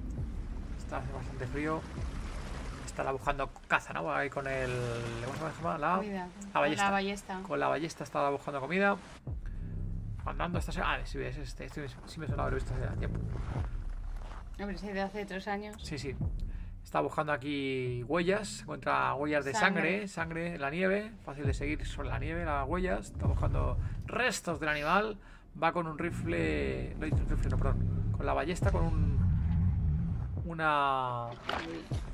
[0.78, 1.80] Está hace bastante frío.
[2.84, 4.10] Estará buscando caza, ¿no?
[4.12, 4.70] Ahí con el.
[5.26, 5.78] ¿Cómo se llama?
[5.78, 6.84] La, Cuidado, la con ballesta.
[6.84, 7.40] la ballesta.
[7.42, 8.96] Con la ballesta estaba buscando comida.
[10.24, 11.66] Andando esta Ah, sí, es este.
[11.66, 13.18] Este sí me suena haber visto hace tiempo.
[14.58, 15.76] Hombre, sí, de hace tres años.
[15.82, 16.14] Sí, sí.
[16.82, 18.62] Está buscando aquí huellas.
[18.62, 19.82] Encuentra huellas de Sangre.
[19.82, 21.12] sangre, sangre en la nieve.
[21.24, 23.06] Fácil de seguir sobre la nieve, las huellas.
[23.10, 23.76] Está buscando
[24.06, 25.18] restos del animal.
[25.62, 26.94] Va con un rifle.
[26.98, 28.12] No, un rifle, no, perdón.
[28.16, 29.16] Con la ballesta, con un.
[30.44, 31.28] Una.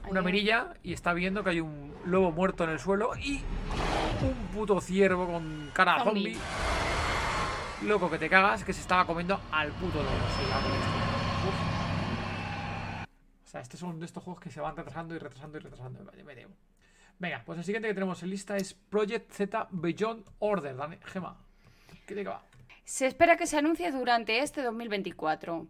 [0.08, 0.74] Una mirilla.
[0.82, 3.16] Y está viendo que hay un lobo muerto en el suelo.
[3.16, 3.42] Y.
[4.22, 6.38] Un puto ciervo con cara a Zombie.
[7.82, 10.10] Loco que te cagas, que se estaba comiendo al puto lobo.
[10.36, 11.02] Sí, es.
[13.44, 16.04] O sea, estos son de estos juegos que se van retrasando y retrasando y retrasando.
[16.24, 16.54] Me temo.
[17.18, 20.76] Venga, pues el siguiente que tenemos en lista es Project Z Beyond Order.
[20.76, 21.36] Dani, Gema,
[22.06, 22.42] ¿qué te va?
[22.84, 25.66] Se espera que se anuncie durante este 2024.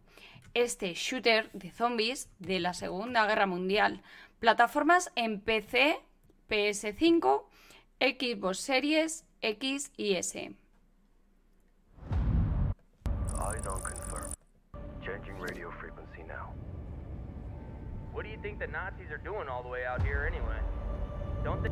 [0.55, 4.03] Este shooter de zombies de la Segunda Guerra Mundial.
[4.39, 5.99] Plataformas en PC,
[6.49, 7.45] PS5,
[8.01, 10.39] Xbox Series X y S.
[13.43, 14.33] Eyes on confirm.
[15.05, 16.53] Changing radio frequency now.
[18.13, 20.61] What do you think the Nazis are doing all the way out here anyway?
[21.45, 21.71] Don't they?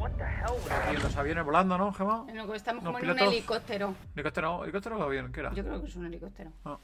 [0.00, 2.24] Ah, Aquí los aviones volando, ¿no, Gema?
[2.28, 3.94] En lo que estamos como en un helicóptero.
[4.14, 5.52] Helicóptero, helicóptero o avión, ¿qué era?
[5.52, 6.50] Yo creo que es un helicóptero.
[6.64, 6.78] O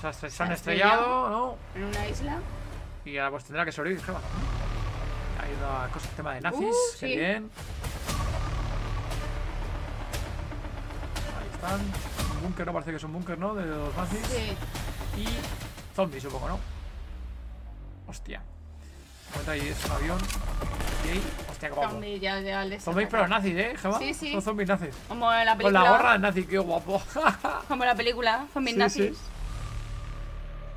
[0.00, 1.56] sea, se, se han ha estrellado, ¿no?
[1.74, 2.38] En una isla.
[3.04, 4.18] Y ahora pues tendrá que sobrevivir, Gema.
[5.40, 7.06] Hay una cosa, tema de nazis, Uh, sí.
[7.06, 7.50] bien.
[11.38, 11.80] Ahí están.
[12.36, 12.72] Un búnker, ¿no?
[12.72, 13.54] Parece que es un búnker, ¿no?
[13.54, 14.26] De los nazis.
[14.26, 14.56] Sí.
[15.20, 15.26] Y
[15.94, 16.58] zombies, supongo, ¿no?
[18.06, 18.42] Hostia.
[19.48, 20.18] Ahí es un avión.
[21.06, 21.22] Y ahí,
[21.62, 21.90] hostia, qué guapo.
[21.92, 23.98] Zombie, ya, ya les Zombies pero nazis, ¿eh, Gema?
[23.98, 24.32] Sí, sí.
[24.32, 24.94] Son zombies nazis.
[25.08, 25.82] Como en la Con película.
[25.82, 27.02] la gorra nazi, qué guapo.
[27.68, 29.16] Como en la película, zombies Sí, nazis.
[29.18, 29.24] sí.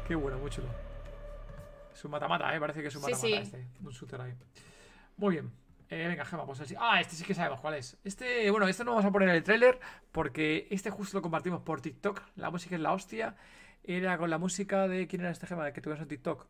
[0.07, 0.67] Qué bueno, muy chulo.
[1.93, 2.59] Es un mata-mata, ¿eh?
[2.59, 3.33] Parece que es un mata-mata sí.
[3.33, 3.65] este.
[3.83, 4.33] Un shooter ahí.
[5.17, 5.51] Muy bien.
[5.89, 6.75] Eh, venga, Gema, pues así.
[6.79, 7.97] Ah, este sí que sabemos cuál es.
[8.03, 9.79] Este, bueno, este no vamos a poner en el tráiler
[10.11, 12.21] porque este justo lo compartimos por TikTok.
[12.35, 13.35] La música es la hostia.
[13.83, 15.07] Era con la música de.
[15.07, 15.71] ¿Quién era este Gema?
[15.71, 16.47] Que tuvimos en TikTok.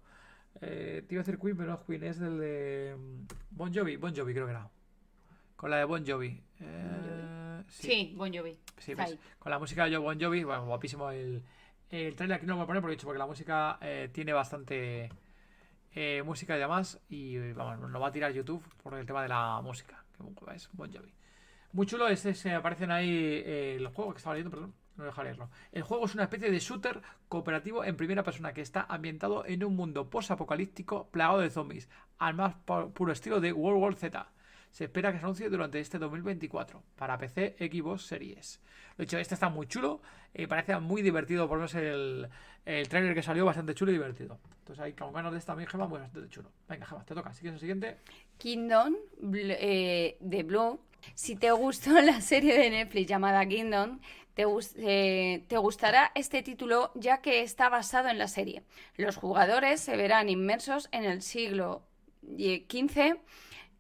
[0.62, 2.96] Eh, te iba a decir Queen, pero no es Queen, es del de.
[2.98, 3.98] mm, Bon Jovi.
[3.98, 4.70] Bon Jovi, creo que era.
[5.56, 6.42] Con la de Bon Jovi.
[6.60, 8.58] Eh, Sí, Bon Jovi.
[8.78, 9.20] Sí, ahí.
[9.40, 11.44] con la música de Bon Jovi, bueno, guapísimo el,
[11.90, 12.38] el trailer.
[12.38, 15.10] Aquí no lo voy a poner porque, porque la música eh, tiene bastante
[15.94, 17.02] eh, música y demás.
[17.10, 20.04] Y vamos, nos lo va a tirar YouTube por el tema de la música.
[20.18, 21.14] Que es Bon Jovi.
[21.74, 23.10] Muy chulo, este se aparecen ahí
[23.46, 25.50] eh, los juegos que estaba leyendo, perdón, no dejar leerlo.
[25.72, 29.64] El juego es una especie de shooter cooperativo en primera persona que está ambientado en
[29.64, 34.32] un mundo post-apocalíptico plagado de zombies, al más pu- puro estilo de World War Z.
[34.72, 38.62] Se espera que se anuncie durante este 2024 para PC, Xbox Series.
[38.98, 40.02] De hecho, este está muy chulo,
[40.34, 42.28] eh, parece muy divertido, por lo menos el,
[42.66, 44.38] el trailer que salió bastante chulo y divertido.
[44.60, 46.52] Entonces hay con ganas de esta también, Gema, pues bastante chulo.
[46.68, 47.34] Venga, Gema, te toca.
[47.34, 47.98] Sigues el siguiente.
[48.38, 48.96] Kingdom
[49.34, 50.80] eh, de Blue.
[51.14, 54.00] Si te gustó la serie de Netflix llamada Kingdom,
[54.38, 58.64] eh, te gustará este título ya que está basado en la serie.
[58.96, 61.84] Los jugadores se verán inmersos en el siglo
[62.22, 63.18] XV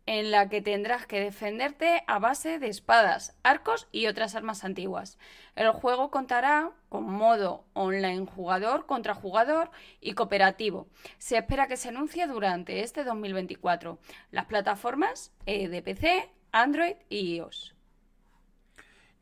[0.06, 5.18] en la que tendrás que defenderte a base de espadas, arcos y otras armas antiguas.
[5.56, 9.72] El juego contará con modo online jugador contra jugador
[10.02, 10.88] y cooperativo.
[11.18, 13.99] Se espera que se anuncie durante este 2024.
[14.32, 17.73] Las plataformas eh, de PC, Android y iOS.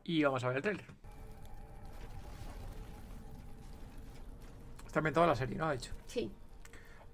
[0.04, 1.03] Y vamos a ver el trailer.
[4.94, 5.66] Está ambientado la serie, ¿no?
[5.66, 5.90] Ha hecho.
[6.06, 6.30] Sí.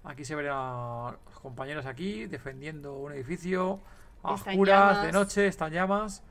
[0.03, 3.79] Aquí se a los compañeros aquí defendiendo un edificio
[4.21, 5.03] a oscuras, llamas.
[5.03, 6.21] de noche, están llamas.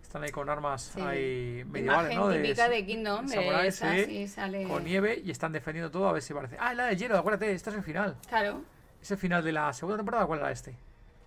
[0.00, 1.00] Están ahí con armas Sí.
[1.00, 2.28] ahí medievales, ¿no?
[2.28, 6.12] de Kingdom, de samuráis, esa, sí, sí, sale- Con nieve y están defendiendo todo a
[6.12, 6.56] ver si parece.
[6.60, 8.16] Ah, la de hielo, acuérdate, este es el final.
[8.28, 8.62] Claro.
[9.02, 10.76] Es el final de la segunda temporada, ¿cuál era este?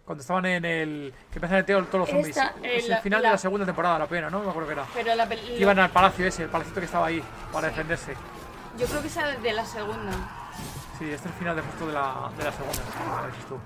[0.06, 1.14] Cuando estaban en el.
[1.34, 2.30] que empezaron a todos los zombies.
[2.38, 4.42] Esta, eh, es la- el final la- de la segunda temporada, la pena, ¿no?
[4.42, 4.86] Me acuerdo que era.
[4.94, 5.28] Pero la
[5.60, 7.22] iban al palacio ese, el palacito que estaba ahí,
[7.52, 8.14] para defenderse.
[8.78, 10.12] Yo creo que esa de la segunda.
[11.00, 12.82] Sí, este es el final de justo de la, de la segunda.
[13.48, 13.60] Tú.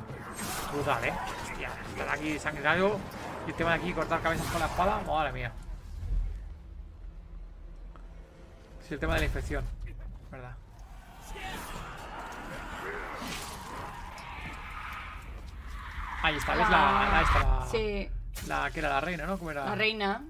[0.73, 1.13] Brutal, ¿eh?
[1.43, 2.99] Hostia, están aquí sanguinario
[3.47, 5.01] y te van aquí cortar cabezas con la espada.
[5.05, 5.51] Madre mía.
[8.87, 9.63] Sí, el tema de la infección.
[10.31, 10.55] ¿Verdad?
[16.21, 16.55] Ahí está.
[16.55, 18.09] La, la, esta, la, Sí.
[18.47, 19.37] la que era la reina, ¿no?
[19.37, 19.65] ¿Cómo era?
[19.65, 20.21] La reina.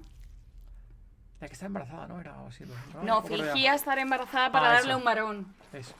[1.40, 2.20] La que está embarazada, ¿no?
[2.20, 3.02] Era así, ¿no?
[3.02, 3.28] No, ya.
[3.36, 4.98] fingía estar embarazada para Ah, darle eso.
[4.98, 5.54] un varón.
[5.72, 5.94] Eso.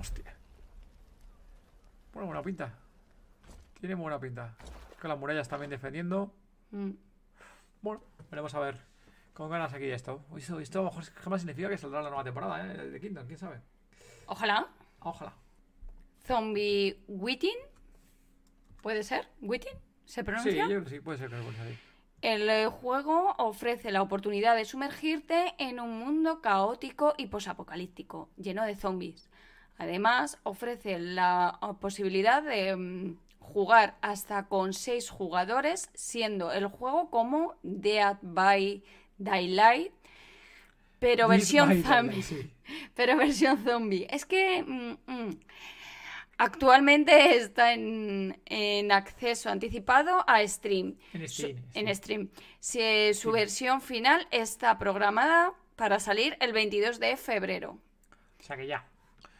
[0.00, 0.34] Hostia.
[2.12, 2.74] Bueno, buena pinta.
[3.80, 4.54] Tiene buena pinta.
[5.00, 6.34] Con las murallas también defendiendo.
[6.70, 6.90] Mm.
[7.80, 8.78] Bueno, veremos a ver.
[9.32, 10.22] Con ganas aquí esto.
[10.36, 12.76] Esto, esto a lo mejor jamás significa que saldrá la nueva temporada, ¿eh?
[12.90, 13.60] De Kingdom, quién sabe.
[14.26, 14.68] Ojalá.
[15.00, 15.32] Ojalá.
[16.26, 17.56] Zombie Witting.
[18.82, 19.26] ¿Puede ser?
[19.40, 19.72] ¿Witting?
[20.04, 20.62] ¿Se Sí, pronuncia?
[20.64, 21.78] yo creo que sí, puede ser que salir.
[22.22, 28.64] El eh, juego ofrece la oportunidad de sumergirte en un mundo caótico y posapocalíptico, lleno
[28.64, 29.28] de zombies.
[29.76, 37.56] Además, ofrece la posibilidad de mm, jugar hasta con seis jugadores, siendo el juego como
[37.64, 38.84] Dead by
[39.18, 39.92] Daylight,
[41.00, 42.22] pero Dead versión by zombie.
[42.22, 42.50] Daylight, sí.
[42.94, 44.06] Pero versión zombie.
[44.08, 45.40] Es que mm, mm,
[46.44, 50.96] actualmente está en, en acceso anticipado a Stream.
[51.12, 52.28] En Su- Steam, en Stream.
[52.60, 57.78] Si- su versión final está programada para salir el 22 de febrero.
[58.38, 58.84] O sea que ya.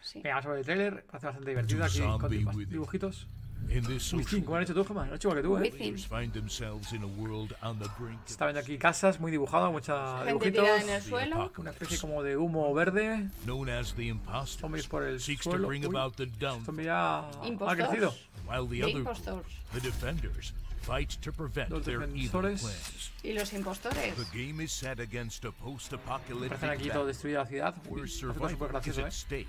[0.01, 0.21] Sí.
[0.23, 1.05] Venga, vamos a ver el trailer.
[1.07, 2.31] Parece bastante divertido aquí con
[2.69, 3.29] dibujitos.
[3.75, 5.07] In this Muy social cinco, han hecho tú, Gemma.
[5.07, 5.71] Lo hecho igual que tú, ¿eh?
[5.71, 9.31] players find themselves in a world on the brink Se está viendo aquí casas muy
[9.31, 10.69] dibujadas, mucha dibujitos.
[10.83, 11.51] en el suelo.
[11.57, 13.29] Una especie como de humo verde.
[13.47, 15.69] known as the imposters Zombies por el seeks to suelo.
[15.69, 17.89] bring Uy, about the esto downfall mira ha Impostors.
[17.89, 18.15] crecido.
[18.47, 19.47] while the De other group, impostors.
[19.73, 22.61] the defenders fight to prevent Los their evil defensores.
[22.61, 24.15] plans Y los impostores.
[24.17, 27.75] the game is set against a post-apocalyptic Parecen aquí todo destruida la ciudad.
[27.89, 29.11] Uy, súper survival is gracioso, at ¿eh?
[29.13, 29.49] stake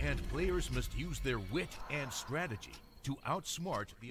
[0.00, 2.72] and players must use their wit and strategy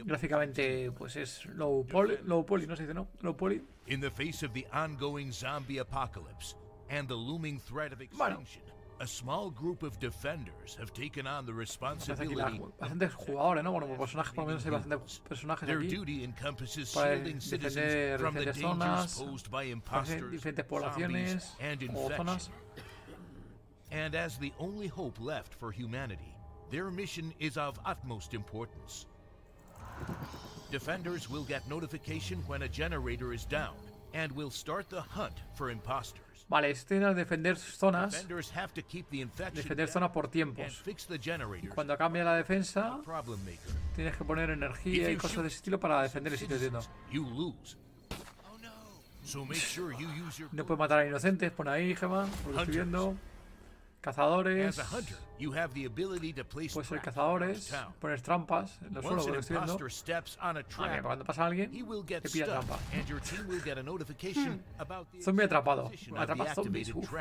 [0.05, 3.07] Gráficamente, pues es low poly, low poly, no se dice, ¿no?
[3.21, 3.61] Low poly.
[3.87, 6.55] In the face of the ongoing zombie apocalypse
[6.89, 8.61] and the looming threat of extinction,
[8.99, 11.77] a small group of defenders have taken on the Parece
[12.13, 12.59] aquí la- responsibility.
[12.79, 13.71] bastantes jugadores, ¿no?
[13.71, 15.87] Bueno, personajes, por lo menos hay bastantes personajes Their aquí.
[15.95, 21.81] duty encompasses Para shielding citizens from the diferentes dangers posed by imposters, diferentes poblaciones and
[21.95, 22.53] o infection.
[23.91, 26.30] And as the only hope left for humanity,
[26.71, 29.05] their mission is of utmost importance.
[30.71, 33.75] Defenders will get notification when a generator is down
[34.13, 36.45] and will start the hunt for imposters.
[36.49, 40.81] Vale, esto tiene defender zonas, Defenders have to keep the infection defender zonas por tiempos.
[40.83, 41.73] fix the generators.
[41.73, 42.99] Cuando cambia la defensa,
[43.95, 46.81] tienes que poner energía y cosas de ese estilo para defender el sitio, entiendo.
[49.23, 53.15] Use your No puedes matar a inocentes, pon ahí, Gema, por lo que estoy viendo.
[54.01, 54.79] Cazadores.
[54.79, 58.81] As a hunter, you have the ability to place Puede ser traps cazadores, poner trampas
[58.81, 58.93] en
[59.35, 59.73] lo estoy viendo.
[60.39, 60.53] Ah,
[60.95, 62.79] que cuando pasa alguien, te pilla trampa.
[65.21, 65.83] Zombie atrapado.
[65.83, 66.89] position of the Atrapa zombies.
[66.95, 67.11] uf.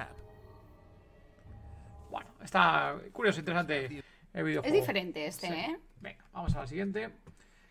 [2.11, 4.03] Bueno, está curioso, interesante
[4.33, 4.75] el videojuego.
[4.75, 5.53] Es diferente este, Sí.
[5.53, 5.79] ¿eh?
[6.01, 7.11] Venga, vamos a la siguiente.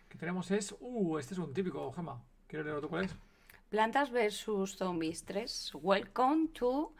[0.08, 0.74] Que tenemos es.
[0.80, 2.22] Uh, este es un típico, Gema.
[2.46, 3.16] ¿Quieres leerlo tú cuál es?
[3.70, 4.44] Plantas vs
[4.76, 5.72] Zombies 3.
[5.74, 6.92] Welcome to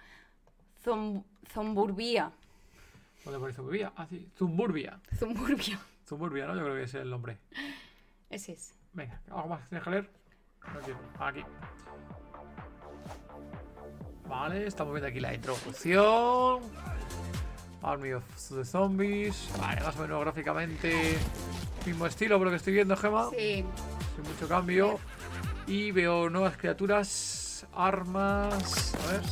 [0.85, 2.30] Zom- Zomburbia.
[3.24, 3.92] ¿Dónde pone Zumburbia?
[3.96, 4.28] Ah, sí.
[4.36, 5.00] Zumburbia.
[5.18, 5.78] Zumburbia.
[6.06, 6.56] Zumburbia, ¿no?
[6.56, 7.38] Yo creo que es el nombre.
[8.30, 8.74] Ese es.
[8.92, 10.10] Venga, ¿algo más que tienes que leer?
[10.74, 11.00] No quiero.
[11.18, 11.44] Aquí.
[14.28, 16.60] Vale, estamos viendo aquí la introducción.
[17.82, 19.48] Army of the Zombies.
[19.58, 21.18] Vale, más o menos gráficamente.
[21.86, 23.30] Mismo estilo por lo que estoy viendo, Gema.
[23.30, 23.64] Sí.
[24.14, 24.98] Sin mucho cambio.
[25.66, 27.66] Y veo nuevas criaturas.
[27.74, 28.94] Armas.
[28.94, 29.22] A ver.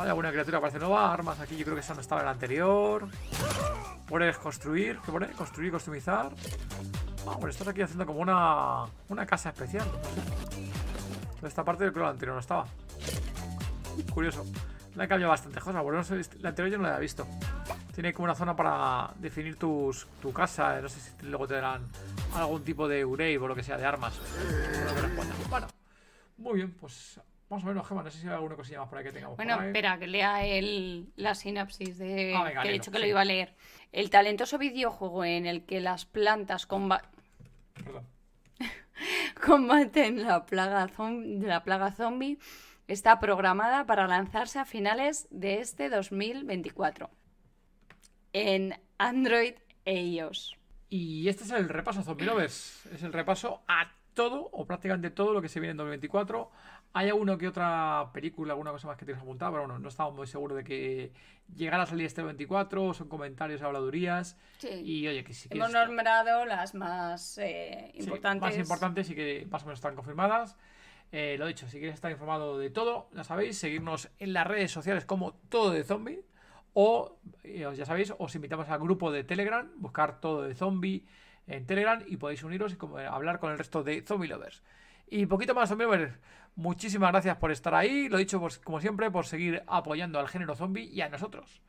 [0.00, 1.12] Hay alguna criatura que parece nueva.
[1.12, 3.06] Armas aquí, yo creo que esa no estaba en la anterior.
[4.08, 4.98] Puedes construir.
[5.04, 5.28] ¿Qué pone?
[5.32, 6.30] Construir, customizar.
[7.26, 9.86] Ah, bueno, estás aquí haciendo como una, una casa especial.
[11.42, 12.64] Esta parte creo que la anterior no estaba.
[14.14, 14.46] Curioso.
[14.94, 15.82] Le han cambiado bastantes cosas.
[15.82, 16.02] Bueno,
[16.40, 17.26] la anterior yo no la había visto.
[17.94, 20.80] Tiene como una zona para definir tus, tu casa.
[20.80, 21.82] No sé si luego te darán
[22.34, 24.18] algún tipo de urave o lo que sea de armas.
[25.50, 25.66] Bueno,
[26.38, 27.20] muy bien, pues
[27.50, 28.02] más o menos, Gemma.
[28.02, 29.36] No sé si hay alguna cosilla más por ahí que tengamos.
[29.36, 29.68] Bueno, por ahí.
[29.68, 33.02] espera, que lea el, la sinapsis de Ah, venga, que he dicho que sí.
[33.02, 33.54] lo iba a leer.
[33.92, 37.02] El talentoso videojuego en el que las plantas comba-
[37.74, 38.06] Perdón.
[39.44, 42.38] combate en la plaga, la plaga zombie
[42.88, 47.10] está programada para lanzarse a finales de este 2024
[48.32, 49.54] en Android
[49.84, 50.56] e iOS.
[50.88, 52.86] Y este es el repaso Zombie Lovers.
[52.86, 56.50] Es el repaso a todo, o prácticamente todo lo que se viene en 2024.
[56.92, 60.12] Hay alguna que otra película, alguna cosa más que tienes apuntada, pero bueno, no estamos
[60.14, 61.12] muy seguros de que
[61.54, 62.94] llegara a salir este 24.
[62.94, 64.36] Son comentarios, habladurías.
[64.58, 64.68] Sí.
[64.84, 65.86] Y oye, que si Hemos quieres.
[65.88, 68.42] nombrado las más eh, Sí, importantes.
[68.42, 70.56] más importantes y que más o menos están confirmadas.
[71.12, 74.72] Eh, lo dicho, si quieres estar informado de todo, ya sabéis, seguirnos en las redes
[74.72, 76.24] sociales como todo de zombie.
[76.72, 81.04] O, eh, ya sabéis, os invitamos al grupo de Telegram, buscar todo de zombie
[81.46, 84.62] en Telegram y podéis uniros y como, hablar con el resto de zombie lovers.
[85.08, 86.16] Y poquito más, zombie lovers.
[86.56, 88.08] Muchísimas gracias por estar ahí.
[88.08, 91.62] Lo dicho, pues, como siempre, por seguir apoyando al género zombie y a nosotros.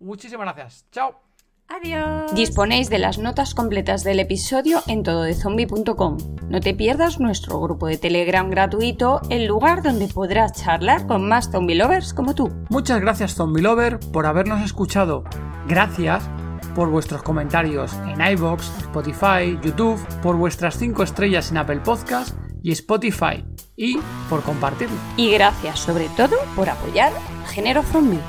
[0.00, 0.86] Muchísimas gracias.
[0.90, 1.20] Chao.
[1.68, 2.34] Adiós.
[2.34, 6.18] Disponéis de las notas completas del episodio en tododezombie.com.
[6.48, 11.50] No te pierdas nuestro grupo de Telegram gratuito, el lugar donde podrás charlar con más
[11.50, 12.52] zombie lovers como tú.
[12.68, 15.24] Muchas gracias Zombie Lover por habernos escuchado.
[15.66, 16.28] Gracias
[16.74, 22.72] por vuestros comentarios en iBox, Spotify, YouTube, por vuestras 5 estrellas en Apple Podcast y
[22.72, 23.44] Spotify
[23.76, 24.96] y por compartirlo.
[25.16, 27.12] Y gracias sobre todo por apoyar
[27.46, 28.20] género zombie.